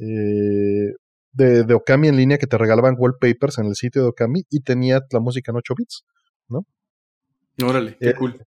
eh, 0.00 0.94
de, 1.32 1.64
de, 1.64 1.74
Okami 1.74 2.08
en 2.08 2.16
línea 2.16 2.38
que 2.38 2.46
te 2.46 2.58
regalaban 2.58 2.96
wallpapers 2.98 3.58
en 3.58 3.66
el 3.66 3.76
sitio 3.76 4.02
de 4.02 4.08
Okami 4.08 4.42
y 4.50 4.60
tenía 4.60 5.00
la 5.10 5.20
música 5.20 5.52
en 5.52 5.58
8 5.58 5.74
bits, 5.76 6.04
¿no? 6.48 6.66
Órale, 7.62 7.96
qué 8.00 8.10
eh, 8.10 8.14
cool. 8.14 8.44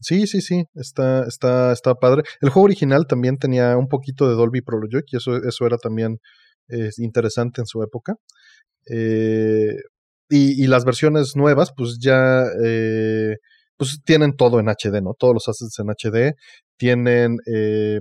Sí, 0.00 0.26
sí, 0.26 0.40
sí, 0.40 0.64
está, 0.74 1.26
está, 1.26 1.72
está 1.72 1.94
padre. 1.94 2.22
El 2.40 2.50
juego 2.50 2.64
original 2.64 3.06
también 3.06 3.36
tenía 3.36 3.76
un 3.76 3.88
poquito 3.88 4.28
de 4.28 4.34
Dolby 4.34 4.62
Pro 4.62 4.78
Logic 4.80 5.04
y 5.12 5.16
eso, 5.16 5.36
eso 5.36 5.66
era 5.66 5.76
también 5.76 6.18
eh, 6.68 6.90
interesante 6.98 7.60
en 7.60 7.66
su 7.66 7.82
época. 7.82 8.14
Y, 10.30 10.62
y, 10.62 10.66
las 10.68 10.84
versiones 10.84 11.36
nuevas, 11.36 11.72
pues 11.76 11.98
ya 12.00 12.44
pues 13.80 13.98
tienen 14.04 14.36
todo 14.36 14.60
en 14.60 14.68
HD, 14.68 15.00
¿no? 15.02 15.14
Todos 15.18 15.32
los 15.32 15.48
assets 15.48 15.78
en 15.78 15.88
HD, 15.88 16.34
tienen 16.76 17.38
eh, 17.46 18.00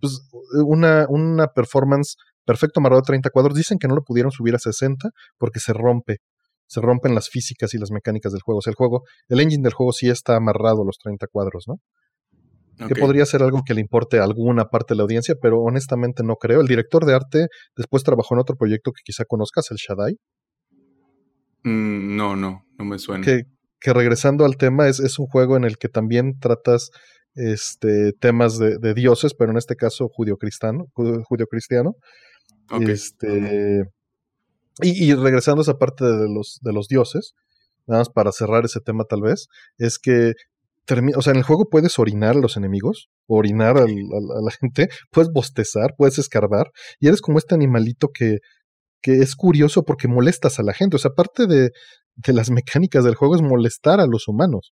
pues, 0.00 0.26
una, 0.54 1.04
una 1.10 1.48
performance 1.48 2.16
perfecto 2.46 2.80
amarrado 2.80 3.00
a 3.00 3.04
30 3.04 3.28
cuadros. 3.28 3.54
Dicen 3.54 3.76
que 3.78 3.88
no 3.88 3.94
lo 3.94 4.04
pudieron 4.04 4.32
subir 4.32 4.54
a 4.54 4.58
60 4.58 5.10
porque 5.36 5.60
se 5.60 5.74
rompe, 5.74 6.20
se 6.66 6.80
rompen 6.80 7.14
las 7.14 7.28
físicas 7.28 7.74
y 7.74 7.78
las 7.78 7.90
mecánicas 7.90 8.32
del 8.32 8.40
juego. 8.40 8.60
O 8.60 8.62
sea, 8.62 8.70
el 8.70 8.76
juego, 8.76 9.02
el 9.28 9.40
engine 9.40 9.62
del 9.62 9.74
juego 9.74 9.92
sí 9.92 10.08
está 10.08 10.36
amarrado 10.36 10.80
a 10.80 10.86
los 10.86 10.96
30 10.96 11.26
cuadros, 11.30 11.64
¿no? 11.68 11.76
Que 12.88 12.94
podría 12.94 13.26
ser 13.26 13.42
algo 13.42 13.60
que 13.66 13.74
le 13.74 13.82
importe 13.82 14.18
a 14.18 14.24
alguna 14.24 14.64
parte 14.64 14.94
de 14.94 14.96
la 14.96 15.02
audiencia, 15.02 15.34
pero 15.38 15.60
honestamente 15.60 16.22
no 16.22 16.36
creo. 16.36 16.62
El 16.62 16.68
director 16.68 17.04
de 17.04 17.14
arte 17.14 17.46
después 17.76 18.02
trabajó 18.02 18.34
en 18.34 18.40
otro 18.40 18.56
proyecto 18.56 18.92
que 18.92 19.02
quizá 19.04 19.26
conozcas, 19.26 19.70
el 19.70 19.76
Shaddai. 19.76 20.16
Mm, 21.64 22.16
no, 22.16 22.36
no, 22.36 22.64
no 22.78 22.84
me 22.84 22.98
suena. 22.98 23.24
Que, 23.24 23.44
que 23.80 23.92
regresando 23.92 24.44
al 24.44 24.56
tema, 24.56 24.88
es, 24.88 25.00
es, 25.00 25.18
un 25.18 25.26
juego 25.26 25.56
en 25.56 25.64
el 25.64 25.78
que 25.78 25.88
también 25.88 26.38
tratas 26.38 26.90
este, 27.34 28.12
temas 28.12 28.58
de, 28.58 28.94
dioses, 28.94 29.34
pero 29.34 29.50
en 29.50 29.58
este 29.58 29.76
caso 29.76 30.08
judio-cristiano. 30.08 30.86
Judio 30.94 31.46
cristiano 31.46 31.96
Este, 32.80 33.84
y, 34.80 35.14
regresando 35.14 35.60
a 35.60 35.64
esa 35.64 35.78
parte 35.78 36.04
de 36.04 36.28
los, 36.28 36.58
de 36.62 36.72
los 36.72 36.88
dioses, 36.88 37.34
nada 37.86 38.00
más 38.00 38.10
para 38.10 38.32
cerrar 38.32 38.64
ese 38.64 38.80
tema 38.80 39.04
tal 39.04 39.22
vez, 39.22 39.48
es 39.78 39.98
que 39.98 40.34
o 41.16 41.22
sea, 41.22 41.30
en 41.30 41.36
el 41.36 41.44
juego 41.44 41.68
puedes 41.70 41.98
orinar 42.00 42.36
a 42.36 42.40
los 42.40 42.56
enemigos, 42.56 43.08
orinar 43.26 43.78
a 43.78 43.86
la 43.86 44.50
gente, 44.60 44.88
puedes 45.12 45.30
bostezar, 45.32 45.94
puedes 45.96 46.18
escarbar, 46.18 46.72
y 46.98 47.06
eres 47.06 47.20
como 47.20 47.38
este 47.38 47.54
animalito 47.54 48.08
que, 48.12 48.38
que 49.02 49.18
es 49.18 49.34
curioso 49.34 49.82
porque 49.82 50.08
molestas 50.08 50.58
a 50.58 50.62
la 50.62 50.72
gente. 50.72 50.96
O 50.96 50.98
sea, 50.98 51.10
parte 51.10 51.46
de, 51.46 51.70
de 52.16 52.32
las 52.32 52.50
mecánicas 52.50 53.04
del 53.04 53.14
juego 53.14 53.34
es 53.36 53.42
molestar 53.42 54.00
a 54.00 54.06
los 54.06 54.28
humanos. 54.28 54.72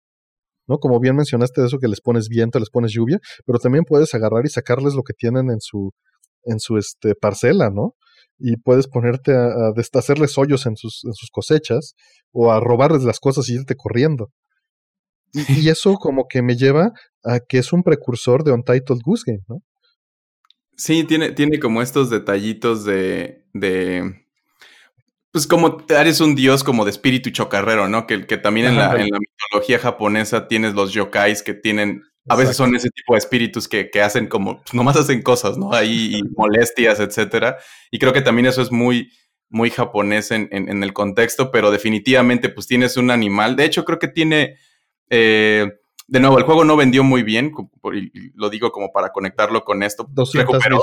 ¿no? 0.69 0.79
Como 0.79 1.01
bien 1.01 1.17
mencionaste 1.17 1.63
de 1.63 1.67
eso 1.67 1.79
que 1.79 1.89
les 1.89 2.01
pones 2.01 2.29
viento, 2.29 2.59
les 2.59 2.71
pones 2.71 2.93
lluvia, 2.93 3.19
pero 3.47 3.59
también 3.59 3.85
puedes 3.85 4.15
agarrar 4.15 4.45
y 4.45 4.51
sacarles 4.51 4.95
lo 4.95 5.03
que 5.03 5.15
tienen 5.15 5.51
en 5.51 5.61
su, 5.61 5.93
en 6.45 6.61
su 6.61 6.77
este, 6.77 7.15
parcela, 7.15 7.71
¿no? 7.71 7.95
Y 8.39 8.57
puedes 8.59 8.87
ponerte 8.87 9.35
a, 9.35 9.47
a 9.47 9.73
hacerles 9.95 10.39
hoyos 10.39 10.67
en 10.67 10.77
sus, 10.77 11.03
en 11.05 11.15
sus 11.15 11.31
cosechas 11.31 11.95
o 12.33 12.53
a 12.53 12.61
robarles 12.61 13.03
las 13.03 13.19
cosas 13.19 13.49
y 13.49 13.55
irte 13.55 13.75
corriendo. 13.75 14.31
Y, 15.33 15.39
eso 15.71 15.95
como 15.95 16.27
que 16.29 16.43
me 16.43 16.57
lleva 16.57 16.93
a 17.25 17.41
que 17.41 17.59
es 17.59 17.73
un 17.73 17.83
precursor 17.83 18.45
de 18.45 18.53
Untitled 18.53 19.01
Goose 19.05 19.25
Game, 19.27 19.45
¿no? 19.49 19.63
Sí, 20.79 21.03
tiene, 21.05 21.33
tiene 21.33 21.59
como 21.59 21.83
estos 21.83 22.09
detallitos 22.09 22.85
de, 22.85 23.45
de 23.53 24.25
pues 25.33 25.47
como 25.49 25.85
eres 25.89 26.21
un 26.21 26.37
dios 26.37 26.63
como 26.63 26.85
de 26.85 26.93
espíritu 26.93 27.31
chocarrero, 27.31 27.89
¿no? 27.89 28.07
Que, 28.07 28.27
que 28.27 28.39
también 28.39 28.69
en 28.69 28.77
la, 28.77 28.93
en 28.95 29.09
la, 29.11 29.19
mitología 29.19 29.81
japonesa 29.81 30.47
tienes 30.47 30.75
los 30.75 30.93
yokais 30.93 31.43
que 31.43 31.53
tienen, 31.53 32.05
a 32.29 32.37
veces 32.37 32.57
son 32.57 32.77
ese 32.77 32.91
tipo 32.91 33.15
de 33.15 33.19
espíritus 33.19 33.67
que, 33.67 33.91
que 33.91 34.01
hacen 34.01 34.29
como, 34.29 34.63
pues 34.63 34.73
nomás 34.73 34.97
hacen 34.97 35.21
cosas, 35.23 35.59
¿no? 35.59 35.75
Ahí 35.75 36.21
molestias, 36.37 37.01
etcétera. 37.01 37.59
Y 37.91 37.99
creo 37.99 38.13
que 38.13 38.23
también 38.23 38.47
eso 38.47 38.63
es 38.63 38.71
muy, 38.71 39.11
muy 39.51 39.71
japonés 39.71 40.31
en, 40.31 40.49
en, 40.53 40.83
el 40.83 40.93
contexto, 40.93 41.51
pero 41.51 41.73
definitivamente 41.73 42.51
pues 42.51 42.69
tienes 42.69 42.97
un 42.97 43.11
animal. 43.11 43.57
De 43.57 43.65
hecho, 43.65 43.85
creo 43.85 43.99
que 43.99 44.09
tiene, 44.09 44.57
eh, 45.11 45.73
de 46.09 46.21
nuevo, 46.21 46.39
el 46.39 46.45
juego 46.45 46.65
no 46.65 46.77
vendió 46.77 47.05
muy 47.05 47.23
bien, 47.23 47.53
lo 48.35 48.51
digo 48.51 48.73
como 48.73 48.93
para 48.93 49.11
conectarlo 49.13 49.65
con 49.65 49.83
esto. 49.83 50.09
recuperó, 50.33 50.83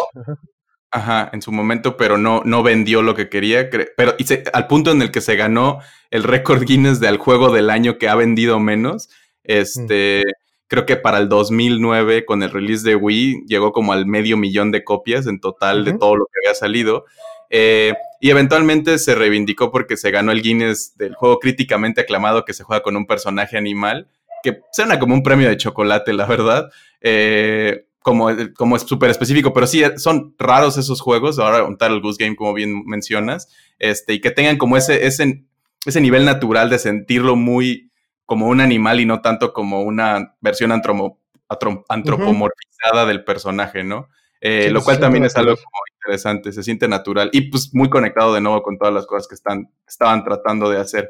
Ajá, 0.91 1.29
en 1.33 1.41
su 1.41 1.51
momento, 1.51 1.97
pero 1.97 2.17
no, 2.17 2.41
no 2.45 2.63
vendió 2.63 3.01
lo 3.01 3.15
que 3.15 3.27
quería. 3.27 3.69
Pero 3.69 4.15
y 4.17 4.25
al 4.53 4.67
punto 4.67 4.91
en 4.91 5.01
el 5.01 5.11
que 5.11 5.19
se 5.19 5.35
ganó 5.35 5.79
el 6.09 6.23
récord 6.23 6.63
Guinness 6.63 6.99
del 6.99 7.17
juego 7.17 7.51
del 7.51 7.69
año 7.69 7.97
que 7.97 8.07
ha 8.07 8.15
vendido 8.15 8.59
menos. 8.59 9.09
Este, 9.43 10.23
creo 10.67 10.85
que 10.85 10.95
para 10.95 11.17
el 11.17 11.27
2009, 11.27 12.23
con 12.25 12.43
el 12.43 12.51
release 12.51 12.87
de 12.87 12.95
Wii, 12.95 13.45
llegó 13.47 13.73
como 13.73 13.93
al 13.93 14.05
medio 14.05 14.37
millón 14.37 14.71
de 14.71 14.83
copias 14.83 15.27
en 15.27 15.39
total 15.39 15.83
de 15.83 15.93
todo 15.97 16.15
lo 16.15 16.25
que 16.27 16.39
había 16.45 16.55
salido. 16.55 17.05
Eh, 17.49 17.93
y 18.21 18.29
eventualmente 18.29 18.97
se 18.97 19.15
reivindicó 19.15 19.71
porque 19.71 19.97
se 19.97 20.11
ganó 20.11 20.31
el 20.31 20.41
Guinness 20.41 20.95
del 20.97 21.15
juego 21.15 21.39
críticamente 21.39 22.01
aclamado 22.01 22.45
que 22.45 22.53
se 22.53 22.63
juega 22.63 22.83
con 22.83 22.95
un 22.95 23.05
personaje 23.05 23.57
animal, 23.57 24.07
que 24.45 24.61
suena 24.71 24.99
como 24.99 25.13
un 25.13 25.23
premio 25.23 25.49
de 25.49 25.57
chocolate, 25.57 26.13
la 26.13 26.25
verdad. 26.25 26.69
Eh, 27.01 27.87
como, 27.99 28.29
como 28.55 28.75
es 28.75 28.83
súper 28.83 29.09
específico, 29.09 29.51
pero 29.51 29.65
sí 29.65 29.81
son 29.97 30.35
raros 30.37 30.77
esos 30.77 31.01
juegos, 31.01 31.39
ahora 31.39 31.63
contar 31.63 31.89
el 31.89 32.01
Goose 32.01 32.23
Game, 32.23 32.35
como 32.35 32.53
bien 32.53 32.83
mencionas, 32.85 33.51
este, 33.79 34.13
y 34.13 34.21
que 34.21 34.29
tengan 34.29 34.59
como 34.59 34.77
ese, 34.77 35.07
ese, 35.07 35.43
ese 35.87 36.01
nivel 36.01 36.23
natural 36.23 36.69
de 36.69 36.77
sentirlo 36.77 37.35
muy 37.35 37.89
como 38.27 38.47
un 38.47 38.61
animal 38.61 38.99
y 38.99 39.07
no 39.07 39.21
tanto 39.21 39.53
como 39.53 39.81
una 39.81 40.35
versión 40.39 40.71
antropomorfizada 40.71 43.07
del 43.07 43.23
personaje, 43.23 43.83
¿no? 43.83 44.07
Eh, 44.39 44.69
lo 44.69 44.83
cual 44.83 44.99
también 44.99 45.25
es 45.25 45.35
algo 45.35 45.55
interesante, 46.03 46.51
se 46.51 46.61
siente 46.61 46.87
natural 46.87 47.31
y 47.33 47.49
pues 47.49 47.73
muy 47.73 47.89
conectado 47.89 48.35
de 48.35 48.41
nuevo 48.41 48.61
con 48.61 48.77
todas 48.77 48.93
las 48.93 49.07
cosas 49.07 49.27
que 49.27 49.33
están, 49.33 49.71
estaban 49.87 50.23
tratando 50.23 50.69
de 50.69 50.79
hacer. 50.79 51.09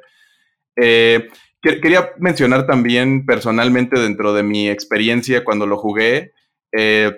Eh, 0.78 1.28
quería 1.82 2.12
mencionar 2.18 2.68
también 2.68 3.26
personalmente 3.26 4.00
dentro 4.00 4.34
de 4.34 4.44
mi 4.44 4.70
experiencia 4.70 5.44
cuando 5.44 5.66
lo 5.66 5.78
jugué, 5.78 6.34
eh, 6.72 7.12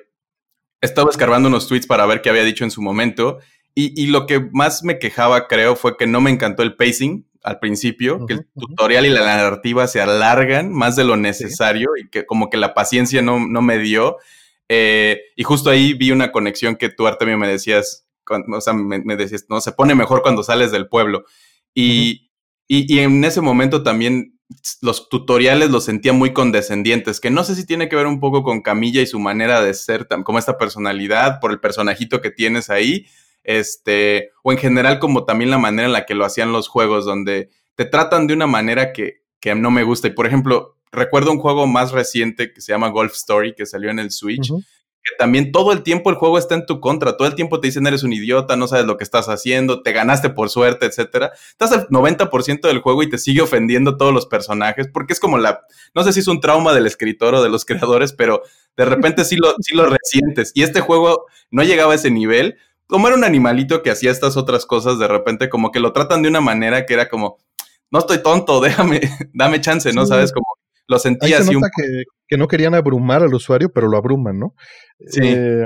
estaba 0.81 1.09
escarbando 1.09 1.49
unos 1.49 1.67
tweets 1.67 1.87
para 1.87 2.05
ver 2.05 2.21
qué 2.21 2.29
había 2.29 2.43
dicho 2.43 2.63
en 2.63 2.71
su 2.71 2.81
momento. 2.81 3.39
Y, 3.79 4.07
lo 4.07 4.25
que 4.25 4.39
más 4.39 4.83
me 4.83 4.97
quejaba, 4.97 5.47
creo, 5.47 5.75
fue 5.75 5.97
que 5.97 6.07
no 6.07 6.19
me 6.19 6.31
encantó 6.31 6.63
el 6.63 6.75
pacing 6.75 7.27
al 7.43 7.59
principio, 7.59 8.25
que 8.25 8.33
el 8.33 8.47
tutorial 8.59 9.05
y 9.05 9.09
la 9.09 9.23
narrativa 9.23 9.85
se 9.85 10.01
alargan 10.01 10.73
más 10.73 10.95
de 10.95 11.03
lo 11.03 11.15
necesario 11.15 11.91
y 11.95 12.09
que 12.09 12.25
como 12.25 12.49
que 12.49 12.57
la 12.57 12.73
paciencia 12.73 13.21
no, 13.21 13.39
no 13.39 13.61
me 13.61 13.77
dio. 13.77 14.17
Eh, 14.67 15.21
y 15.35 15.43
justo 15.43 15.69
ahí 15.69 15.93
vi 15.93 16.09
una 16.09 16.31
conexión 16.31 16.75
que 16.75 16.89
tú, 16.89 17.05
Artemio, 17.05 17.37
me 17.37 17.47
decías, 17.47 18.07
o 18.27 18.61
sea, 18.61 18.73
me, 18.73 19.15
decías, 19.15 19.45
no, 19.47 19.61
se 19.61 19.73
pone 19.73 19.93
mejor 19.93 20.23
cuando 20.23 20.41
sales 20.41 20.71
del 20.71 20.87
pueblo. 20.87 21.25
Y, 21.75 22.31
y, 22.67 22.91
y 22.91 22.99
en 23.01 23.23
ese 23.25 23.41
momento 23.41 23.83
también 23.83 24.36
los 24.81 25.09
tutoriales 25.09 25.69
los 25.69 25.85
sentía 25.85 26.13
muy 26.13 26.33
condescendientes, 26.33 27.19
que 27.19 27.29
no 27.29 27.43
sé 27.43 27.55
si 27.55 27.65
tiene 27.65 27.89
que 27.89 27.95
ver 27.95 28.07
un 28.07 28.19
poco 28.19 28.43
con 28.43 28.61
Camilla 28.61 29.01
y 29.01 29.07
su 29.07 29.19
manera 29.19 29.61
de 29.61 29.73
ser, 29.73 30.07
como 30.23 30.39
esta 30.39 30.57
personalidad, 30.57 31.39
por 31.39 31.51
el 31.51 31.59
personajito 31.59 32.21
que 32.21 32.31
tienes 32.31 32.69
ahí, 32.69 33.07
este, 33.43 34.31
o 34.43 34.51
en 34.51 34.57
general 34.57 34.99
como 34.99 35.25
también 35.25 35.51
la 35.51 35.57
manera 35.57 35.87
en 35.87 35.93
la 35.93 36.05
que 36.05 36.15
lo 36.15 36.25
hacían 36.25 36.51
los 36.51 36.67
juegos, 36.67 37.05
donde 37.05 37.49
te 37.75 37.85
tratan 37.85 38.27
de 38.27 38.33
una 38.33 38.47
manera 38.47 38.93
que, 38.93 39.21
que 39.39 39.53
no 39.55 39.71
me 39.71 39.83
gusta. 39.83 40.07
Y 40.07 40.11
por 40.11 40.27
ejemplo, 40.27 40.77
recuerdo 40.91 41.31
un 41.31 41.39
juego 41.39 41.67
más 41.67 41.91
reciente 41.91 42.51
que 42.51 42.61
se 42.61 42.71
llama 42.71 42.89
Golf 42.89 43.13
Story, 43.13 43.53
que 43.53 43.65
salió 43.65 43.89
en 43.89 43.99
el 43.99 44.11
Switch. 44.11 44.51
Que 45.07 45.15
también 45.17 45.53
todo 45.53 45.71
el 45.71 45.83
tiempo 45.83 46.09
el 46.09 46.17
juego 46.17 46.37
está 46.37 46.55
en 46.55 46.65
tu 46.65 46.81
contra, 46.81 47.15
todo 47.15 47.27
el 47.27 47.35
tiempo 47.35 47.61
te 47.61 47.67
dicen 47.67 47.87
eres 47.87 48.03
un 48.03 48.11
idiota, 48.11 48.57
no 48.57 48.67
sabes 48.67 48.85
lo 48.85 48.97
que 48.97 49.05
estás 49.05 49.29
haciendo, 49.29 49.81
te 49.81 49.93
ganaste 49.93 50.29
por 50.29 50.49
suerte, 50.49 50.85
etcétera. 50.85 51.31
Estás 51.49 51.71
al 51.71 51.87
90% 51.87 52.67
del 52.67 52.81
juego 52.81 53.03
y 53.03 53.09
te 53.09 53.17
sigue 53.17 53.41
ofendiendo 53.41 53.95
todos 53.95 54.13
los 54.13 54.25
personajes, 54.25 54.89
porque 54.91 55.13
es 55.13 55.19
como 55.21 55.37
la, 55.37 55.61
no 55.95 56.03
sé 56.03 56.11
si 56.11 56.19
es 56.19 56.27
un 56.27 56.41
trauma 56.41 56.73
del 56.73 56.85
escritor 56.85 57.35
o 57.35 57.43
de 57.43 57.49
los 57.49 57.63
creadores, 57.65 58.11
pero 58.11 58.41
de 58.75 58.85
repente 58.85 59.23
sí 59.23 59.37
lo, 59.37 59.55
sí 59.61 59.75
lo 59.75 59.85
resientes. 59.85 60.51
Y 60.53 60.63
este 60.63 60.81
juego 60.81 61.25
no 61.51 61.63
llegaba 61.63 61.93
a 61.93 61.95
ese 61.95 62.11
nivel, 62.11 62.57
como 62.87 63.07
era 63.07 63.15
un 63.15 63.23
animalito 63.23 63.83
que 63.83 63.91
hacía 63.91 64.11
estas 64.11 64.35
otras 64.35 64.65
cosas, 64.65 64.99
de 64.99 65.07
repente 65.07 65.49
como 65.49 65.71
que 65.71 65.79
lo 65.79 65.93
tratan 65.93 66.21
de 66.21 66.29
una 66.29 66.41
manera 66.41 66.85
que 66.85 66.93
era 66.93 67.07
como, 67.07 67.37
no 67.91 67.99
estoy 67.99 68.21
tonto, 68.21 68.59
déjame, 68.59 68.99
dame 69.33 69.61
chance, 69.61 69.93
¿no? 69.93 70.05
Sabes, 70.05 70.33
como 70.33 70.47
lo 70.87 70.99
sentía 70.99 71.39
así. 71.39 71.53
que, 72.27 72.37
no 72.37 72.47
querían 72.47 72.75
abrumar 72.75 73.23
al 73.23 73.33
usuario, 73.33 73.69
pero 73.73 73.87
lo 73.87 73.97
abruman, 73.97 74.37
¿no? 74.37 74.53
Sí. 74.99 75.21
Eh, 75.23 75.65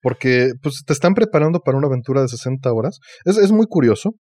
porque 0.00 0.52
pues 0.62 0.84
te 0.86 0.92
están 0.92 1.14
preparando 1.14 1.60
para 1.60 1.76
una 1.76 1.88
aventura 1.88 2.22
de 2.22 2.28
60 2.28 2.72
horas. 2.72 2.98
Es, 3.24 3.36
es 3.36 3.50
muy 3.50 3.66
curioso. 3.66 4.12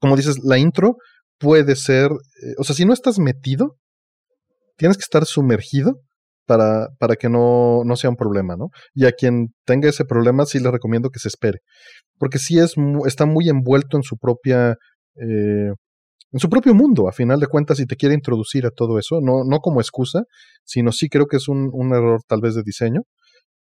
Como 0.00 0.16
dices, 0.16 0.38
la 0.42 0.58
intro 0.58 0.96
puede 1.38 1.76
ser, 1.76 2.10
eh, 2.10 2.54
o 2.58 2.64
sea, 2.64 2.74
si 2.74 2.84
no 2.84 2.92
estás 2.92 3.18
metido, 3.18 3.76
tienes 4.76 4.96
que 4.96 5.02
estar 5.02 5.24
sumergido 5.26 6.00
para, 6.46 6.88
para 6.98 7.16
que 7.16 7.28
no, 7.28 7.82
no, 7.84 7.96
sea 7.96 8.10
un 8.10 8.16
problema, 8.16 8.56
¿no? 8.56 8.68
Y 8.94 9.04
a 9.04 9.12
quien 9.12 9.48
tenga 9.64 9.88
ese 9.88 10.04
problema 10.04 10.46
sí 10.46 10.58
le 10.58 10.70
recomiendo 10.70 11.10
que 11.10 11.18
se 11.18 11.28
espere, 11.28 11.58
porque 12.18 12.38
sí 12.38 12.58
es, 12.58 12.74
está 13.06 13.26
muy 13.26 13.48
envuelto 13.50 13.96
en 13.98 14.02
su 14.02 14.16
propia 14.16 14.76
eh, 15.16 15.72
en 16.32 16.40
su 16.40 16.48
propio 16.48 16.74
mundo, 16.74 17.08
a 17.08 17.12
final 17.12 17.40
de 17.40 17.46
cuentas, 17.46 17.78
si 17.78 17.86
te 17.86 17.96
quiere 17.96 18.14
introducir 18.14 18.66
a 18.66 18.70
todo 18.70 18.98
eso, 18.98 19.20
no, 19.22 19.44
no 19.44 19.60
como 19.60 19.80
excusa, 19.80 20.24
sino 20.64 20.92
sí 20.92 21.08
creo 21.08 21.26
que 21.26 21.38
es 21.38 21.48
un, 21.48 21.70
un 21.72 21.94
error 21.94 22.20
tal 22.26 22.40
vez 22.40 22.54
de 22.54 22.62
diseño. 22.62 23.02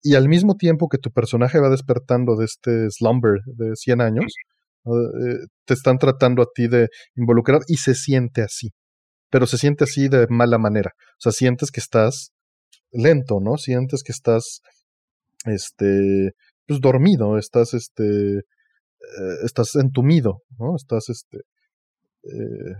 Y 0.04 0.16
al 0.16 0.30
mismo 0.30 0.56
tiempo 0.56 0.88
que 0.88 0.98
tu 0.98 1.12
personaje 1.12 1.60
va 1.60 1.70
despertando 1.70 2.36
de 2.36 2.46
este 2.46 2.90
slumber 2.90 3.40
de 3.46 3.76
100 3.76 4.02
años, 4.02 4.34
eh, 4.86 5.46
te 5.66 5.74
están 5.74 5.98
tratando 6.00 6.42
a 6.42 6.48
ti 6.54 6.68
de 6.68 6.90
involucrar 7.16 7.62
y 7.68 7.78
se 7.78 7.94
siente 7.96 8.42
así. 8.42 8.70
Pero 9.30 9.46
se 9.48 9.58
siente 9.58 9.84
así 9.84 10.08
de 10.08 10.28
mala 10.30 10.58
manera. 10.58 10.92
O 10.96 11.20
sea, 11.20 11.32
sientes 11.32 11.72
que 11.72 11.80
estás 11.80 12.32
lento, 12.92 13.40
¿no? 13.42 13.58
Sientes 13.58 14.04
que 14.04 14.12
estás, 14.12 14.62
este, 15.46 16.32
pues 16.68 16.82
dormido, 16.82 17.38
estás, 17.38 17.74
este, 17.74 18.38
eh, 18.38 18.44
estás 19.44 19.76
entumido, 19.76 20.42
¿no? 20.60 20.76
Estás, 20.76 21.10
este, 21.10 21.40
eh, 22.24 22.76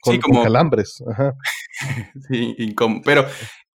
con, 0.00 0.20
como, 0.20 0.42
calambres. 0.42 1.02
sí, 2.28 2.74
pero 3.04 3.26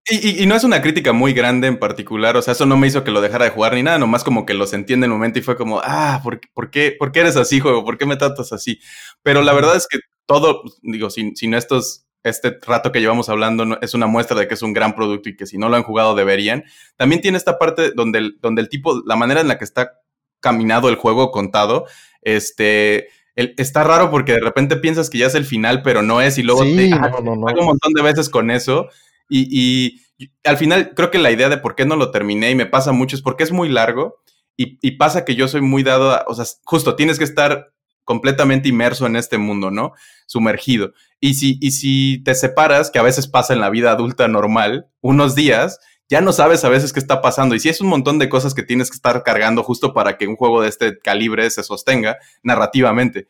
y, 0.09 0.45
no 0.45 0.55
es 0.55 0.63
una 0.63 0.81
crítica 0.81 1.11
muy 1.11 1.33
grande 1.33 1.67
en 1.67 1.79
particular, 1.79 2.37
o 2.37 2.41
sea, 2.41 2.53
eso 2.53 2.65
no 2.65 2.77
me 2.77 2.87
hizo 2.87 3.03
que 3.03 3.11
lo 3.11 3.19
dejara 3.19 3.43
de 3.43 3.51
jugar 3.51 3.73
ni 3.73 3.83
nada, 3.83 3.99
nomás 3.99 4.23
como 4.23 4.45
que 4.45 4.53
lo 4.53 4.65
sentí 4.65 4.93
en 4.93 5.03
el 5.03 5.09
momento 5.09 5.39
y 5.39 5.41
fue 5.41 5.57
como, 5.57 5.81
ah, 5.83 6.21
¿por, 6.23 6.39
por 6.53 6.71
qué, 6.71 6.95
¿por 6.97 7.11
qué 7.11 7.19
eres 7.21 7.35
así, 7.35 7.59
juego? 7.59 7.83
¿Por 7.83 7.97
qué 7.97 8.05
me 8.05 8.15
tratas 8.15 8.53
así? 8.53 8.79
Pero 9.21 9.41
la 9.41 9.51
verdad 9.51 9.75
es 9.75 9.85
que 9.85 9.99
todo, 10.25 10.63
digo, 10.81 11.09
sin, 11.09 11.35
sin 11.35 11.53
estos, 11.53 12.05
este 12.23 12.57
rato 12.65 12.93
que 12.93 13.01
llevamos 13.01 13.27
hablando 13.27 13.77
es 13.81 13.93
una 13.93 14.07
muestra 14.07 14.39
de 14.39 14.47
que 14.47 14.53
es 14.53 14.61
un 14.61 14.71
gran 14.71 14.95
producto 14.95 15.27
y 15.27 15.35
que 15.35 15.45
si 15.45 15.57
no 15.57 15.67
lo 15.67 15.75
han 15.75 15.83
jugado 15.83 16.15
deberían. 16.15 16.63
También 16.95 17.19
tiene 17.19 17.37
esta 17.37 17.59
parte 17.59 17.91
donde 17.91 18.19
el, 18.19 18.37
donde 18.41 18.61
el 18.61 18.69
tipo, 18.69 19.01
la 19.05 19.17
manera 19.17 19.41
en 19.41 19.49
la 19.49 19.57
que 19.57 19.65
está 19.65 19.91
caminado 20.39 20.87
el 20.87 20.95
juego 20.95 21.31
contado, 21.31 21.85
este 22.21 23.09
está 23.37 23.83
raro 23.83 24.09
porque 24.09 24.33
de 24.33 24.39
repente 24.39 24.77
piensas 24.77 25.09
que 25.09 25.19
ya 25.19 25.27
es 25.27 25.35
el 25.35 25.45
final, 25.45 25.83
pero 25.83 26.01
no 26.01 26.21
es, 26.21 26.37
y 26.37 26.43
luego 26.43 26.63
te 26.63 26.91
ah, 26.93 27.11
un 27.19 27.39
montón 27.39 27.93
de 27.93 28.01
veces 28.01 28.29
con 28.29 28.49
eso. 28.51 28.87
Y, 29.29 30.01
al 30.43 30.57
final 30.57 30.93
creo 30.95 31.11
que 31.11 31.19
la 31.19 31.29
idea 31.29 31.47
de 31.47 31.59
por 31.59 31.75
qué 31.75 31.85
no 31.85 31.95
lo 31.95 32.09
terminé 32.09 32.49
y 32.49 32.55
me 32.55 32.65
pasa 32.65 32.91
mucho 32.91 33.15
es 33.15 33.21
porque 33.21 33.43
es 33.43 33.51
muy 33.51 33.69
largo 33.69 34.15
y, 34.55 34.91
pasa 34.97 35.23
que 35.23 35.35
yo 35.35 35.47
soy 35.47 35.61
muy 35.61 35.83
dado 35.83 36.11
a, 36.11 36.25
o 36.27 36.33
sea, 36.33 36.45
justo 36.63 36.95
tienes 36.95 37.19
que 37.19 37.23
estar 37.23 37.71
completamente 38.03 38.69
inmerso 38.69 39.05
en 39.05 39.15
este 39.15 39.37
mundo, 39.37 39.69
¿no? 39.69 39.91
Sumergido. 40.25 40.93
Y 41.19 41.35
si, 41.35 41.59
y 41.61 41.71
si 41.71 42.23
te 42.23 42.33
separas, 42.33 42.89
que 42.89 42.97
a 42.97 43.03
veces 43.03 43.27
pasa 43.27 43.53
en 43.53 43.59
la 43.59 43.69
vida 43.69 43.91
adulta 43.91 44.27
normal, 44.27 44.87
unos 45.01 45.35
días, 45.35 45.79
ya 46.09 46.21
no 46.21 46.31
sabes 46.31 46.63
a 46.63 46.69
veces 46.69 46.93
qué 46.93 46.99
está 46.99 47.21
pasando. 47.21 47.55
Y 47.55 47.59
si 47.59 47.69
es 47.69 47.81
un 47.81 47.87
montón 47.87 48.19
de 48.19 48.29
cosas 48.29 48.53
que 48.53 48.63
tienes 48.63 48.89
que 48.89 48.95
estar 48.95 49.23
cargando 49.23 49.63
justo 49.63 49.93
para 49.93 50.17
que 50.17 50.27
un 50.27 50.35
juego 50.35 50.61
de 50.61 50.69
este 50.69 50.99
calibre 50.99 51.49
se 51.49 51.63
sostenga 51.63 52.17
narrativamente. 52.43 53.27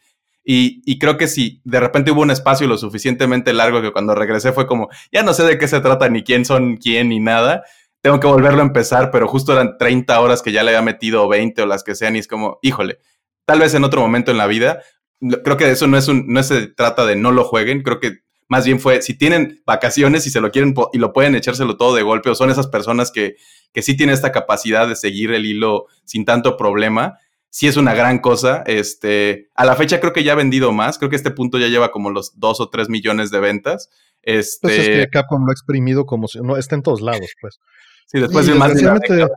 Y, 0.49 0.97
creo 0.97 1.17
que 1.17 1.27
si 1.27 1.61
de 1.65 1.81
repente 1.81 2.11
hubo 2.11 2.21
un 2.21 2.31
espacio 2.31 2.67
lo 2.67 2.77
suficientemente 2.77 3.51
largo 3.51 3.81
que 3.81 3.91
cuando 3.91 4.15
regresé 4.15 4.53
fue 4.53 4.65
como, 4.65 4.87
ya 5.11 5.21
no 5.21 5.33
sé 5.33 5.43
de 5.43 5.57
qué 5.57 5.67
se 5.67 5.81
trata, 5.81 6.07
ni 6.07 6.23
quién 6.23 6.45
son 6.45 6.77
quién, 6.77 7.09
ni 7.09 7.19
nada. 7.19 7.63
Tengo 8.01 8.21
que 8.21 8.27
volverlo 8.27 8.61
a 8.61 8.65
empezar, 8.65 9.11
pero 9.11 9.27
justo 9.27 9.51
eran 9.51 9.77
30 9.77 10.17
horas 10.21 10.41
que 10.41 10.53
ya 10.53 10.63
le 10.63 10.69
había 10.69 10.81
metido 10.81 11.27
20 11.27 11.63
o 11.63 11.65
las 11.65 11.83
que 11.83 11.95
sean, 11.95 12.15
y 12.15 12.19
es 12.19 12.29
como, 12.29 12.59
híjole, 12.61 12.99
tal 13.45 13.59
vez 13.59 13.73
en 13.73 13.83
otro 13.83 13.99
momento 13.99 14.31
en 14.31 14.37
la 14.37 14.47
vida. 14.47 14.81
Creo 15.19 15.57
que 15.57 15.69
eso 15.69 15.85
no 15.87 15.97
es 15.97 16.07
un, 16.07 16.27
no 16.27 16.41
se 16.43 16.67
trata 16.67 17.05
de 17.05 17.17
no 17.17 17.33
lo 17.33 17.43
jueguen, 17.43 17.83
creo 17.83 17.99
que 17.99 18.19
más 18.47 18.65
bien 18.65 18.79
fue, 18.79 19.01
si 19.01 19.17
tienen 19.17 19.61
vacaciones 19.65 20.25
y 20.25 20.29
se 20.29 20.39
lo 20.39 20.51
quieren 20.51 20.73
y 20.93 20.97
lo 20.97 21.13
pueden 21.13 21.35
echárselo 21.35 21.77
todo 21.77 21.95
de 21.95 22.03
golpe, 22.03 22.29
o 22.29 22.35
son 22.35 22.49
esas 22.49 22.67
personas 22.67 23.11
que, 23.11 23.35
que 23.73 23.81
sí 23.81 23.97
tienen 23.97 24.13
esta 24.13 24.31
capacidad 24.31 24.87
de 24.87 24.95
seguir 24.95 25.31
el 25.31 25.45
hilo 25.45 25.85
sin 26.05 26.25
tanto 26.25 26.55
problema, 26.55 27.17
sí 27.49 27.67
es 27.67 27.77
una 27.77 27.93
gran 27.93 28.19
cosa. 28.19 28.63
Este, 28.65 29.49
a 29.55 29.65
la 29.65 29.75
fecha 29.75 29.99
creo 29.99 30.13
que 30.13 30.23
ya 30.23 30.33
ha 30.33 30.35
vendido 30.35 30.71
más, 30.71 30.97
creo 30.97 31.09
que 31.09 31.15
este 31.15 31.31
punto 31.31 31.57
ya 31.57 31.67
lleva 31.67 31.91
como 31.91 32.09
los 32.09 32.39
dos 32.39 32.61
o 32.61 32.69
tres 32.69 32.89
millones 32.89 33.31
de 33.31 33.39
ventas. 33.39 33.89
Este, 34.21 34.67
pues 34.67 34.79
es 34.79 34.87
que 34.87 35.07
Capcom 35.09 35.43
lo 35.43 35.49
ha 35.49 35.53
exprimido 35.53 36.05
como 36.05 36.27
si 36.27 36.39
no 36.39 36.57
está 36.57 36.75
en 36.75 36.83
todos 36.83 37.01
lados, 37.01 37.29
pues. 37.41 37.59
Sí, 38.09 38.21
después 38.21 38.45
de 38.45 38.55
más 38.55 38.73
de 38.73 39.27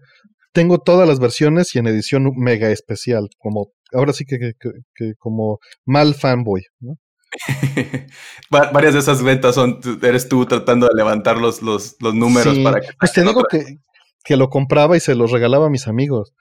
tengo 0.52 0.78
todas 0.78 1.08
las 1.08 1.18
versiones 1.18 1.74
y 1.74 1.80
en 1.80 1.88
edición 1.88 2.30
mega 2.36 2.70
especial, 2.70 3.28
como 3.36 3.72
ahora 3.92 4.12
sí 4.12 4.24
que, 4.24 4.52
que 4.94 5.14
como 5.18 5.58
mal 5.84 6.14
fanboy, 6.14 6.62
¿no? 6.78 6.96
Varias 8.50 8.94
de 8.94 9.00
esas 9.00 9.22
ventas 9.22 9.54
son, 9.54 9.80
eres 10.02 10.28
tú 10.28 10.46
tratando 10.46 10.88
de 10.88 10.94
levantar 10.94 11.38
los, 11.38 11.62
los, 11.62 11.96
números 12.00 12.58
para 12.60 12.80
que... 12.80 12.88
Pues 12.98 13.12
te 13.12 13.22
digo 13.22 13.44
que, 13.44 13.78
que, 14.24 14.36
lo 14.36 14.50
compraba 14.50 14.96
y 14.96 15.00
se 15.00 15.14
los 15.14 15.30
regalaba 15.30 15.66
a 15.66 15.70
mis 15.70 15.86
amigos. 15.86 16.32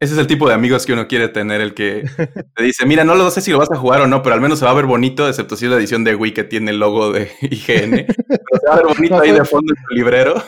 Ese 0.00 0.14
es 0.14 0.18
el 0.18 0.26
tipo 0.26 0.48
de 0.48 0.54
amigos 0.54 0.84
que 0.84 0.92
uno 0.92 1.06
quiere 1.06 1.28
tener, 1.28 1.60
el 1.60 1.72
que 1.72 2.04
te 2.54 2.62
dice, 2.62 2.84
mira, 2.84 3.04
no 3.04 3.14
lo 3.14 3.30
sé 3.30 3.40
si 3.40 3.52
lo 3.52 3.58
vas 3.58 3.70
a 3.70 3.76
jugar 3.76 4.00
o 4.02 4.06
no, 4.06 4.22
pero 4.22 4.34
al 4.34 4.40
menos 4.40 4.58
se 4.58 4.64
va 4.64 4.70
a 4.70 4.74
ver 4.74 4.86
bonito, 4.86 5.28
excepto 5.28 5.56
si 5.56 5.66
es 5.66 5.70
la 5.70 5.76
edición 5.78 6.04
de 6.04 6.14
Wii 6.14 6.34
que 6.34 6.44
tiene 6.44 6.72
el 6.72 6.78
logo 6.78 7.12
de 7.12 7.30
IGN. 7.40 8.06
se 8.06 8.68
va 8.68 8.74
a 8.74 8.76
ver 8.76 8.86
bonito 8.96 9.20
ahí 9.20 9.32
de 9.32 9.44
fondo 9.44 9.72
en 9.72 9.82
tu 9.82 9.94
librero. 9.94 10.42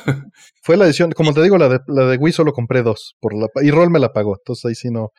Fue 0.63 0.77
la 0.77 0.87
edición, 0.87 1.13
como 1.13 1.33
te 1.33 1.43
digo, 1.43 1.59
la 1.59 1.69
de, 1.69 1.81
la 1.87 2.07
de 2.07 2.17
Wii 2.17 2.33
solo 2.33 2.53
compré 2.53 2.83
dos, 2.83 3.17
por 3.21 3.35
la, 3.35 3.47
y 3.63 3.71
Roll 3.71 3.91
me 3.91 4.01
la 4.01 4.13
pagó, 4.13 4.37
entonces 4.37 4.65
ahí 4.65 4.75
sí 4.75 4.91
no. 4.91 5.13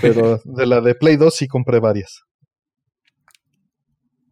Pero 0.00 0.40
de 0.44 0.66
la 0.66 0.80
de 0.80 0.94
Play 0.94 1.16
2 1.16 1.34
sí 1.34 1.46
compré 1.46 1.80
varias. 1.80 2.22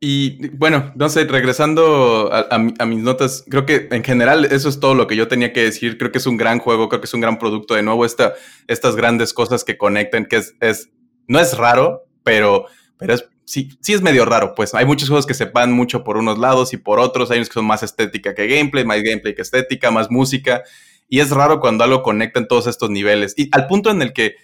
Y 0.00 0.48
bueno, 0.50 0.92
no 0.94 1.08
sé, 1.08 1.24
regresando 1.24 2.30
a, 2.32 2.58
mis 2.58 3.02
notas, 3.02 3.44
creo 3.48 3.66
que 3.66 3.88
en 3.90 4.04
general 4.04 4.44
eso 4.44 4.68
es 4.68 4.78
todo 4.78 4.94
lo 4.94 5.08
que 5.08 5.16
yo 5.16 5.26
tenía 5.26 5.52
que 5.52 5.64
decir. 5.64 5.98
Creo 5.98 6.12
que 6.12 6.18
es 6.18 6.26
un 6.26 6.36
gran 6.36 6.60
juego, 6.60 6.88
creo 6.88 7.00
que 7.00 7.06
es 7.06 7.14
un 7.14 7.20
gran 7.20 7.38
producto. 7.38 7.74
De 7.74 7.82
nuevo, 7.82 8.04
esta, 8.04 8.34
estas 8.68 8.94
grandes 8.94 9.34
cosas 9.34 9.64
que 9.64 9.76
conectan, 9.76 10.26
que 10.26 10.36
es, 10.36 10.54
es 10.60 10.90
no 11.26 11.40
es 11.40 11.56
raro, 11.56 12.04
pero, 12.22 12.66
pero 12.96 13.14
es, 13.14 13.28
sí, 13.44 13.70
sí 13.80 13.92
es 13.92 14.00
medio 14.00 14.24
raro. 14.24 14.54
Pues 14.54 14.72
hay 14.72 14.84
muchos 14.84 15.08
juegos 15.08 15.26
que 15.26 15.34
se 15.34 15.46
van 15.46 15.72
mucho 15.72 16.04
por 16.04 16.16
unos 16.16 16.38
lados 16.38 16.72
y 16.72 16.76
por 16.76 17.00
otros. 17.00 17.32
Hay 17.32 17.38
unos 17.38 17.48
que 17.48 17.54
son 17.54 17.66
más 17.66 17.82
estética 17.82 18.36
que 18.36 18.46
gameplay, 18.46 18.84
más 18.84 19.02
gameplay 19.02 19.34
que 19.34 19.42
estética, 19.42 19.90
más 19.90 20.12
música. 20.12 20.62
Y 21.08 21.18
es 21.18 21.30
raro 21.30 21.58
cuando 21.58 21.82
algo 21.82 22.02
conecta 22.02 22.38
en 22.38 22.46
todos 22.46 22.68
estos 22.68 22.90
niveles. 22.90 23.34
Y 23.36 23.48
al 23.50 23.66
punto 23.66 23.90
en 23.90 24.00
el 24.02 24.12
que 24.12 24.36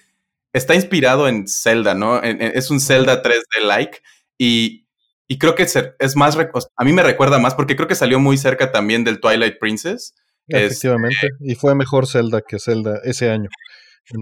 está 0.52 0.74
inspirado 0.74 1.28
en 1.28 1.46
Zelda, 1.46 1.94
¿no? 1.94 2.20
es 2.22 2.70
un 2.70 2.80
Zelda 2.80 3.22
3D-like. 3.22 3.98
Y, 4.36 4.83
y 5.26 5.38
creo 5.38 5.54
que 5.54 5.62
es 5.62 6.16
más, 6.16 6.36
a 6.76 6.84
mí 6.84 6.92
me 6.92 7.02
recuerda 7.02 7.38
más 7.38 7.54
porque 7.54 7.76
creo 7.76 7.88
que 7.88 7.94
salió 7.94 8.20
muy 8.20 8.36
cerca 8.36 8.70
también 8.70 9.04
del 9.04 9.20
Twilight 9.20 9.58
Princess. 9.58 10.14
Efectivamente, 10.46 11.30
y 11.40 11.54
fue 11.54 11.74
mejor 11.74 12.06
Zelda 12.06 12.42
que 12.42 12.58
Zelda 12.58 13.00
ese 13.04 13.30
año. 13.30 13.48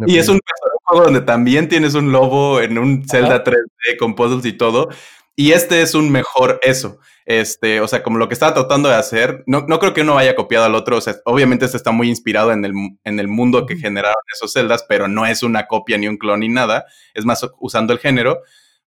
Y 0.07 0.19
es 0.19 0.29
un 0.29 0.39
juego 0.85 1.05
donde 1.05 1.23
también 1.23 1.69
tienes 1.69 1.95
un 1.95 2.13
lobo 2.13 2.61
en 2.61 2.79
un 2.79 3.05
Zelda 3.09 3.43
3D 3.43 3.97
con 3.99 4.15
puzzles 4.15 4.45
y 4.47 4.53
todo. 4.53 4.89
Y 5.35 5.53
este 5.53 5.83
es 5.83 5.95
un 5.95 6.11
mejor 6.11 6.61
eso. 6.63 6.99
Este, 7.25 7.81
o 7.81 7.89
sea, 7.89 8.03
como 8.03 8.19
lo 8.19 8.29
que 8.29 8.35
estaba 8.35 8.55
tratando 8.55 8.89
de 8.89 8.97
hacer, 8.97 9.43
no, 9.47 9.65
no 9.67 9.79
creo 9.79 9.95
que 9.95 10.03
uno 10.03 10.19
haya 10.19 10.37
copiado 10.37 10.67
al 10.67 10.75
otro. 10.75 10.99
O 10.99 11.01
sea, 11.01 11.17
obviamente 11.25 11.65
este 11.65 11.77
está 11.77 11.91
muy 11.91 12.09
inspirado 12.09 12.53
en 12.53 12.65
el, 12.65 12.73
en 13.03 13.19
el 13.19 13.29
mundo 13.29 13.67
que 13.67 13.77
generaron 13.77 14.15
esos 14.33 14.53
celdas, 14.53 14.85
pero 14.89 15.09
no 15.09 15.27
es 15.27 15.43
una 15.43 15.67
copia 15.67 15.99
ni 15.99 16.07
un 16.07 16.19
clon 16.19 16.41
ni 16.41 16.49
nada. 16.49 16.85
Es 17.15 17.25
más 17.25 17.49
usando 17.59 17.93
el 17.93 17.99
género. 17.99 18.43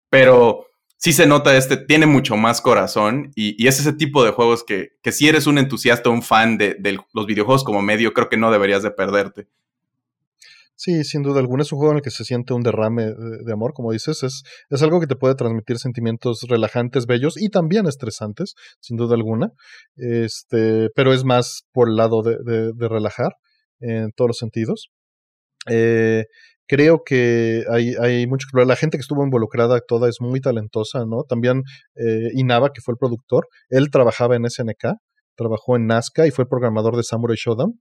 Pero 0.10 0.68
sí 1.04 1.12
se 1.12 1.28
nota 1.28 1.58
este, 1.58 1.76
tiene 1.76 2.06
mucho 2.06 2.38
más 2.38 2.62
corazón 2.62 3.34
y, 3.36 3.68
es 3.68 3.78
ese 3.78 3.92
tipo 3.92 4.24
de 4.24 4.32
juegos 4.32 4.64
que, 4.64 4.92
si 5.12 5.28
eres 5.28 5.48
un 5.48 5.58
entusiasta, 5.58 6.10
un 6.10 6.24
fan 6.24 6.58
de, 6.58 6.78
los 7.14 7.26
videojuegos 7.26 7.66
como 7.66 7.82
medio, 7.82 8.14
creo 8.14 8.30
que 8.30 8.38
no 8.38 8.52
deberías 8.52 8.84
de 8.84 8.92
perderte. 8.92 9.50
Sí, 10.76 11.04
sin 11.04 11.22
duda 11.22 11.42
alguna 11.42 11.64
es 11.64 11.72
un 11.74 11.80
juego 11.80 11.92
en 11.92 11.98
el 11.98 12.04
que 12.04 12.10
se 12.10 12.24
siente 12.24 12.54
un 12.54 12.62
derrame 12.62 13.04
de, 13.06 13.52
amor, 13.52 13.74
como 13.74 13.92
dices, 13.92 14.24
es, 14.24 14.44
es 14.70 14.82
algo 14.82 15.02
que 15.02 15.08
te 15.08 15.18
puede 15.18 15.36
transmitir 15.36 15.78
sentimientos 15.78 16.44
relajantes, 16.48 17.06
bellos 17.06 17.36
y 17.40 17.50
también 17.50 17.86
estresantes, 17.86 18.56
sin 18.80 18.96
duda 18.96 19.16
alguna, 19.16 19.50
este, 19.98 20.88
pero 20.96 21.14
es 21.14 21.26
más 21.26 21.64
por 21.74 21.90
el 21.90 21.98
lado 21.98 22.22
de, 22.24 22.38
de, 22.74 22.88
relajar 22.88 23.34
en 23.82 24.12
todos 24.16 24.30
los 24.30 24.38
sentidos. 24.38 24.90
Eh, 25.70 26.26
creo 26.68 27.04
que 27.04 27.64
hay, 27.70 27.96
hay 27.96 28.28
mucho 28.28 28.48
La 28.66 28.76
gente 28.76 28.98
que 28.98 29.02
estuvo 29.02 29.24
involucrada 29.24 29.80
toda 29.82 30.10
es 30.10 30.22
muy 30.22 30.42
talentosa, 30.42 31.06
¿no? 31.06 31.24
También 31.24 31.64
eh, 31.96 32.30
Inaba, 32.34 32.72
que 32.74 32.82
fue 32.82 32.94
el 32.94 32.98
productor, 32.98 33.48
él 33.70 33.90
trabajaba 33.92 34.36
en 34.36 34.50
SNK, 34.50 34.96
trabajó 35.36 35.76
en 35.76 35.88
Nazca 35.88 36.28
y 36.28 36.32
fue 36.32 36.48
programador 36.48 36.96
de 36.96 37.04
Samurai 37.04 37.38
Shodown 37.38 37.80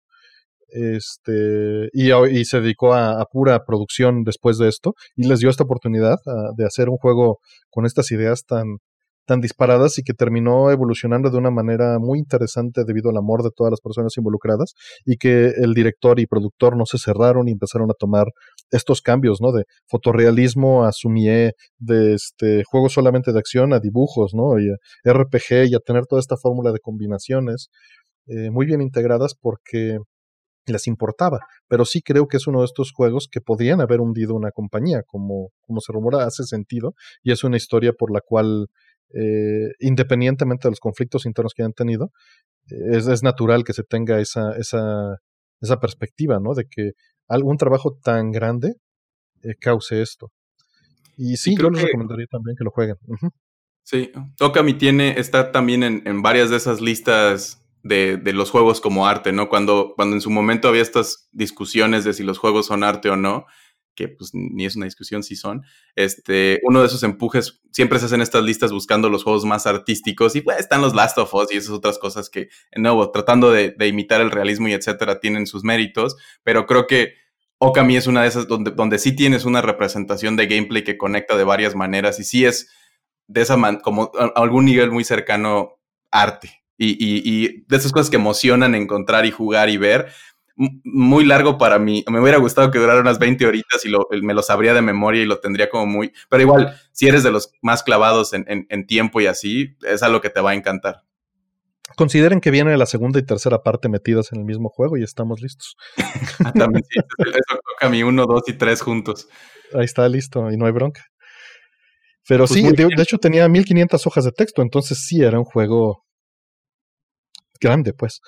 este, 0.72 1.91
y, 1.93 2.45
se 2.45 2.61
dedicó 2.61 2.95
a, 2.95 3.24
pura 3.30 3.64
producción 3.64 4.24
después 4.24 4.57
de 4.59 4.68
esto 4.68 4.95
y 5.14 5.28
les 5.28 5.41
dio 5.41 5.51
esta 5.51 5.64
oportunidad 5.64 6.18
de 6.57 6.64
hacer 6.64 6.89
un 6.89 6.97
juego 6.97 7.41
con 7.70 7.85
estas 7.85 8.11
ideas 8.11 8.45
tan, 8.47 8.78
tan 9.26 9.41
disparadas 9.41 9.99
y 9.99 10.03
que 10.03 10.14
terminó 10.14 10.70
evolucionando 10.70 11.30
de 11.30 11.37
una 11.37 11.51
manera 11.51 11.99
muy 11.99 12.18
interesante 12.18 12.85
debido 12.87 13.11
al 13.11 13.18
amor 13.18 13.43
de 13.43 13.51
todas 13.55 13.70
las 13.70 13.80
personas 13.80 14.16
involucradas 14.16 14.72
y 15.05 15.16
que 15.16 15.49
el 15.49 15.74
director 15.74 16.18
y 16.20 16.26
productor 16.26 16.76
no 16.76 16.87
se 16.87 16.99
cerraron 16.99 17.49
y 17.49 17.53
empezaron 17.53 17.91
a 17.91 17.95
tomar 17.95 18.28
estos 18.70 19.02
cambios, 19.02 19.40
¿no? 19.40 19.52
De 19.52 19.64
fotorrealismo 19.86 20.84
a 20.84 20.92
sumie, 20.92 21.52
de 21.78 22.14
este 22.14 22.64
juego 22.64 22.88
solamente 22.88 23.32
de 23.32 23.38
acción 23.38 23.72
a 23.72 23.80
dibujos, 23.80 24.34
¿no? 24.34 24.58
Y 24.58 24.70
a 24.70 25.12
RPG 25.12 25.68
y 25.70 25.74
a 25.74 25.80
tener 25.80 26.06
toda 26.06 26.20
esta 26.20 26.36
fórmula 26.36 26.72
de 26.72 26.80
combinaciones 26.80 27.68
eh, 28.26 28.50
muy 28.50 28.66
bien 28.66 28.80
integradas 28.80 29.34
porque 29.34 29.98
les 30.66 30.86
importaba. 30.86 31.40
Pero 31.68 31.84
sí 31.84 32.02
creo 32.02 32.28
que 32.28 32.36
es 32.36 32.46
uno 32.46 32.60
de 32.60 32.66
estos 32.66 32.92
juegos 32.92 33.28
que 33.30 33.40
podrían 33.40 33.80
haber 33.80 34.00
hundido 34.00 34.34
una 34.34 34.50
compañía, 34.52 35.02
como, 35.06 35.50
como 35.60 35.80
se 35.80 35.92
rumora, 35.92 36.24
hace 36.24 36.44
sentido, 36.44 36.94
y 37.22 37.32
es 37.32 37.44
una 37.44 37.56
historia 37.56 37.92
por 37.92 38.12
la 38.12 38.20
cual, 38.20 38.68
eh, 39.14 39.72
independientemente 39.80 40.68
de 40.68 40.72
los 40.72 40.80
conflictos 40.80 41.26
internos 41.26 41.52
que 41.54 41.62
hayan 41.62 41.72
tenido, 41.72 42.10
es, 42.66 43.06
es, 43.08 43.22
natural 43.22 43.64
que 43.64 43.72
se 43.72 43.82
tenga 43.82 44.20
esa, 44.20 44.52
esa, 44.56 45.16
esa 45.60 45.80
perspectiva, 45.80 46.38
¿no? 46.40 46.54
De 46.54 46.64
que 46.70 46.92
algún 47.28 47.56
trabajo 47.56 47.98
tan 48.02 48.30
grande 48.30 48.74
eh, 49.42 49.54
cause 49.60 50.00
esto. 50.00 50.30
Y 51.16 51.36
sí, 51.36 51.54
creo 51.54 51.70
yo 51.70 51.76
les 51.76 51.84
recomendaría 51.84 52.26
también 52.30 52.56
que 52.56 52.64
lo 52.64 52.70
jueguen. 52.70 52.96
Sí, 53.84 54.12
Okami 54.40 54.74
tiene, 54.74 55.18
está 55.18 55.50
también 55.50 55.82
en, 55.82 56.02
en 56.06 56.22
varias 56.22 56.50
de 56.50 56.56
esas 56.56 56.80
listas 56.80 57.62
de, 57.82 58.16
de, 58.16 58.32
los 58.32 58.50
juegos 58.50 58.80
como 58.80 59.08
arte, 59.08 59.32
¿no? 59.32 59.48
Cuando, 59.48 59.94
cuando 59.96 60.14
en 60.14 60.20
su 60.20 60.30
momento 60.30 60.68
había 60.68 60.82
estas 60.82 61.28
discusiones 61.32 62.04
de 62.04 62.12
si 62.12 62.22
los 62.22 62.38
juegos 62.38 62.66
son 62.66 62.84
arte 62.84 63.10
o 63.10 63.16
no, 63.16 63.46
que 63.95 64.09
pues 64.09 64.30
ni 64.32 64.64
es 64.64 64.76
una 64.76 64.86
discusión 64.86 65.22
si 65.22 65.36
son, 65.36 65.62
este, 65.97 66.61
uno 66.62 66.80
de 66.80 66.86
esos 66.86 67.03
empujes 67.03 67.61
siempre 67.70 67.99
se 67.99 68.07
hacen 68.07 68.20
estas 68.20 68.43
listas 68.43 68.72
buscando 68.72 69.09
los 69.09 69.24
juegos 69.24 69.45
más 69.45 69.66
artísticos 69.66 70.36
y 70.36 70.40
pues 70.40 70.59
están 70.59 70.80
los 70.80 70.95
Last 70.95 71.18
of 71.18 71.32
Us 71.34 71.53
y 71.53 71.57
esas 71.57 71.70
otras 71.70 71.99
cosas 71.99 72.30
que, 72.30 72.49
de 72.72 72.80
nuevo, 72.80 73.11
tratando 73.11 73.51
de, 73.51 73.74
imitar 73.86 74.20
el 74.20 74.30
realismo 74.30 74.68
y 74.68 74.72
etcétera, 74.72 75.20
tienen 75.20 75.47
sus 75.47 75.64
méritos, 75.64 76.16
pero 76.43 76.66
creo 76.66 76.86
que 76.86 77.14
Okami 77.59 77.97
es 77.97 78.07
una 78.07 78.22
de 78.22 78.28
esas 78.28 78.49
donde, 78.49 78.72
donde 78.72 78.99
sí 78.99 79.14
tienes 79.14 79.45
una 79.45 79.62
representación 79.62 80.36
de 80.36 80.47
gameplay 80.47 80.82
que 80.82 80.99
conecta 80.99 81.36
de 81.36 81.45
varias 81.45 81.74
maneras 81.74 82.18
y 82.18 82.24
sí 82.24 82.45
es 82.45 82.70
de 83.28 83.43
esa 83.43 83.57
man, 83.57 83.80
como 83.80 84.11
algún 84.34 84.64
nivel 84.64 84.90
muy 84.90 85.05
cercano 85.05 85.78
arte 86.11 86.62
y, 86.78 87.64
de 87.66 87.76
esas 87.76 87.93
cosas 87.93 88.11
que 88.11 88.16
emocionan 88.16 88.74
encontrar 88.74 89.26
y 89.26 89.30
jugar 89.30 89.68
y 89.70 89.76
ver. 89.76 90.12
Muy 90.57 91.24
largo 91.24 91.57
para 91.59 91.78
mí. 91.78 92.05
Me 92.11 92.20
hubiera 92.20 92.38
gustado 92.38 92.70
que 92.70 92.78
durara 92.78 93.00
unas 93.00 93.18
20 93.18 93.46
horitas 93.46 93.84
y 93.84 93.90
me 94.22 94.34
lo 94.34 94.42
sabría 94.42 94.74
de 94.74 94.82
memoria 94.82 95.22
y 95.22 95.26
lo 95.26 95.40
tendría 95.40 95.70
como 95.70 95.86
muy. 95.86 96.12
Pero 96.28 96.42
igual, 96.42 96.80
si 96.92 97.09
eres 97.09 97.22
de 97.22 97.30
los 97.30 97.53
más 97.62 97.82
clavados 97.82 98.32
en, 98.34 98.86
tiempo 98.86 99.20
y 99.20 99.26
así, 99.26 99.76
es 99.82 100.03
algo 100.03 100.20
que 100.20 100.30
te 100.30 100.40
va 100.40 100.50
a 100.50 100.55
encantar. 100.55 101.03
Consideren 101.96 102.40
que 102.40 102.50
viene 102.50 102.76
la 102.76 102.86
segunda 102.86 103.18
y 103.18 103.22
tercera 103.22 103.62
parte 103.62 103.88
metidas 103.88 104.32
en 104.32 104.38
el 104.38 104.44
mismo 104.44 104.68
juego 104.68 104.96
y 104.96 105.03
estamos 105.03 105.40
listos. 105.40 105.76
Ah, 106.44 106.53
también 106.53 106.82
sí, 106.88 106.98
eso 106.98 107.61
toca 107.72 107.88
mi 107.88 108.03
uno, 108.03 108.26
dos 108.26 108.42
y 108.48 108.55
tres 108.55 108.80
juntos. 108.80 109.28
Ahí 109.74 109.84
está 109.84 110.09
listo 110.09 110.50
y 110.50 110.57
no 110.57 110.66
hay 110.66 110.72
bronca. 110.72 111.05
Pero 112.26 112.46
pues 112.46 112.59
sí, 112.59 112.62
de, 112.62 112.86
de, 112.86 113.03
hecho 113.03 113.18
tenía 113.18 113.48
1500 113.48 114.07
hojas 114.07 114.24
de 114.24 114.32
texto, 114.32 114.62
entonces 114.62 115.05
sí 115.07 115.22
era 115.22 115.38
un 115.38 115.44
juego 115.44 116.05
grande, 117.61 117.92
pues. 117.92 118.20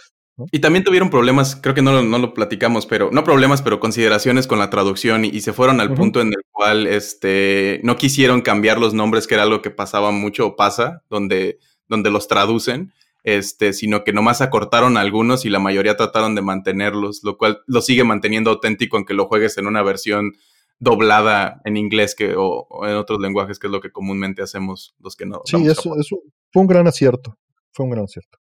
Y 0.51 0.59
también 0.59 0.85
tuvieron 0.85 1.11
problemas, 1.11 1.55
creo 1.55 1.75
que 1.75 1.83
no, 1.83 2.03
no, 2.03 2.19
lo 2.19 2.35
platicamos, 2.35 2.87
pero 2.87 3.11
no 3.13 3.23
problemas, 3.23 3.63
pero 3.63 3.79
consideraciones 3.79 4.49
con 4.49 4.59
la 4.59 4.69
traducción 4.69 5.25
y, 5.25 5.41
se 5.41 5.53
fueron 5.53 5.81
al 5.81 5.95
punto 5.95 6.21
en 6.21 6.29
el 6.29 6.43
cual 6.51 6.89
este, 6.89 7.81
no 7.85 7.97
quisieron 7.97 8.41
cambiar 8.41 8.79
los 8.79 8.95
nombres, 8.95 9.29
que 9.29 9.35
era 9.35 9.45
algo 9.45 9.63
que 9.63 9.71
pasaba 9.71 10.11
mucho 10.11 10.47
o 10.47 10.57
pasa, 10.57 11.03
donde, 11.09 11.61
donde 11.89 12.11
los 12.11 12.27
traducen, 12.27 12.93
este, 13.23 13.73
sino 13.73 14.03
que 14.03 14.13
nomás 14.13 14.41
acortaron 14.41 14.97
algunos 14.97 15.45
y 15.45 15.51
la 15.51 15.61
mayoría 15.61 15.97
trataron 15.97 16.35
de 16.35 16.43
mantenerlos, 16.43 17.21
lo 17.23 17.39
cual 17.39 17.63
lo 17.67 17.81
sigue 17.81 18.03
manteniendo 18.03 18.51
auténtico 18.51 18.97
aunque 18.97 19.15
lo 19.15 19.27
juegues 19.27 19.57
en 19.57 19.69
una 19.69 19.83
versión 19.83 20.33
doblada 20.81 21.61
en 21.65 21.77
inglés 21.77 22.17
que, 22.17 22.35
o, 22.37 22.67
en 22.87 22.97
otros 22.97 23.21
lenguajes, 23.21 23.61
que 23.61 23.69
es 23.69 23.73
lo 23.73 23.81
que 23.81 23.93
comúnmente 23.93 24.43
hacemos 24.43 24.97
los 24.99 25.15
que 25.15 25.27
no. 25.27 25.43
Sí, 25.45 25.65
eso, 25.67 25.97
eso 25.97 26.19
fue 26.53 26.63
un 26.63 26.67
gran 26.67 26.89
acierto, 26.89 27.39
fue 27.71 27.85
un 27.85 27.93
gran 27.93 28.05
acierto. 28.05 28.39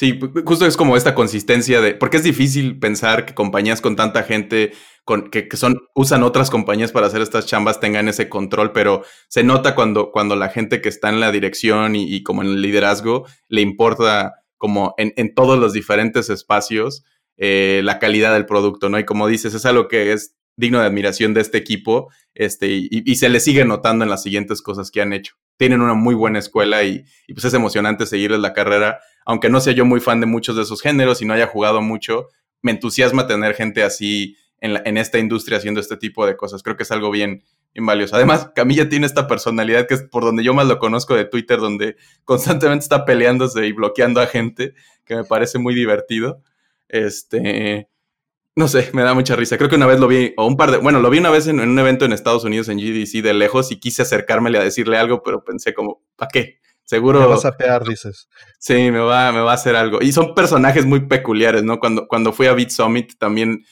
Sí, 0.00 0.18
justo 0.46 0.64
es 0.64 0.78
como 0.78 0.96
esta 0.96 1.14
consistencia 1.14 1.82
de, 1.82 1.94
porque 1.94 2.16
es 2.16 2.22
difícil 2.22 2.78
pensar 2.78 3.26
que 3.26 3.34
compañías 3.34 3.82
con 3.82 3.96
tanta 3.96 4.22
gente, 4.22 4.72
con, 5.04 5.28
que, 5.28 5.46
son, 5.58 5.78
usan 5.94 6.22
otras 6.22 6.48
compañías 6.48 6.90
para 6.90 7.06
hacer 7.06 7.20
estas 7.20 7.44
chambas 7.44 7.80
tengan 7.80 8.08
ese 8.08 8.30
control, 8.30 8.72
pero 8.72 9.04
se 9.28 9.44
nota 9.44 9.74
cuando, 9.74 10.10
cuando 10.10 10.36
la 10.36 10.48
gente 10.48 10.80
que 10.80 10.88
está 10.88 11.10
en 11.10 11.20
la 11.20 11.30
dirección 11.30 11.96
y, 11.96 12.22
como 12.22 12.40
en 12.40 12.48
el 12.48 12.62
liderazgo 12.62 13.26
le 13.48 13.60
importa 13.60 14.36
como 14.56 14.94
en, 14.96 15.12
en 15.18 15.34
todos 15.34 15.58
los 15.58 15.74
diferentes 15.74 16.30
espacios 16.30 17.04
eh, 17.36 17.82
la 17.84 17.98
calidad 17.98 18.32
del 18.32 18.46
producto, 18.46 18.88
¿no? 18.88 18.98
Y 18.98 19.04
como 19.04 19.28
dices, 19.28 19.52
es 19.52 19.66
algo 19.66 19.86
que 19.86 20.14
es 20.14 20.34
digno 20.56 20.80
de 20.80 20.86
admiración 20.86 21.34
de 21.34 21.42
este 21.42 21.58
equipo 21.58 22.08
este, 22.34 22.68
y, 22.70 23.14
se 23.16 23.28
le 23.28 23.38
sigue 23.38 23.66
notando 23.66 24.04
en 24.04 24.10
las 24.10 24.22
siguientes 24.22 24.62
cosas 24.62 24.90
que 24.90 25.02
han 25.02 25.12
hecho. 25.12 25.34
Tienen 25.58 25.82
una 25.82 25.92
muy 25.92 26.14
buena 26.14 26.38
escuela 26.38 26.84
y, 26.84 27.04
y 27.26 27.34
pues 27.34 27.44
es 27.44 27.52
emocionante 27.52 28.06
seguirles 28.06 28.40
la 28.40 28.54
carrera 28.54 29.00
aunque 29.24 29.48
no 29.48 29.60
sea 29.60 29.72
yo 29.72 29.84
muy 29.84 30.00
fan 30.00 30.20
de 30.20 30.26
muchos 30.26 30.56
de 30.56 30.62
esos 30.62 30.82
géneros 30.82 31.22
y 31.22 31.24
no 31.24 31.34
haya 31.34 31.46
jugado 31.46 31.82
mucho, 31.82 32.28
me 32.62 32.72
entusiasma 32.72 33.26
tener 33.26 33.54
gente 33.54 33.82
así 33.82 34.36
en, 34.60 34.96
esta 34.96 35.18
industria 35.18 35.58
haciendo 35.58 35.80
este 35.80 35.96
tipo 35.96 36.26
de 36.26 36.36
cosas. 36.36 36.62
Creo 36.62 36.76
que 36.76 36.82
es 36.82 36.90
algo 36.90 37.10
bien, 37.10 37.42
valioso. 37.74 38.16
Además, 38.16 38.50
Camilla 38.54 38.88
tiene 38.88 39.06
esta 39.06 39.26
personalidad 39.26 39.86
que 39.86 39.94
es 39.94 40.02
por 40.02 40.24
donde 40.24 40.44
yo 40.44 40.54
más 40.54 40.66
lo 40.66 40.78
conozco 40.78 41.14
de 41.14 41.24
Twitter, 41.24 41.58
donde 41.58 41.96
constantemente 42.24 42.82
está 42.82 43.04
peleándose 43.04 43.66
y 43.66 43.72
bloqueando 43.72 44.20
a 44.20 44.26
gente, 44.26 44.74
que 45.04 45.16
me 45.16 45.24
parece 45.24 45.58
muy 45.58 45.74
divertido. 45.74 46.42
Este, 46.88 47.88
no 48.56 48.68
sé, 48.68 48.90
me 48.92 49.02
da 49.02 49.14
mucha 49.14 49.36
risa. 49.36 49.56
Creo 49.56 49.70
que 49.70 49.76
una 49.76 49.86
vez 49.86 50.00
lo 50.00 50.08
vi, 50.08 50.34
o 50.36 50.46
un 50.46 50.56
par 50.56 50.70
de, 50.70 50.78
bueno, 50.78 51.00
lo 51.00 51.08
vi 51.08 51.18
una 51.18 51.30
vez 51.30 51.46
en, 51.46 51.60
en 51.60 51.70
un 51.70 51.78
evento 51.78 52.04
en 52.04 52.12
Estados 52.12 52.44
Unidos 52.44 52.68
en 52.68 52.78
GDC 52.78 53.22
de 53.22 53.34
lejos 53.34 53.72
y 53.72 53.80
quise 53.80 54.02
acercármele 54.02 54.58
a 54.58 54.64
decirle 54.64 54.98
algo, 54.98 55.22
pero 55.22 55.44
pensé 55.44 55.72
como, 55.72 56.02
¿para 56.16 56.30
qué? 56.30 56.60
Seguro. 56.90 57.20
Me 57.20 57.26
vas 57.26 57.44
a 57.44 57.56
pear, 57.56 57.84
dices. 57.84 58.28
Sí, 58.58 58.90
me 58.90 58.98
va, 58.98 59.30
me 59.30 59.42
va 59.42 59.52
a 59.52 59.54
hacer 59.54 59.76
algo. 59.76 60.02
Y 60.02 60.10
son 60.10 60.34
personajes 60.34 60.84
muy 60.86 61.06
peculiares, 61.06 61.62
¿no? 61.62 61.78
Cuando, 61.78 62.08
cuando 62.08 62.32
fui 62.32 62.48
a 62.48 62.52
Beat 62.52 62.70
Summit 62.70 63.16
también 63.16 63.64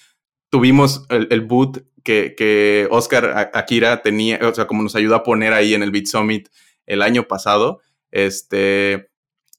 tuvimos 0.50 1.04
el, 1.08 1.26
el 1.32 1.40
boot 1.40 1.84
que, 2.04 2.36
que, 2.36 2.86
Oscar 2.92 3.50
Akira 3.54 4.02
tenía, 4.02 4.38
o 4.42 4.54
sea, 4.54 4.68
como 4.68 4.84
nos 4.84 4.94
ayudó 4.94 5.16
a 5.16 5.24
poner 5.24 5.52
ahí 5.52 5.74
en 5.74 5.82
el 5.82 5.90
Beat 5.90 6.06
Summit 6.06 6.48
el 6.86 7.02
año 7.02 7.24
pasado. 7.24 7.80
Este 8.12 9.10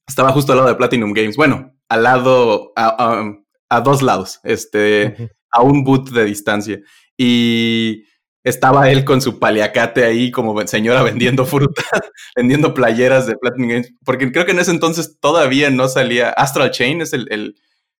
estaba 0.07 0.31
justo 0.31 0.53
al 0.53 0.59
lado 0.59 0.69
de 0.69 0.75
Platinum 0.75 1.11
Games. 1.11 1.35
Bueno, 1.35 1.75
al 1.89 2.03
lado, 2.03 2.71
a, 2.77 3.29
a, 3.67 3.81
dos 3.81 4.01
lados, 4.01 4.39
este, 4.45 5.31
a 5.51 5.63
un 5.63 5.83
boot 5.83 6.11
de 6.11 6.23
distancia. 6.23 6.79
Y 7.17 8.05
estaba 8.49 8.89
él 8.89 9.05
con 9.05 9.21
su 9.21 9.39
paliacate 9.39 10.03
ahí 10.03 10.31
como 10.31 10.59
señora 10.67 11.03
vendiendo 11.03 11.45
fruta, 11.45 11.81
vendiendo 12.35 12.73
playeras 12.73 13.27
de 13.27 13.37
Platinum 13.37 13.69
Games, 13.69 13.93
porque 14.03 14.31
creo 14.31 14.45
que 14.45 14.51
en 14.51 14.59
ese 14.59 14.71
entonces 14.71 15.19
todavía 15.19 15.69
no 15.69 15.87
salía, 15.87 16.29
Astral 16.29 16.71
Chain 16.71 17.01
es 17.01 17.13
el, 17.13 17.27
el, 17.31 17.55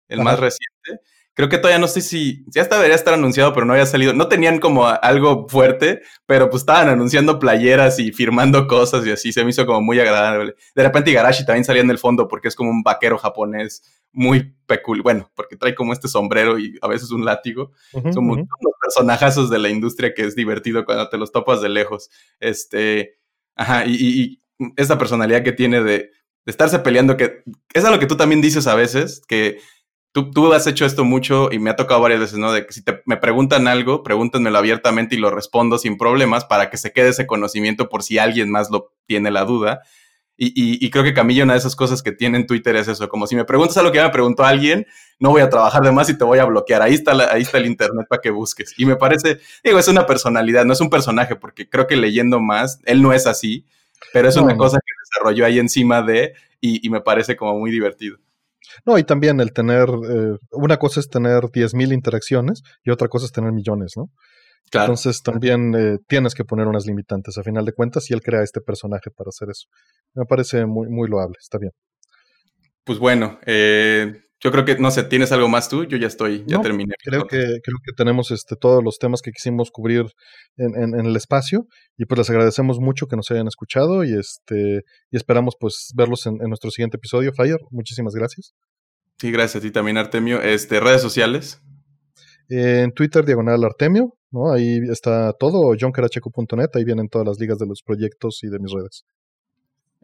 el 0.07 0.21
más 0.21 0.39
reciente, 0.39 1.01
creo 1.33 1.47
que 1.47 1.57
todavía 1.57 1.79
no 1.79 1.87
sé 1.87 2.01
si, 2.01 2.43
ya 2.47 2.61
hasta 2.61 2.75
debería 2.75 2.95
estar 2.95 3.13
anunciado, 3.13 3.53
pero 3.53 3.65
no 3.65 3.73
había 3.73 3.85
salido, 3.85 4.13
no 4.13 4.27
tenían 4.27 4.59
como 4.59 4.87
algo 4.87 5.47
fuerte, 5.47 6.01
pero 6.25 6.49
pues 6.49 6.63
estaban 6.63 6.89
anunciando 6.89 7.39
playeras 7.39 7.97
y 7.99 8.11
firmando 8.11 8.67
cosas 8.67 9.05
y 9.05 9.11
así, 9.11 9.31
se 9.31 9.43
me 9.43 9.51
hizo 9.51 9.65
como 9.65 9.81
muy 9.81 9.99
agradable. 9.99 10.55
De 10.75 10.83
repente 10.83 11.11
Igarashi 11.11 11.45
también 11.45 11.63
salía 11.63 11.81
en 11.81 11.91
el 11.91 11.97
fondo 11.97 12.27
porque 12.27 12.49
es 12.49 12.55
como 12.55 12.71
un 12.71 12.83
vaquero 12.83 13.17
japonés 13.17 13.83
muy 14.11 14.55
peculiar, 14.65 15.03
bueno, 15.03 15.31
porque 15.35 15.55
trae 15.55 15.75
como 15.75 15.93
este 15.93 16.07
sombrero 16.07 16.59
y 16.59 16.77
a 16.81 16.87
veces 16.87 17.11
un 17.11 17.25
látigo. 17.25 17.71
Son 17.91 18.29
unos 18.29 18.47
personajazos 18.81 19.49
de 19.49 19.59
la 19.59 19.69
industria 19.69 20.13
que 20.13 20.23
es 20.23 20.35
divertido 20.35 20.85
cuando 20.85 21.09
te 21.09 21.17
los 21.17 21.31
topas 21.31 21.61
de 21.61 21.69
lejos. 21.69 22.09
Este, 22.39 23.17
ajá, 23.55 23.85
y, 23.85 23.95
y, 23.95 24.43
esa 24.75 24.97
personalidad 24.97 25.43
que 25.43 25.53
tiene 25.53 25.81
de, 25.81 25.97
de 25.97 26.11
estarse 26.45 26.79
peleando, 26.79 27.15
que 27.15 27.43
es 27.73 27.85
algo 27.85 27.99
que 27.99 28.07
tú 28.07 28.17
también 28.17 28.41
dices 28.41 28.67
a 28.67 28.75
veces, 28.75 29.21
que 29.25 29.59
tú, 30.11 30.31
tú 30.31 30.53
has 30.53 30.67
hecho 30.67 30.85
esto 30.85 31.05
mucho 31.05 31.49
y 31.51 31.59
me 31.59 31.69
ha 31.69 31.75
tocado 31.75 32.01
varias 32.01 32.19
veces, 32.19 32.39
¿no? 32.39 32.51
De 32.51 32.65
que 32.65 32.73
si 32.73 32.83
te, 32.83 33.01
me 33.05 33.17
preguntan 33.17 33.67
algo, 33.67 34.03
pregúntenmelo 34.03 34.57
abiertamente 34.57 35.15
y 35.15 35.19
lo 35.19 35.29
respondo 35.29 35.77
sin 35.77 35.97
problemas 35.97 36.45
para 36.45 36.69
que 36.69 36.77
se 36.77 36.91
quede 36.91 37.09
ese 37.09 37.27
conocimiento 37.27 37.89
por 37.89 38.03
si 38.03 38.17
alguien 38.17 38.51
más 38.51 38.69
lo 38.69 38.93
tiene 39.05 39.31
la 39.31 39.45
duda. 39.45 39.81
Y, 40.41 40.89
creo 40.89 41.03
que 41.03 41.13
Camilla, 41.13 41.43
una 41.43 41.51
de 41.51 41.59
esas 41.59 41.75
cosas 41.75 42.01
que 42.01 42.13
tiene 42.13 42.37
en 42.37 42.47
Twitter 42.47 42.73
es 42.77 42.87
eso, 42.87 43.09
como 43.09 43.27
si 43.27 43.35
me 43.35 43.43
preguntas 43.43 43.75
a 43.75 43.83
lo 43.83 43.91
que 43.91 43.97
ya 43.97 44.05
me 44.05 44.09
preguntó 44.09 44.45
alguien, 44.45 44.87
no 45.19 45.31
voy 45.31 45.41
a 45.41 45.49
trabajar 45.49 45.83
de 45.83 45.91
más 45.91 46.09
y 46.09 46.17
te 46.17 46.23
voy 46.23 46.39
a 46.39 46.45
bloquear. 46.45 46.81
Ahí 46.81 46.93
está, 46.93 47.11
ahí 47.33 47.41
está 47.41 47.57
el 47.57 47.65
Internet 47.65 48.07
para 48.07 48.21
que 48.21 48.29
busques. 48.29 48.73
Y 48.77 48.85
me 48.85 48.95
parece, 48.95 49.39
digo, 49.65 49.77
es 49.79 49.89
una 49.89 50.05
personalidad, 50.05 50.63
no 50.63 50.71
es 50.71 50.79
un 50.79 50.89
personaje, 50.89 51.35
porque 51.35 51.69
creo 51.69 51.87
que 51.87 51.97
leyendo 51.97 52.39
más, 52.39 52.79
él 52.85 53.01
no 53.01 53.11
es 53.11 53.27
así, 53.27 53.65
pero 54.13 54.29
es 54.29 54.37
una 54.37 54.55
cosa 54.55 54.77
que 54.77 54.93
desarrolló 55.03 55.45
ahí 55.45 55.59
encima 55.59 56.01
de, 56.03 56.33
y, 56.61 56.89
me 56.89 57.01
parece 57.01 57.35
como 57.35 57.59
muy 57.59 57.69
divertido. 57.69 58.17
No, 58.85 58.97
y 58.97 59.03
también 59.03 59.41
el 59.41 59.51
tener, 59.51 59.89
eh, 59.89 60.37
una 60.51 60.77
cosa 60.77 61.01
es 61.01 61.09
tener 61.09 61.43
10.000 61.51 61.91
interacciones 61.91 62.63
y 62.85 62.91
otra 62.91 63.09
cosa 63.09 63.25
es 63.25 63.33
tener 63.33 63.51
millones, 63.51 63.97
¿no? 63.97 64.09
Entonces 64.71 65.21
también 65.21 65.73
eh, 65.75 65.97
tienes 66.07 66.35
que 66.35 66.45
poner 66.45 66.67
unas 66.67 66.85
limitantes 66.85 67.37
a 67.37 67.43
final 67.43 67.65
de 67.65 67.73
cuentas 67.73 68.09
y 68.09 68.13
él 68.13 68.21
crea 68.21 68.43
este 68.43 68.61
personaje 68.61 69.09
para 69.09 69.29
hacer 69.29 69.49
eso. 69.49 69.67
Me 70.13 70.25
parece 70.25 70.65
muy, 70.65 70.87
muy 70.89 71.07
loable, 71.07 71.35
está 71.39 71.57
bien. 71.57 71.71
Pues 72.83 72.99
bueno, 72.99 73.39
eh, 73.45 74.13
yo 74.41 74.51
creo 74.51 74.63
que, 74.63 74.77
no 74.77 74.89
sé, 74.89 75.03
¿tienes 75.03 75.33
algo 75.33 75.49
más 75.49 75.67
tú? 75.67 75.83
Yo 75.83 75.97
ya 75.97 76.07
estoy, 76.07 76.45
ya 76.47 76.61
terminé. 76.61 76.93
Creo 77.03 77.27
que, 77.27 77.37
creo 77.37 77.77
que 77.83 77.91
tenemos 77.95 78.31
este, 78.31 78.55
todos 78.55 78.81
los 78.81 78.97
temas 78.97 79.21
que 79.21 79.31
quisimos 79.31 79.69
cubrir 79.69 80.05
en, 80.55 80.93
el 80.93 81.15
espacio 81.17 81.67
y 81.97 82.05
pues 82.05 82.19
les 82.19 82.29
agradecemos 82.29 82.79
mucho 82.79 83.07
que 83.07 83.17
nos 83.17 83.29
hayan 83.31 83.47
escuchado 83.47 84.05
y, 84.05 84.13
este, 84.17 84.83
y 85.11 85.17
esperamos 85.17 85.55
pues 85.59 85.91
verlos 85.93 86.25
en, 86.25 86.37
nuestro 86.37 86.71
siguiente 86.71 86.95
episodio. 86.95 87.33
Fire, 87.33 87.59
muchísimas 87.69 88.13
gracias. 88.15 88.53
Sí, 89.17 89.29
gracias 89.29 89.61
a 89.61 89.67
ti 89.67 89.71
también, 89.71 89.97
Artemio. 89.97 90.41
Este, 90.41 90.79
redes 90.79 91.01
sociales. 91.01 91.61
en 92.47 92.93
Twitter, 92.93 93.25
diagonal 93.25 93.61
Artemio, 93.65 94.13
¿no? 94.31 94.53
Ahí 94.53 94.79
está 94.89 95.33
todo, 95.33 95.75
johnkerhq.net, 95.77 96.69
ahí 96.75 96.85
vienen 96.85 97.09
todas 97.09 97.27
las 97.27 97.39
ligas 97.39 97.57
de 97.57 97.67
los 97.67 97.81
proyectos 97.83 98.39
y 98.43 98.47
de 98.47 98.59
mis 98.59 98.71
redes. 98.71 99.03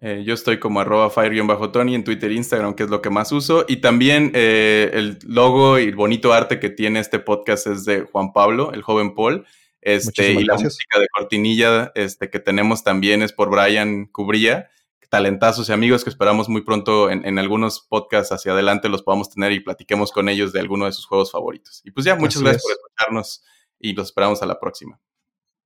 Eh, 0.02 0.24
yo 0.26 0.34
estoy 0.34 0.60
como 0.60 0.82
arroba 0.82 1.10
fire-tony 1.10 1.96
en 1.96 2.04
Twitter 2.04 2.30
e 2.30 2.36
Instagram, 2.36 2.74
que 2.76 2.84
es 2.84 2.90
lo 2.90 3.02
que 3.02 3.10
más 3.10 3.32
uso. 3.32 3.66
Y 3.68 3.78
también 3.78 4.32
eh, 4.34 4.92
el 4.94 5.20
logo 5.26 5.80
y 5.80 5.86
el 5.86 5.96
bonito 5.96 6.34
arte 6.34 6.60
que 6.60 6.70
tiene 6.70 7.00
este 7.00 7.20
podcast 7.20 7.68
es 7.68 7.86
de 7.86 8.02
Juan 8.02 8.34
Pablo, 8.34 8.74
el 8.74 8.82
joven 8.82 9.16
Paul. 9.16 9.46
Este, 9.82 10.34
y 10.34 10.44
la 10.44 10.56
música 10.56 11.00
de 11.00 11.08
cortinilla 11.10 11.92
este, 11.94 12.32
que 12.32 12.40
tenemos 12.40 12.84
también 12.84 13.22
es 13.22 13.32
por 13.34 13.50
Brian 13.50 14.06
Cubría. 14.08 14.70
Talentazos 15.10 15.70
y 15.70 15.72
amigos 15.72 16.04
que 16.04 16.10
esperamos 16.10 16.50
muy 16.50 16.62
pronto 16.62 17.10
en, 17.10 17.40
algunos 17.40 17.80
podcasts 17.80 18.34
hacia 18.34 18.52
adelante 18.52 18.90
los 18.90 19.04
podamos 19.04 19.30
tener 19.30 19.52
y 19.52 19.60
platiquemos 19.60 20.12
con 20.12 20.28
ellos 20.28 20.52
de 20.52 20.60
alguno 20.60 20.86
de 20.86 20.92
sus 20.92 21.06
juegos 21.06 21.32
favoritos. 21.32 21.82
Y 21.86 21.92
pues 21.92 22.06
ya, 22.06 22.16
muchas 22.16 22.42
gracias 22.42 22.64
por 22.64 22.72
escucharnos 22.72 23.44
y 23.80 23.94
los 23.94 24.08
esperamos 24.08 24.42
a 24.42 24.46
la 24.46 24.60
próxima. 24.60 25.00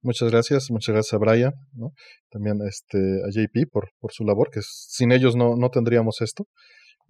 Muchas 0.01 0.31
gracias, 0.31 0.67
muchas 0.71 0.93
gracias 0.93 1.13
a 1.13 1.17
Brian, 1.17 1.51
¿no? 1.73 1.91
también 2.29 2.57
este, 2.67 2.97
a 2.97 3.29
JP 3.29 3.69
por, 3.71 3.89
por 3.99 4.11
su 4.13 4.23
labor, 4.23 4.49
que 4.49 4.61
sin 4.63 5.11
ellos 5.11 5.35
no, 5.35 5.55
no 5.57 5.69
tendríamos 5.69 6.21
esto. 6.21 6.45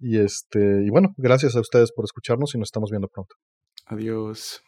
Y, 0.00 0.18
este, 0.18 0.58
y 0.84 0.90
bueno, 0.90 1.10
gracias 1.16 1.54
a 1.56 1.60
ustedes 1.60 1.92
por 1.92 2.04
escucharnos 2.04 2.54
y 2.54 2.58
nos 2.58 2.68
estamos 2.68 2.90
viendo 2.90 3.08
pronto. 3.08 3.34
Adiós. 3.86 4.62